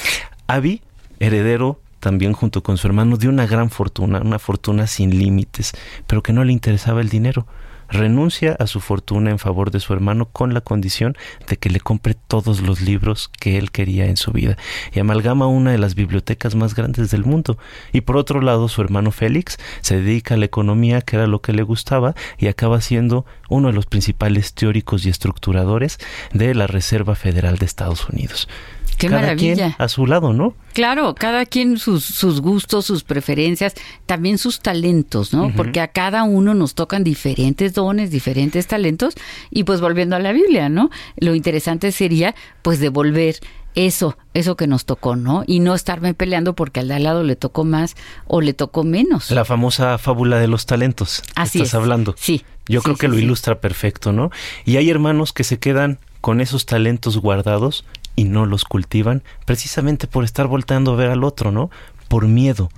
Abi, 0.47 0.83
heredero 1.21 1.81
también 2.01 2.35
junto 2.35 2.63
con 2.63 2.77
su 2.77 2.87
hermano 2.87 3.17
de 3.17 3.29
una 3.29 3.47
gran 3.47 3.71
fortuna, 3.71 4.21
una 4.21 4.39
fortuna 4.39 4.87
sin 4.87 5.19
límites, 5.19 5.73
pero 6.07 6.23
que 6.23 6.35
no 6.35 6.45
le 6.45 6.53
interesaba 6.53 7.01
el 7.01 7.09
dinero 7.09 7.47
renuncia 7.89 8.57
a 8.59 8.67
su 8.67 8.81
fortuna 8.81 9.31
en 9.31 9.39
favor 9.39 9.71
de 9.71 9.81
su 9.81 9.93
hermano 9.93 10.27
con 10.27 10.55
la 10.55 10.61
condición 10.61 11.17
de 11.49 11.57
que 11.57 11.71
le 11.71 11.81
compre 11.81 12.15
todos 12.15 12.61
los 12.61 12.81
libros 12.81 13.31
que 13.41 13.59
él 13.59 13.71
quería 13.71 14.07
en 14.07 14.17
su 14.17 14.33
vida 14.33 14.57
y 14.93 15.01
amalgama 15.01 15.47
una 15.47 15.73
de 15.73 15.79
las 15.79 15.95
bibliotecas 15.95 16.55
más 16.55 16.75
grandes 16.75 17.11
del 17.11 17.25
mundo. 17.25 17.59
Y 17.93 18.03
por 18.03 18.17
otro 18.17 18.41
lado, 18.41 18.69
su 18.69 18.81
hermano 18.81 19.11
Félix 19.11 19.59
se 19.81 20.01
dedica 20.01 20.35
a 20.35 20.37
la 20.37 20.47
economía, 20.47 21.01
que 21.01 21.17
era 21.17 21.27
lo 21.27 21.41
que 21.41 21.53
le 21.53 21.63
gustaba, 21.63 22.15
y 22.39 22.47
acaba 22.47 22.81
siendo 22.81 23.27
uno 23.49 23.69
de 23.69 23.75
los 23.75 23.87
principales 23.87 24.55
teóricos 24.55 25.07
y 25.07 25.11
estructuradores 25.11 25.99
de 26.33 26.55
la 26.55 26.67
Reserva 26.67 27.15
Federal 27.15 27.59
de 27.59 27.67
Estados 27.67 28.09
Unidos. 28.09 28.49
Qué 28.97 29.09
cada 29.09 29.23
maravilla. 29.23 29.55
Quien 29.55 29.75
a 29.79 29.89
su 29.89 30.07
lado, 30.07 30.33
¿no? 30.33 30.55
Claro, 30.73 31.15
cada 31.15 31.47
quien 31.47 31.79
sus, 31.79 32.05
sus 32.05 32.41
gustos, 32.41 32.87
sus 32.87 33.05
preferencias, 33.05 33.75
también 34.07 34.39
sus 34.39 34.61
talentos, 34.61 35.33
¿no? 35.33 35.45
Uh 35.45 35.49
-huh. 35.49 35.55
Porque 35.55 35.81
a 35.81 35.89
cada 35.89 36.25
uno 36.25 36.55
nos 36.55 36.75
tocan 36.75 37.05
diferentes 37.05 37.75
dones, 37.75 38.11
diferentes 38.11 38.67
talentos. 38.67 39.15
Y 39.51 39.65
pues 39.65 39.81
volviendo 39.81 40.17
a 40.17 40.19
la 40.19 40.33
Biblia, 40.33 40.69
¿no? 40.69 40.91
Lo 41.17 41.35
interesante 41.35 41.93
sería 41.93 42.35
pues 42.63 42.81
devolver 42.81 43.37
eso, 43.75 44.17
eso 44.35 44.57
que 44.57 44.67
nos 44.67 44.85
tocó, 44.85 45.17
¿no? 45.17 45.45
Y 45.47 45.61
no 45.61 45.75
estarme 45.75 46.15
peleando 46.15 46.55
porque 46.55 46.81
al 46.81 46.89
de 46.89 46.95
al 46.95 47.03
lado 47.05 47.23
le 47.23 47.37
tocó 47.37 47.65
más 47.65 47.97
o 48.27 48.41
le 48.41 48.55
tocó 48.55 48.85
menos. 48.85 49.31
La 49.31 49.45
famosa 49.45 49.99
fábula 49.99 50.39
de 50.39 50.49
los 50.49 50.67
talentos. 50.67 51.23
Así 51.35 51.59
estás 51.59 51.71
es. 51.71 51.75
hablando. 51.75 52.15
Sí. 52.17 52.45
Yo 52.67 52.81
sí, 52.81 52.85
creo 52.85 52.97
que 52.97 53.07
sí, 53.07 53.13
lo 53.13 53.19
ilustra 53.19 53.61
perfecto, 53.61 54.13
¿no? 54.13 54.31
Y 54.65 54.77
hay 54.77 54.91
hermanos 54.91 55.33
que 55.33 55.45
se 55.45 55.59
quedan 55.59 55.99
con 56.21 56.41
esos 56.41 56.67
talentos 56.67 57.19
guardados 57.19 57.85
y 58.17 58.25
no 58.25 58.47
los 58.47 58.65
cultivan 58.65 59.23
precisamente 59.47 60.07
por 60.07 60.25
estar 60.25 60.47
volteando 60.47 60.93
a 60.93 60.97
ver 60.97 61.11
al 61.11 61.25
otro, 61.25 61.51
¿no? 61.51 61.71
Por 62.09 62.27
miedo, 62.27 62.71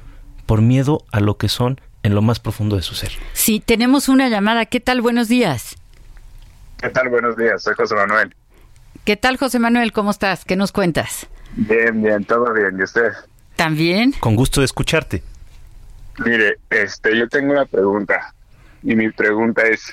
por 0.47 0.63
miedo 0.63 1.05
a 1.13 1.21
lo 1.21 1.37
que 1.37 1.49
son 1.49 1.81
en 2.03 2.15
lo 2.15 2.23
más 2.23 2.41
profundo 2.41 2.77
de 2.77 2.83
su 2.83 2.95
ser. 2.95 3.13
Sí, 3.33 3.61
tenemos 3.61 4.09
una 4.09 4.29
llamada. 4.29 4.67
¿Qué 4.67 4.81
tal? 4.81 5.01
Buenos 5.01 5.29
días. 5.29 5.77
¿Qué 6.79 6.89
tal? 6.91 7.09
Buenos 7.09 7.37
días, 7.37 7.63
soy 7.63 7.75
José 7.75 7.95
Manuel. 7.95 8.35
¿Qué 9.05 9.17
tal, 9.17 9.37
José 9.37 9.59
Manuel? 9.59 9.93
¿Cómo 9.93 10.11
estás? 10.11 10.45
¿Qué 10.45 10.57
nos 10.57 10.73
cuentas? 10.73 11.27
Bien, 11.55 12.03
bien, 12.03 12.25
todo 12.25 12.53
bien. 12.53 12.79
¿Y 12.79 12.83
usted? 12.83 13.13
También. 13.55 14.13
Con 14.21 14.37
gusto 14.37 14.61
de 14.61 14.67
escucharte. 14.67 15.23
Mire, 16.25 16.59
este, 16.71 17.17
yo 17.17 17.29
tengo 17.29 17.53
una 17.53 17.67
pregunta. 17.67 18.35
Y 18.83 18.95
mi 18.95 19.11
pregunta 19.11 19.63
es, 19.63 19.93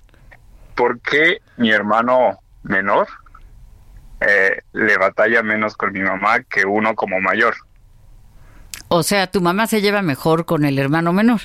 ¿por 0.76 1.00
qué 1.00 1.42
mi 1.58 1.72
hermano 1.72 2.40
menor 2.64 3.08
eh, 4.28 4.62
le 4.74 4.98
batalla 4.98 5.44
menos 5.44 5.76
con 5.76 5.92
mi 5.94 6.02
mamá 6.02 6.42
que 6.44 6.66
uno 6.66 6.96
como 6.96 7.20
mayor? 7.20 7.56
O 8.88 9.04
sea, 9.04 9.28
tu 9.28 9.42
mamá 9.42 9.68
se 9.68 9.82
lleva 9.82 10.02
mejor 10.02 10.46
con 10.46 10.66
el 10.66 10.78
hermano 10.80 11.14
menor. 11.14 11.42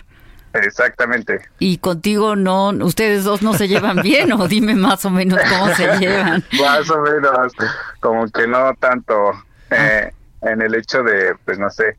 Exactamente. 0.53 1.41
Y 1.59 1.79
contigo 1.79 2.37
no, 2.37 2.69
ustedes 2.69 3.25
dos 3.25 3.43
no 3.43 3.55
se 3.55 3.69
llevan 3.69 3.97
bien 4.03 4.33
o 4.33 4.49
dime 4.49 4.75
más 4.75 5.05
o 5.05 5.11
menos 5.11 5.41
cómo 5.49 5.75
se 5.75 5.87
llevan. 5.99 6.45
Más 6.61 6.91
o 6.91 7.01
menos, 7.03 7.53
como 8.01 8.29
que 8.29 8.47
no 8.47 8.75
tanto 8.75 9.33
eh, 9.71 10.13
en 10.43 10.63
el 10.63 10.75
hecho 10.75 11.03
de, 11.03 11.35
pues 11.45 11.59
no 11.59 11.71
sé, 11.71 11.97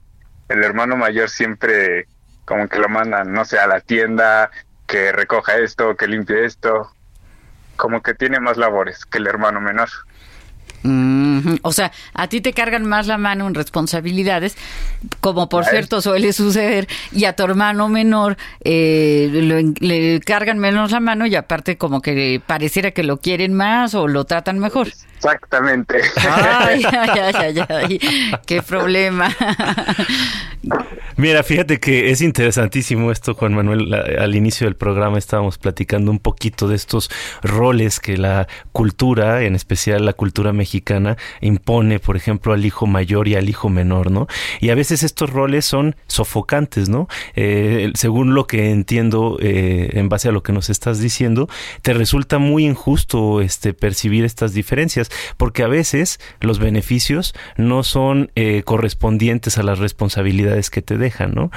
el 0.50 0.64
hermano 0.64 0.96
mayor 0.96 1.30
siempre 1.30 2.08
como 2.46 2.68
que 2.68 2.80
lo 2.80 2.90
mandan, 2.90 3.32
no 3.32 3.46
sé, 3.46 3.60
a 3.60 3.68
la 3.68 3.80
tienda, 3.80 4.50
que 4.88 5.12
recoja 5.12 5.58
esto, 5.58 5.96
que 5.96 6.08
limpie 6.08 6.46
esto, 6.46 6.92
como 7.76 8.02
que 8.02 8.16
tiene 8.16 8.40
más 8.40 8.58
labores 8.58 9.06
que 9.06 9.20
el 9.20 9.28
hermano 9.28 9.62
menor. 9.62 9.90
Mm, 10.84 11.56
o 11.62 11.72
sea, 11.74 11.92
a 12.14 12.28
ti 12.28 12.42
te 12.42 12.54
cargan 12.54 12.86
más 12.86 13.08
la 13.08 13.18
mano 13.18 13.48
en 13.48 13.54
responsabilidades, 13.54 14.56
como 15.20 15.50
por 15.50 15.66
cierto 15.66 16.02
suele 16.02 16.34
suceder, 16.34 16.88
y 17.12 17.26
a 17.26 17.36
tu 17.36 17.44
hermano 17.44 17.90
menor 17.90 18.38
eh, 18.64 19.74
le 19.80 20.20
cargan 20.22 20.60
menos 20.60 20.92
la 20.92 21.00
mano 21.00 21.26
y 21.26 21.36
aparte 21.36 21.78
como 21.78 22.02
que 22.02 22.42
pareciera 22.46 22.92
que 22.92 23.04
lo 23.04 23.18
quieren 23.18 23.54
más 23.54 23.94
o 23.94 24.08
lo 24.08 24.26
tratan 24.26 24.60
mejor. 24.60 24.90
Exactamente. 25.20 26.00
Ay, 26.16 26.82
ay, 26.92 27.34
ay, 27.36 27.60
ay, 27.68 28.00
qué 28.46 28.62
problema. 28.62 29.30
Mira, 31.18 31.44
fíjate 31.44 31.82
que 31.82 32.12
es 32.12 32.22
interesantísimo 32.22 33.12
esto, 33.12 33.34
Juan 33.34 33.54
Manuel. 33.54 33.94
Al 33.94 34.36
inicio 34.36 34.66
del 34.66 34.78
programa 34.78 35.18
estábamos 35.18 35.58
platicando 35.58 36.10
un 36.12 36.20
poquito 36.20 36.70
de 36.70 36.78
estos 36.78 37.12
roles 37.44 38.00
que 38.00 38.16
la 38.16 38.48
cultura, 38.72 39.42
en 39.44 39.56
especial 39.56 40.06
la 40.06 40.14
cultura 40.14 40.54
mexicana, 40.54 40.69
impone, 41.42 42.00
por 42.00 42.16
ejemplo, 42.16 42.54
al 42.54 42.66
hijo 42.66 42.88
mayor 42.88 43.28
y 43.28 43.36
al 43.36 43.50
hijo 43.50 43.70
menor, 43.70 44.12
¿no? 44.12 44.28
Y 44.60 44.70
a 44.70 44.76
veces 44.76 45.04
estos 45.04 45.30
roles 45.30 45.66
son 45.66 45.96
sofocantes, 46.08 46.90
¿no? 46.90 47.08
Eh, 47.36 47.92
según 47.96 48.34
lo 48.34 48.48
que 48.48 48.72
entiendo, 48.72 49.38
eh, 49.42 49.92
en 49.94 50.10
base 50.10 50.30
a 50.30 50.32
lo 50.32 50.44
que 50.44 50.54
nos 50.54 50.70
estás 50.70 51.00
diciendo, 51.00 51.50
te 51.82 51.94
resulta 51.94 52.38
muy 52.38 52.66
injusto 52.66 53.42
este, 53.42 53.74
percibir 53.74 54.26
estas 54.26 54.54
diferencias, 54.54 55.10
porque 55.38 55.64
a 55.64 55.68
veces 55.68 56.20
los 56.42 56.60
beneficios 56.60 57.34
no 57.58 57.84
son 57.84 58.32
eh, 58.36 58.64
correspondientes 58.64 59.58
a 59.58 59.64
las 59.64 59.80
responsabilidades 59.80 60.70
que 60.70 60.82
te 60.82 60.98
dejan. 60.98 61.20
¿no? 61.34 61.52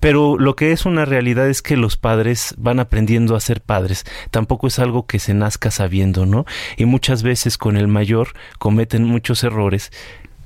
Pero 0.00 0.38
lo 0.38 0.56
que 0.56 0.72
es 0.72 0.86
una 0.86 1.04
realidad 1.04 1.48
es 1.48 1.62
que 1.62 1.76
los 1.76 1.96
padres 1.96 2.54
van 2.58 2.80
aprendiendo 2.80 3.36
a 3.36 3.40
ser 3.40 3.60
padres. 3.60 4.04
Tampoco 4.30 4.66
es 4.66 4.78
algo 4.78 5.06
que 5.06 5.18
se 5.18 5.34
nazca 5.34 5.70
sabiendo, 5.70 6.26
¿no? 6.26 6.46
Y 6.76 6.84
muchas 6.84 7.22
veces 7.22 7.58
con 7.58 7.76
el 7.76 7.88
mayor 7.88 8.28
cometen 8.58 9.04
muchos 9.04 9.44
errores 9.44 9.92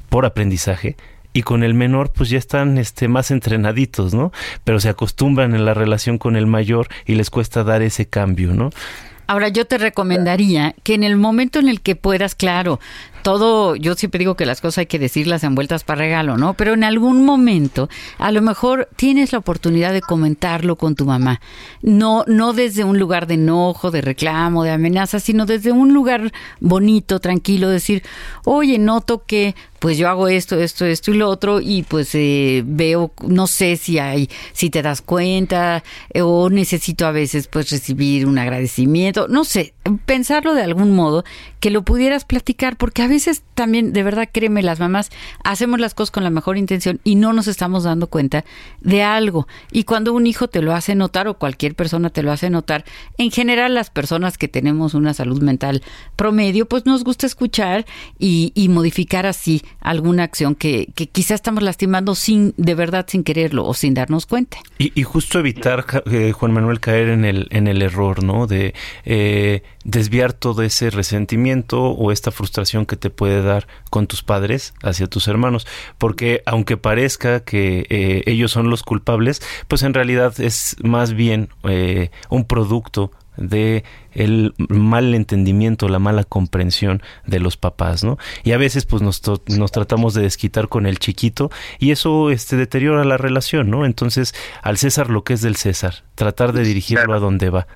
por 0.09 0.27
aprendizaje 0.27 0.97
y 1.33 1.43
con 1.43 1.65
el 1.65 1.75
menor 1.75 2.13
pues 2.13 2.31
ya 2.31 2.39
están 2.39 2.79
este 2.79 3.09
más 3.09 3.31
entrenaditos, 3.31 4.15
¿no? 4.15 4.33
Pero 4.63 4.81
se 4.81 4.89
acostumbran 4.89 5.55
en 5.55 5.65
la 5.65 5.75
relación 5.75 6.17
con 6.17 6.37
el 6.37 6.47
mayor 6.47 6.89
y 7.05 7.17
les 7.17 7.29
cuesta 7.29 7.65
dar 7.65 7.83
ese 7.83 8.07
cambio, 8.07 8.55
¿no? 8.55 8.71
Ahora 9.27 9.49
yo 9.49 9.67
te 9.67 9.79
recomendaría 9.79 10.75
que 10.83 10.95
en 10.95 11.03
el 11.03 11.17
momento 11.17 11.59
en 11.59 11.69
el 11.69 11.81
que 11.81 11.97
puedas, 11.97 12.35
claro, 12.35 12.79
todo, 13.25 13.75
yo 13.75 13.95
siempre 13.95 14.19
digo 14.19 14.37
que 14.37 14.45
las 14.45 14.61
cosas 14.61 14.79
hay 14.79 14.87
que 14.87 14.99
decirlas 14.99 15.43
envueltas 15.45 15.83
para 15.83 16.01
regalo, 16.01 16.37
¿no? 16.37 16.55
Pero 16.55 16.75
en 16.75 16.85
algún 16.85 17.25
momento, 17.25 17.89
a 18.19 18.31
lo 18.31 18.43
mejor 18.43 18.89
tienes 18.97 19.33
la 19.33 19.39
oportunidad 19.39 19.95
de 19.95 20.03
comentarlo 20.03 20.77
con 20.77 20.95
tu 20.95 21.07
mamá. 21.07 21.41
No, 21.81 22.25
no 22.29 22.53
desde 22.53 22.85
un 22.85 22.99
lugar 22.99 23.27
de 23.27 23.35
enojo, 23.35 23.91
de 23.91 24.03
reclamo, 24.03 24.63
de 24.63 24.73
amenaza, 24.73 25.21
sino 25.21 25.47
desde 25.47 25.73
un 25.73 25.95
lugar 25.95 26.33
bonito, 26.61 27.19
tranquilo, 27.19 27.71
decir, 27.71 28.03
oye, 28.45 28.79
noto 28.79 29.25
que 29.25 29.55
pues 29.79 29.99
yo 29.99 30.09
hago 30.09 30.29
esto, 30.29 30.59
esto, 30.59 30.87
esto 30.87 31.11
y 31.11 31.15
lo 31.15 31.29
otro 31.29 31.61
y 31.61 31.83
pues 31.83 32.15
eh, 32.15 32.63
veo, 32.65 33.13
no 33.27 33.47
sé 33.47 33.77
si 33.77 33.99
hay, 33.99 34.31
si 34.53 34.71
te 34.71 34.81
das 34.81 35.03
cuenta 35.03 35.83
eh, 36.11 36.23
o 36.23 36.49
necesito 36.49 37.07
a 37.07 37.11
veces 37.11 37.49
pues 37.49 37.71
recibir 37.71 38.27
un 38.27 38.39
agradecimiento, 38.39 39.29
no 39.29 39.45
sé, 39.45 39.74
pensarlo 40.07 40.55
de 40.55 40.63
algún 40.63 40.95
modo 40.95 41.25
que 41.61 41.71
lo 41.71 41.83
pudieras 41.83 42.25
platicar 42.25 42.77
porque 42.77 43.03
a 43.03 43.09
veces 43.09 43.43
también, 43.55 43.93
de 43.93 44.03
verdad, 44.03 44.29
créeme, 44.31 44.63
las 44.63 44.81
mamás 44.81 45.11
hacemos 45.45 45.81
las 45.81 45.95
cosas 45.95 46.11
con 46.11 46.25
la 46.25 46.31
mejor 46.31 46.59
intención 46.59 47.01
y 47.05 47.15
no 47.15 47.33
nos 47.33 47.47
estamos 47.47 47.85
dando 47.85 48.07
cuenta 48.07 48.45
de 48.81 49.03
algo. 49.03 49.47
Y 49.73 49.85
cuando 49.85 50.13
un 50.13 50.27
hijo 50.27 50.49
te 50.49 50.63
lo 50.63 50.75
hace 50.75 50.95
notar 50.95 51.29
o 51.29 51.35
cualquier 51.35 51.75
persona 51.75 52.11
te 52.11 52.23
lo 52.23 52.33
hace 52.33 52.51
notar, 52.51 52.85
en 53.19 53.31
general 53.31 53.75
las 53.75 53.91
personas 53.91 54.39
que 54.39 54.49
tenemos 54.49 54.95
una 54.95 55.15
salud 55.15 55.43
mental 55.43 55.83
promedio, 56.17 56.67
pues 56.67 56.87
nos 56.87 57.05
gusta 57.05 57.27
escuchar 57.27 57.87
y, 58.19 58.53
y 58.55 58.69
modificar 58.69 59.27
así 59.27 59.63
alguna 59.81 60.25
acción 60.25 60.55
que, 60.55 60.89
que 60.95 61.09
quizá 61.09 61.35
estamos 61.35 61.63
lastimando 61.63 62.15
sin, 62.15 62.55
de 62.57 62.75
verdad, 62.75 63.07
sin 63.09 63.25
quererlo 63.25 63.65
o 63.65 63.75
sin 63.75 63.95
darnos 63.95 64.27
cuenta. 64.27 64.59
Y, 64.79 64.99
y 64.99 65.03
justo 65.03 65.39
evitar, 65.39 65.87
eh, 66.11 66.33
Juan 66.33 66.53
Manuel, 66.53 66.81
caer 66.81 67.09
en 67.09 67.25
el, 67.25 67.49
en 67.51 67.69
el 67.69 67.83
error, 67.83 68.23
¿no? 68.23 68.47
De 68.47 68.75
eh, 69.05 69.63
desviar 69.85 70.33
todo 70.33 70.63
ese 70.63 70.91
resentimiento 70.91 71.83
o 71.83 72.11
esta 72.11 72.31
frustración 72.31 72.87
que 72.87 72.97
te 72.97 73.11
puede 73.11 73.43
dar 73.43 73.69
con 73.91 74.07
tus 74.07 74.23
padres 74.23 74.75
hacia 74.83 75.07
tus 75.07 75.29
hermanos. 75.29 75.67
Porque 75.99 76.43
aunque 76.47 76.77
parezca 76.77 77.41
que 77.41 77.87
eh, 77.91 78.23
ellos 78.27 78.51
son 78.51 78.71
los 78.71 78.83
culpables, 78.83 79.43
pues 79.69 79.83
en 79.83 79.95
realidad 79.95 80.41
es 80.41 80.77
más 80.83 81.15
bien 81.15 81.51
eh, 81.65 82.11
un 82.31 82.45
producto 82.45 83.13
de 83.37 83.85
el 84.13 84.55
mal 84.59 85.15
entendimiento, 85.15 85.89
la 85.89 85.99
mala 85.99 86.23
comprensión 86.25 87.03
de 87.27 87.41
los 87.41 87.57
papás, 87.57 88.05
¿no? 88.05 88.17
Y 88.45 88.53
a 88.53 88.59
veces 88.59 88.87
pues 88.87 89.03
nos, 89.03 89.21
nos 89.49 89.73
tratamos 89.73 90.15
de 90.15 90.23
desquitar 90.23 90.69
con 90.69 90.87
el 90.87 91.01
chiquito 91.01 91.51
y 91.79 91.91
eso 91.91 92.31
este 92.31 92.57
deteriora 92.57 93.05
la 93.05 93.17
relación, 93.17 93.71
¿no? 93.71 93.85
Entonces, 93.85 94.35
al 94.63 94.79
César 94.79 95.11
lo 95.11 95.25
que 95.25 95.35
es 95.35 95.43
del 95.43 95.57
César, 95.57 96.05
tratar 96.15 96.53
de 96.53 96.63
dirigirlo 96.63 97.13
a 97.15 97.19
donde 97.19 97.51
va. 97.51 97.67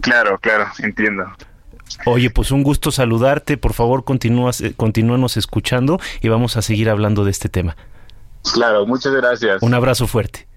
Claro, 0.00 0.38
claro, 0.38 0.66
entiendo. 0.78 1.24
Oye, 2.06 2.30
pues 2.30 2.50
un 2.50 2.62
gusto 2.62 2.90
saludarte. 2.90 3.56
Por 3.56 3.72
favor, 3.72 4.04
continúas, 4.04 4.60
eh, 4.60 4.74
continúanos 4.76 5.36
escuchando 5.36 6.00
y 6.20 6.28
vamos 6.28 6.56
a 6.56 6.62
seguir 6.62 6.90
hablando 6.90 7.24
de 7.24 7.30
este 7.30 7.48
tema. 7.48 7.76
Claro, 8.52 8.86
muchas 8.86 9.12
gracias. 9.12 9.62
Un 9.62 9.74
abrazo 9.74 10.06
fuerte. 10.06 10.47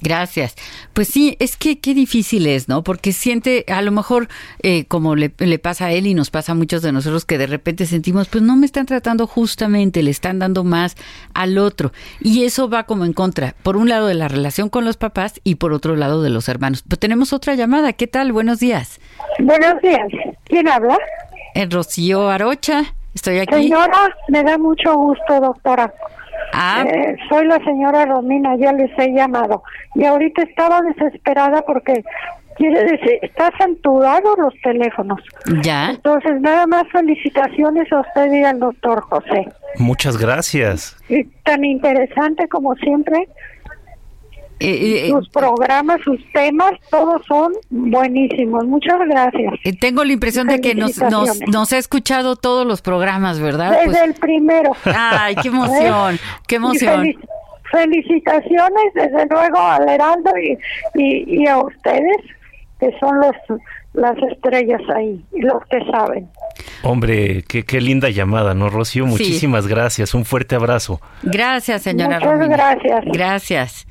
Gracias. 0.00 0.54
Pues 0.92 1.08
sí, 1.08 1.36
es 1.38 1.56
que 1.56 1.80
qué 1.80 1.94
difícil 1.94 2.46
es, 2.46 2.68
¿no? 2.68 2.82
Porque 2.82 3.12
siente, 3.12 3.64
a 3.68 3.80
lo 3.82 3.90
mejor, 3.90 4.28
eh, 4.62 4.84
como 4.86 5.16
le, 5.16 5.32
le, 5.38 5.58
pasa 5.58 5.86
a 5.86 5.92
él 5.92 6.06
y 6.06 6.14
nos 6.14 6.30
pasa 6.30 6.52
a 6.52 6.54
muchos 6.54 6.82
de 6.82 6.92
nosotros, 6.92 7.24
que 7.24 7.38
de 7.38 7.46
repente 7.46 7.86
sentimos, 7.86 8.28
pues 8.28 8.42
no 8.42 8.56
me 8.56 8.66
están 8.66 8.86
tratando 8.86 9.26
justamente, 9.26 10.02
le 10.02 10.10
están 10.10 10.38
dando 10.38 10.64
más 10.64 10.96
al 11.32 11.58
otro. 11.58 11.92
Y 12.20 12.44
eso 12.44 12.68
va 12.68 12.84
como 12.84 13.04
en 13.04 13.12
contra, 13.12 13.54
por 13.62 13.76
un 13.76 13.88
lado 13.88 14.06
de 14.06 14.14
la 14.14 14.28
relación 14.28 14.68
con 14.68 14.84
los 14.84 14.96
papás 14.96 15.40
y 15.44 15.56
por 15.56 15.72
otro 15.72 15.96
lado 15.96 16.22
de 16.22 16.30
los 16.30 16.48
hermanos. 16.48 16.82
Pero 16.86 16.98
tenemos 16.98 17.32
otra 17.32 17.54
llamada. 17.54 17.92
¿Qué 17.92 18.06
tal? 18.06 18.32
Buenos 18.32 18.60
días. 18.60 19.00
Buenos 19.38 19.80
días. 19.80 20.08
¿Quién 20.44 20.68
habla? 20.68 20.98
El 21.54 21.70
Rocío 21.70 22.28
Arocha. 22.28 22.94
Estoy 23.14 23.38
aquí. 23.38 23.54
Señora, 23.54 24.14
me 24.28 24.42
da 24.42 24.58
mucho 24.58 24.94
gusto, 24.94 25.40
doctora. 25.40 25.92
Ah. 26.52 26.84
Eh, 26.86 27.16
soy 27.28 27.46
la 27.46 27.58
señora 27.64 28.06
Romina, 28.06 28.56
ya 28.56 28.72
les 28.72 28.90
he 28.98 29.12
llamado. 29.12 29.62
Y 29.94 30.04
ahorita 30.04 30.42
estaba 30.42 30.82
desesperada 30.82 31.62
porque 31.62 32.04
quiere 32.56 32.84
decir, 32.84 33.18
está 33.22 33.50
saturado 33.58 34.36
los 34.36 34.54
teléfonos. 34.62 35.20
Ya. 35.62 35.90
Entonces, 35.90 36.40
nada 36.40 36.66
más 36.66 36.84
felicitaciones 36.92 37.90
a 37.92 38.00
usted 38.00 38.32
y 38.32 38.44
al 38.44 38.60
doctor 38.60 39.00
José. 39.02 39.48
Muchas 39.78 40.16
gracias. 40.16 40.96
Y 41.08 41.24
tan 41.44 41.64
interesante 41.64 42.48
como 42.48 42.74
siempre. 42.76 43.28
Eh, 44.66 45.08
sus 45.10 45.28
programas, 45.28 46.00
sus 46.02 46.20
temas, 46.32 46.72
todos 46.90 47.22
son 47.26 47.52
buenísimos. 47.70 48.64
Muchas 48.64 48.98
gracias. 49.06 49.54
Eh, 49.64 49.76
tengo 49.78 50.04
la 50.04 50.12
impresión 50.12 50.46
de 50.46 50.60
que 50.60 50.74
nos, 50.74 50.98
nos, 50.98 51.40
nos, 51.48 51.72
ha 51.72 51.78
escuchado 51.78 52.36
todos 52.36 52.66
los 52.66 52.80
programas, 52.80 53.40
¿verdad? 53.40 53.72
Desde 53.72 53.86
pues, 53.86 54.02
el 54.02 54.14
primero. 54.14 54.72
Ay, 54.84 55.36
qué 55.42 55.48
emoción, 55.48 56.18
qué 56.46 56.56
emoción. 56.56 57.00
Felic 57.00 57.18
felicitaciones, 57.70 58.94
desde 58.94 59.26
luego, 59.26 59.58
al 59.58 59.88
Heraldo 59.88 60.30
y, 60.38 60.56
y, 60.94 61.42
y, 61.42 61.46
a 61.48 61.58
ustedes, 61.58 62.18
que 62.78 62.96
son 63.00 63.18
los 63.18 63.60
las 63.94 64.16
estrellas 64.18 64.82
ahí, 64.94 65.24
los 65.32 65.64
que 65.66 65.78
saben. 65.90 66.28
Hombre, 66.82 67.44
qué, 67.48 67.62
qué 67.62 67.80
linda 67.80 68.10
llamada, 68.10 68.52
¿no, 68.54 68.68
Rocío? 68.68 69.06
Muchísimas 69.06 69.64
sí. 69.64 69.70
gracias, 69.70 70.14
un 70.14 70.24
fuerte 70.24 70.56
abrazo. 70.56 71.00
Gracias, 71.22 71.82
señora 71.82 72.18
Muchas 72.18 72.32
Romina. 72.32 72.56
gracias. 72.56 73.04
Gracias. 73.06 73.86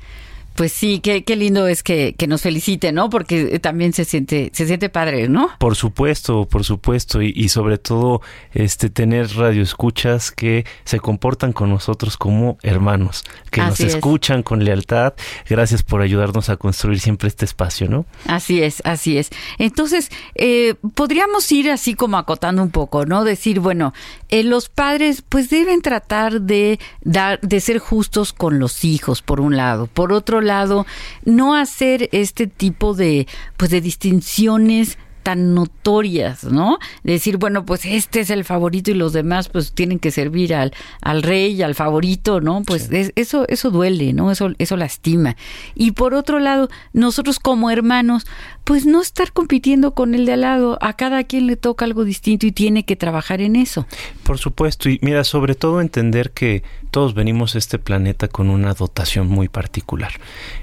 Pues 0.54 0.72
sí, 0.72 1.00
qué, 1.00 1.24
qué 1.24 1.36
lindo 1.36 1.66
es 1.66 1.82
que, 1.82 2.14
que, 2.16 2.26
nos 2.26 2.42
felicite, 2.42 2.92
¿no? 2.92 3.10
Porque 3.10 3.58
también 3.58 3.92
se 3.92 4.04
siente, 4.04 4.50
se 4.52 4.66
siente 4.66 4.88
padre, 4.88 5.28
¿no? 5.28 5.50
Por 5.58 5.76
supuesto, 5.76 6.46
por 6.46 6.64
supuesto, 6.64 7.22
y, 7.22 7.32
y 7.34 7.48
sobre 7.48 7.78
todo 7.78 8.20
este 8.52 8.90
tener 8.90 9.34
radioescuchas 9.36 10.30
que 10.30 10.64
se 10.84 11.00
comportan 11.00 11.52
con 11.52 11.70
nosotros 11.70 12.16
como 12.16 12.58
hermanos, 12.62 13.24
que 13.50 13.60
Así 13.60 13.70
nos 13.70 13.80
es. 13.80 13.94
escuchan 13.96 14.42
con 14.42 14.64
lealtad. 14.64 15.14
Gracias 15.48 15.82
por 15.82 16.02
ayudarnos 16.02 16.48
a 16.48 16.56
construir 16.56 17.00
siempre 17.00 17.28
este 17.28 17.44
espacio, 17.44 17.88
¿no? 17.88 18.06
Así 18.26 18.62
es, 18.62 18.80
así 18.84 19.18
es. 19.18 19.30
Entonces, 19.58 20.10
eh, 20.34 20.74
podríamos 20.94 21.50
ir 21.52 21.70
así 21.70 21.94
como 21.94 22.16
acotando 22.16 22.62
un 22.62 22.70
poco, 22.70 23.06
¿no? 23.06 23.24
Decir, 23.24 23.60
bueno, 23.60 23.92
eh, 24.28 24.44
los 24.44 24.68
padres 24.68 25.22
pues 25.28 25.50
deben 25.50 25.82
tratar 25.82 26.40
de 26.40 26.78
dar, 27.02 27.40
de 27.40 27.60
ser 27.60 27.78
justos 27.78 28.32
con 28.32 28.58
los 28.58 28.84
hijos, 28.84 29.22
por 29.22 29.40
un 29.40 29.56
lado. 29.56 29.86
Por 29.86 30.12
otro 30.12 30.40
lado, 30.44 30.86
no 31.24 31.54
hacer 31.56 32.08
este 32.12 32.46
tipo 32.46 32.94
de, 32.94 33.26
pues 33.56 33.70
de 33.70 33.80
distinciones 33.80 34.98
tan 35.22 35.54
notorias, 35.54 36.44
¿no? 36.44 36.78
Decir, 37.02 37.38
bueno, 37.38 37.64
pues 37.64 37.86
este 37.86 38.20
es 38.20 38.28
el 38.28 38.44
favorito 38.44 38.90
y 38.90 38.94
los 38.94 39.14
demás 39.14 39.48
pues 39.48 39.72
tienen 39.72 39.98
que 39.98 40.10
servir 40.10 40.54
al, 40.54 40.74
al 41.00 41.22
rey, 41.22 41.62
al 41.62 41.74
favorito, 41.74 42.42
¿no? 42.42 42.62
Pues 42.62 42.90
es- 42.92 43.10
eso, 43.16 43.46
eso 43.48 43.70
duele, 43.70 44.12
¿no? 44.12 44.30
Eso, 44.30 44.50
eso 44.58 44.76
lastima. 44.76 45.34
Y 45.74 45.92
por 45.92 46.12
otro 46.12 46.40
lado, 46.40 46.68
nosotros 46.92 47.38
como 47.40 47.70
hermanos, 47.70 48.26
pues 48.64 48.86
no 48.86 49.02
estar 49.02 49.32
compitiendo 49.32 49.94
con 49.94 50.14
el 50.14 50.24
de 50.24 50.32
al 50.32 50.40
lado, 50.40 50.78
a 50.80 50.94
cada 50.94 51.24
quien 51.24 51.46
le 51.46 51.56
toca 51.56 51.84
algo 51.84 52.04
distinto 52.04 52.46
y 52.46 52.52
tiene 52.52 52.84
que 52.84 52.96
trabajar 52.96 53.42
en 53.42 53.56
eso. 53.56 53.86
Por 54.24 54.38
supuesto, 54.38 54.88
y 54.88 54.98
mira, 55.02 55.22
sobre 55.24 55.54
todo 55.54 55.82
entender 55.82 56.30
que 56.30 56.62
todos 56.90 57.14
venimos 57.14 57.54
a 57.54 57.58
este 57.58 57.78
planeta 57.78 58.28
con 58.28 58.48
una 58.48 58.72
dotación 58.72 59.28
muy 59.28 59.48
particular. 59.48 60.12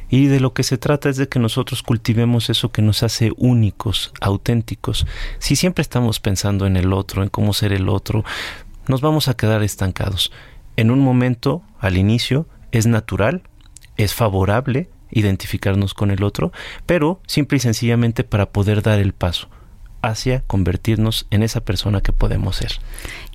Y 0.09 0.25
de 0.25 0.39
lo 0.39 0.53
que 0.53 0.63
se 0.63 0.79
trata 0.79 1.09
es 1.09 1.17
de 1.17 1.29
que 1.29 1.39
nosotros 1.39 1.83
cultivemos 1.83 2.49
eso 2.49 2.71
que 2.71 2.81
nos 2.81 3.03
hace 3.03 3.31
únicos, 3.37 4.11
auténticos. 4.19 5.05
Si 5.37 5.55
siempre 5.55 5.83
estamos 5.83 6.19
pensando 6.19 6.65
en 6.65 6.77
el 6.77 6.93
otro, 6.93 7.21
en 7.21 7.29
cómo 7.29 7.53
ser 7.53 7.71
el 7.71 7.87
otro, 7.87 8.25
nos 8.87 9.01
vamos 9.01 9.27
a 9.27 9.35
quedar 9.35 9.61
estancados. 9.61 10.31
En 10.75 10.89
un 10.89 10.99
momento, 10.99 11.61
al 11.79 11.97
inicio, 11.97 12.47
es 12.71 12.87
natural, 12.87 13.43
es 13.97 14.15
favorable 14.15 14.89
identificarnos 15.11 15.93
con 15.93 16.11
el 16.11 16.23
otro, 16.23 16.51
pero 16.85 17.21
simple 17.27 17.57
y 17.57 17.61
sencillamente 17.61 18.23
para 18.23 18.51
poder 18.51 18.81
dar 18.81 18.99
el 18.99 19.13
paso 19.13 19.49
hacia 20.01 20.41
convertirnos 20.41 21.27
en 21.29 21.43
esa 21.43 21.61
persona 21.61 22.01
que 22.01 22.11
podemos 22.11 22.57
ser. 22.57 22.79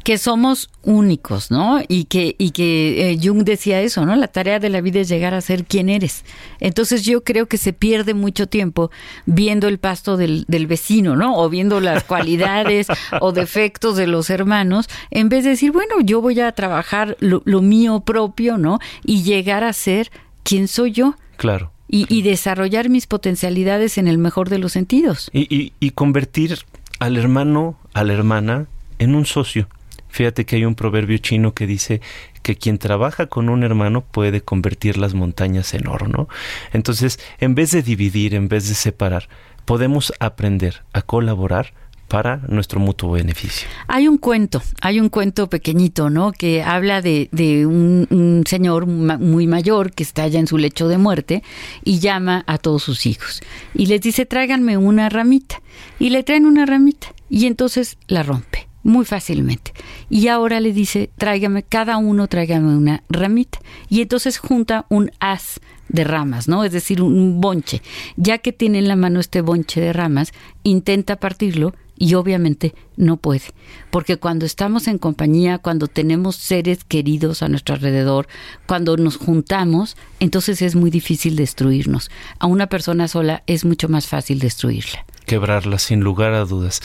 que 0.03 0.19
somos 0.19 0.71
únicos, 0.85 1.51
¿no? 1.51 1.81
Y 1.89 2.05
que, 2.05 2.37
y 2.39 2.53
que 2.53 3.11
eh, 3.11 3.19
Jung 3.21 3.43
decía 3.43 3.81
eso, 3.81 4.07
¿no? 4.07 4.15
La 4.15 4.29
tarea 4.29 4.61
de 4.61 4.69
la 4.69 4.81
vida 4.81 5.01
es 5.01 5.09
llegar 5.09 5.35
a 5.35 5.41
ser 5.41 5.65
quien 5.65 5.89
eres. 5.89 6.25
Entonces 6.61 7.05
yo 7.05 7.25
creo 7.25 7.47
que 7.47 7.59
se 7.59 7.73
pierde 7.73 8.15
mucho 8.15 8.47
tiempo 8.47 8.93
viendo 9.25 9.67
el 9.67 9.79
pasto 9.79 10.17
del, 10.17 10.45
del 10.47 10.69
vecino, 10.69 11.17
¿no? 11.17 11.37
O 11.37 11.49
viendo 11.49 11.81
las 11.81 12.05
cualidades 12.13 12.87
o 13.21 13.33
defectos 13.33 13.97
de 13.97 14.07
los 14.07 14.31
hermanos, 14.31 14.89
en 15.11 15.29
vez 15.29 15.43
de 15.43 15.51
decir, 15.51 15.73
bueno, 15.73 15.97
yo 16.01 16.21
voy 16.21 16.39
a 16.39 16.53
trabajar 16.53 17.17
lo, 17.19 17.43
lo 17.45 17.61
mío 17.61 18.01
propio, 18.01 18.59
¿no? 18.59 18.79
Y 19.05 19.25
llegar 19.25 19.65
a 19.65 19.73
ser 19.73 20.13
quien 20.45 20.69
soy 20.69 20.93
yo. 20.93 21.17
Claro. 21.37 21.73
Y, 21.89 22.07
y 22.13 22.23
desarrollar 22.23 22.89
mis 22.89 23.07
potencialidades 23.07 23.97
en 23.99 24.09
el 24.09 24.19
mejor 24.19 24.49
de 24.49 24.59
los 24.59 24.73
sentidos. 24.73 25.31
Y, 25.33 25.55
y, 25.55 25.73
y 25.79 25.91
convertir 25.91 26.59
al 26.99 27.17
hermano, 27.17 27.79
a 27.95 28.03
la 28.05 28.13
hermana, 28.13 28.67
en 28.99 29.15
un 29.15 29.27
socio. 29.27 29.69
Fíjate 30.09 30.47
que 30.47 30.57
hay 30.57 30.65
un 30.65 30.75
proverbio 30.75 31.19
chino 31.19 31.53
que 31.53 31.67
dice 31.67 32.01
que 32.43 32.57
quien 32.57 32.79
trabaja 32.79 33.27
con 33.27 33.49
un 33.49 33.65
hermano 33.65 34.01
puede 34.01 34.41
convertir 34.41 34.97
las 34.97 35.15
montañas 35.15 35.75
en 35.75 35.89
oro, 35.89 36.09
¿no? 36.09 36.29
Entonces, 36.73 37.19
en 37.39 37.55
vez 37.55 37.73
de 37.73 37.83
dividir, 37.83 38.35
en 38.35 38.49
vez 38.49 38.69
de 38.69 38.75
separar, 38.75 39.29
podemos 39.65 40.13
aprender 40.21 40.85
a 40.93 41.03
colaborar 41.03 41.75
para 42.09 42.39
nuestro 42.49 42.81
mutuo 42.81 43.13
beneficio. 43.13 43.69
Hay 43.89 44.09
un 44.09 44.19
cuento, 44.19 44.63
hay 44.81 45.01
un 45.01 45.09
cuento 45.09 45.49
pequeñito, 45.49 46.11
¿no? 46.11 46.33
Que 46.33 46.63
habla 46.63 47.03
de, 47.03 47.29
de 47.33 47.67
un, 47.67 48.45
señor 48.47 48.87
muy 48.87 49.47
mayor 49.47 49.93
que 49.93 50.03
está 50.03 50.27
ya 50.29 50.39
en 50.39 50.47
su 50.47 50.59
lecho 50.59 50.89
de 50.89 50.99
muerte 50.99 51.43
y 51.85 51.99
llama 51.99 52.45
a 52.47 52.59
todos 52.59 52.83
sus 52.83 53.07
hijos 53.07 53.41
y 53.75 53.87
les 53.87 54.01
dice 54.01 54.27
tráiganme 54.27 54.77
una 54.77 55.09
ramita 55.09 55.61
y 55.99 56.11
le 56.11 56.23
traen 56.23 56.47
una 56.47 56.67
ramita 56.67 57.09
y 57.29 57.47
entonces 57.47 57.99
la 58.07 58.23
rompe 58.23 58.69
muy 58.83 59.05
fácilmente 59.05 59.73
y 60.09 60.29
ahora 60.29 60.61
le 60.61 60.73
dice 60.73 61.11
tráigame 61.17 61.63
cada 61.63 61.97
uno 61.97 62.29
tráigame 62.29 62.77
una 62.77 63.03
ramita 63.09 63.59
y 63.89 64.01
entonces 64.01 64.39
junta 64.39 64.87
un 64.89 65.11
haz 65.19 65.61
de 65.89 66.05
ramas, 66.05 66.49
¿no? 66.49 66.65
Es 66.65 66.73
decir, 66.73 67.01
un 67.01 67.41
bonche. 67.41 67.81
Ya 68.17 68.39
que 68.39 68.53
tiene 68.53 68.81
en 68.81 68.89
la 68.89 68.97
mano 68.97 69.21
este 69.21 69.41
bonche 69.41 69.81
de 69.81 69.93
ramas, 69.93 70.33
intenta 70.65 71.17
partirlo 71.17 71.75
y 71.99 72.15
obviamente 72.15 72.75
no 72.97 73.17
puede, 73.17 73.43
porque 73.91 74.17
cuando 74.17 74.47
estamos 74.47 74.89
en 74.89 74.99
compañía, 74.99 75.59
cuando 75.59 75.89
tenemos 75.89 76.37
seres 76.37 76.85
queridos 76.85 77.43
a 77.43 77.49
nuestro 77.49 77.75
alrededor, 77.75 78.29
cuando 78.67 78.97
nos 78.97 79.17
juntamos, 79.17 79.97
entonces 80.21 80.63
es 80.63 80.75
muy 80.75 80.91
difícil 80.91 81.37
destruirnos. 81.37 82.11
A 82.39 82.47
una 82.47 82.69
persona 82.69 83.09
sola 83.09 83.43
es 83.47 83.65
mucho 83.65 83.89
más 83.89 84.07
fácil 84.07 84.39
destruirla. 84.39 85.05
Quebrarla 85.27 85.79
sin 85.79 86.01
lugar 86.01 86.33
a 86.33 86.47
dudas. 86.47 86.81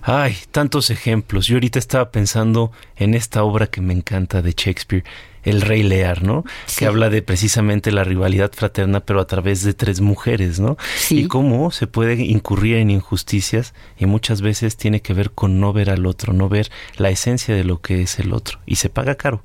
Ay, 0.00 0.36
tantos 0.50 0.88
ejemplos. 0.90 1.46
Yo 1.46 1.56
ahorita 1.56 1.78
estaba 1.78 2.10
pensando 2.10 2.72
en 2.96 3.14
esta 3.14 3.44
obra 3.44 3.66
que 3.66 3.82
me 3.82 3.92
encanta 3.92 4.40
de 4.40 4.54
Shakespeare, 4.56 5.04
El 5.42 5.60
Rey 5.60 5.82
Lear, 5.82 6.22
¿no? 6.22 6.44
Que 6.78 6.86
habla 6.86 7.10
de 7.10 7.20
precisamente 7.20 7.92
la 7.92 8.04
rivalidad 8.04 8.52
fraterna, 8.52 9.00
pero 9.00 9.20
a 9.20 9.26
través 9.26 9.62
de 9.62 9.74
tres 9.74 10.00
mujeres, 10.00 10.58
¿no? 10.58 10.78
Y 11.10 11.26
cómo 11.26 11.70
se 11.70 11.86
puede 11.86 12.14
incurrir 12.14 12.76
en 12.76 12.90
injusticias 12.90 13.74
y 13.98 14.06
muchas 14.06 14.40
veces 14.40 14.76
tiene 14.76 15.02
que 15.02 15.12
ver 15.12 15.32
con 15.32 15.60
no 15.60 15.72
ver 15.72 15.90
al 15.90 16.06
otro, 16.06 16.32
no 16.32 16.48
ver 16.48 16.70
la 16.96 17.10
esencia 17.10 17.54
de 17.54 17.64
lo 17.64 17.80
que 17.80 18.02
es 18.02 18.18
el 18.18 18.32
otro. 18.32 18.60
Y 18.64 18.76
se 18.76 18.88
paga 18.88 19.16
caro. 19.16 19.42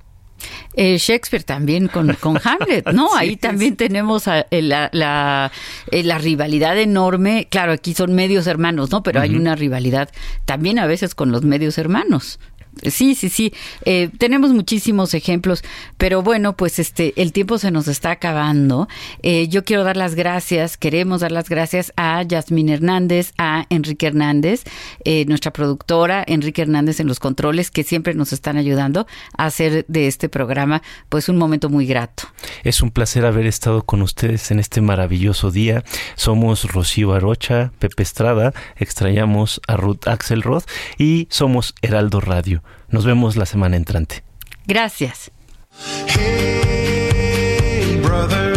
Eh, 0.73 0.97
Shakespeare 0.97 1.43
también 1.43 1.87
con, 1.87 2.13
con 2.19 2.39
Hamlet, 2.43 2.87
¿no? 2.93 3.15
Ahí 3.15 3.35
también 3.37 3.75
tenemos 3.75 4.27
a- 4.27 4.45
eh, 4.51 4.61
la, 4.61 4.89
la, 4.93 5.51
eh, 5.91 6.03
la 6.03 6.17
rivalidad 6.17 6.77
enorme. 6.77 7.47
Claro, 7.49 7.71
aquí 7.71 7.93
son 7.93 8.13
medios 8.13 8.47
hermanos, 8.47 8.91
¿no? 8.91 9.03
Pero 9.03 9.21
hay 9.21 9.35
una 9.35 9.55
rivalidad 9.55 10.09
también 10.45 10.79
a 10.79 10.85
veces 10.85 11.15
con 11.15 11.31
los 11.31 11.43
medios 11.43 11.77
hermanos. 11.77 12.39
Sí, 12.83 13.15
sí, 13.15 13.29
sí. 13.29 13.53
Eh, 13.85 14.09
tenemos 14.17 14.51
muchísimos 14.51 15.13
ejemplos, 15.13 15.63
pero 15.97 16.21
bueno, 16.21 16.55
pues 16.55 16.79
este, 16.79 17.13
el 17.21 17.31
tiempo 17.31 17.57
se 17.57 17.71
nos 17.71 17.87
está 17.87 18.11
acabando. 18.11 18.87
Eh, 19.23 19.47
yo 19.47 19.63
quiero 19.63 19.83
dar 19.83 19.97
las 19.97 20.15
gracias, 20.15 20.77
queremos 20.77 21.21
dar 21.21 21.31
las 21.31 21.49
gracias 21.49 21.93
a 21.97 22.23
Yasmín 22.23 22.69
Hernández, 22.69 23.33
a 23.37 23.65
Enrique 23.69 24.07
Hernández, 24.07 24.63
eh, 25.05 25.25
nuestra 25.25 25.51
productora, 25.51 26.23
Enrique 26.27 26.61
Hernández 26.61 26.99
en 26.99 27.07
los 27.07 27.19
controles, 27.19 27.71
que 27.71 27.83
siempre 27.83 28.13
nos 28.13 28.33
están 28.33 28.57
ayudando 28.57 29.07
a 29.37 29.45
hacer 29.45 29.85
de 29.87 30.07
este 30.07 30.29
programa, 30.29 30.81
pues 31.09 31.29
un 31.29 31.37
momento 31.37 31.69
muy 31.69 31.85
grato. 31.85 32.23
Es 32.63 32.81
un 32.81 32.91
placer 32.91 33.25
haber 33.25 33.45
estado 33.45 33.83
con 33.83 34.01
ustedes 34.01 34.51
en 34.51 34.59
este 34.59 34.81
maravilloso 34.81 35.51
día. 35.51 35.83
Somos 36.15 36.65
Rocío 36.71 37.13
Arocha, 37.13 37.71
Pepe 37.79 38.03
Estrada, 38.03 38.53
extrañamos 38.77 39.61
a 39.67 39.77
Ruth 39.77 40.07
Axelrod 40.07 40.63
y 40.97 41.27
somos 41.29 41.73
Heraldo 41.81 42.21
Radio. 42.21 42.63
Nos 42.89 43.05
vemos 43.05 43.35
la 43.35 43.45
semana 43.45 43.75
entrante. 43.77 44.23
Gracias. 44.65 45.31
Hey, 46.07 47.99
brother, 48.01 48.56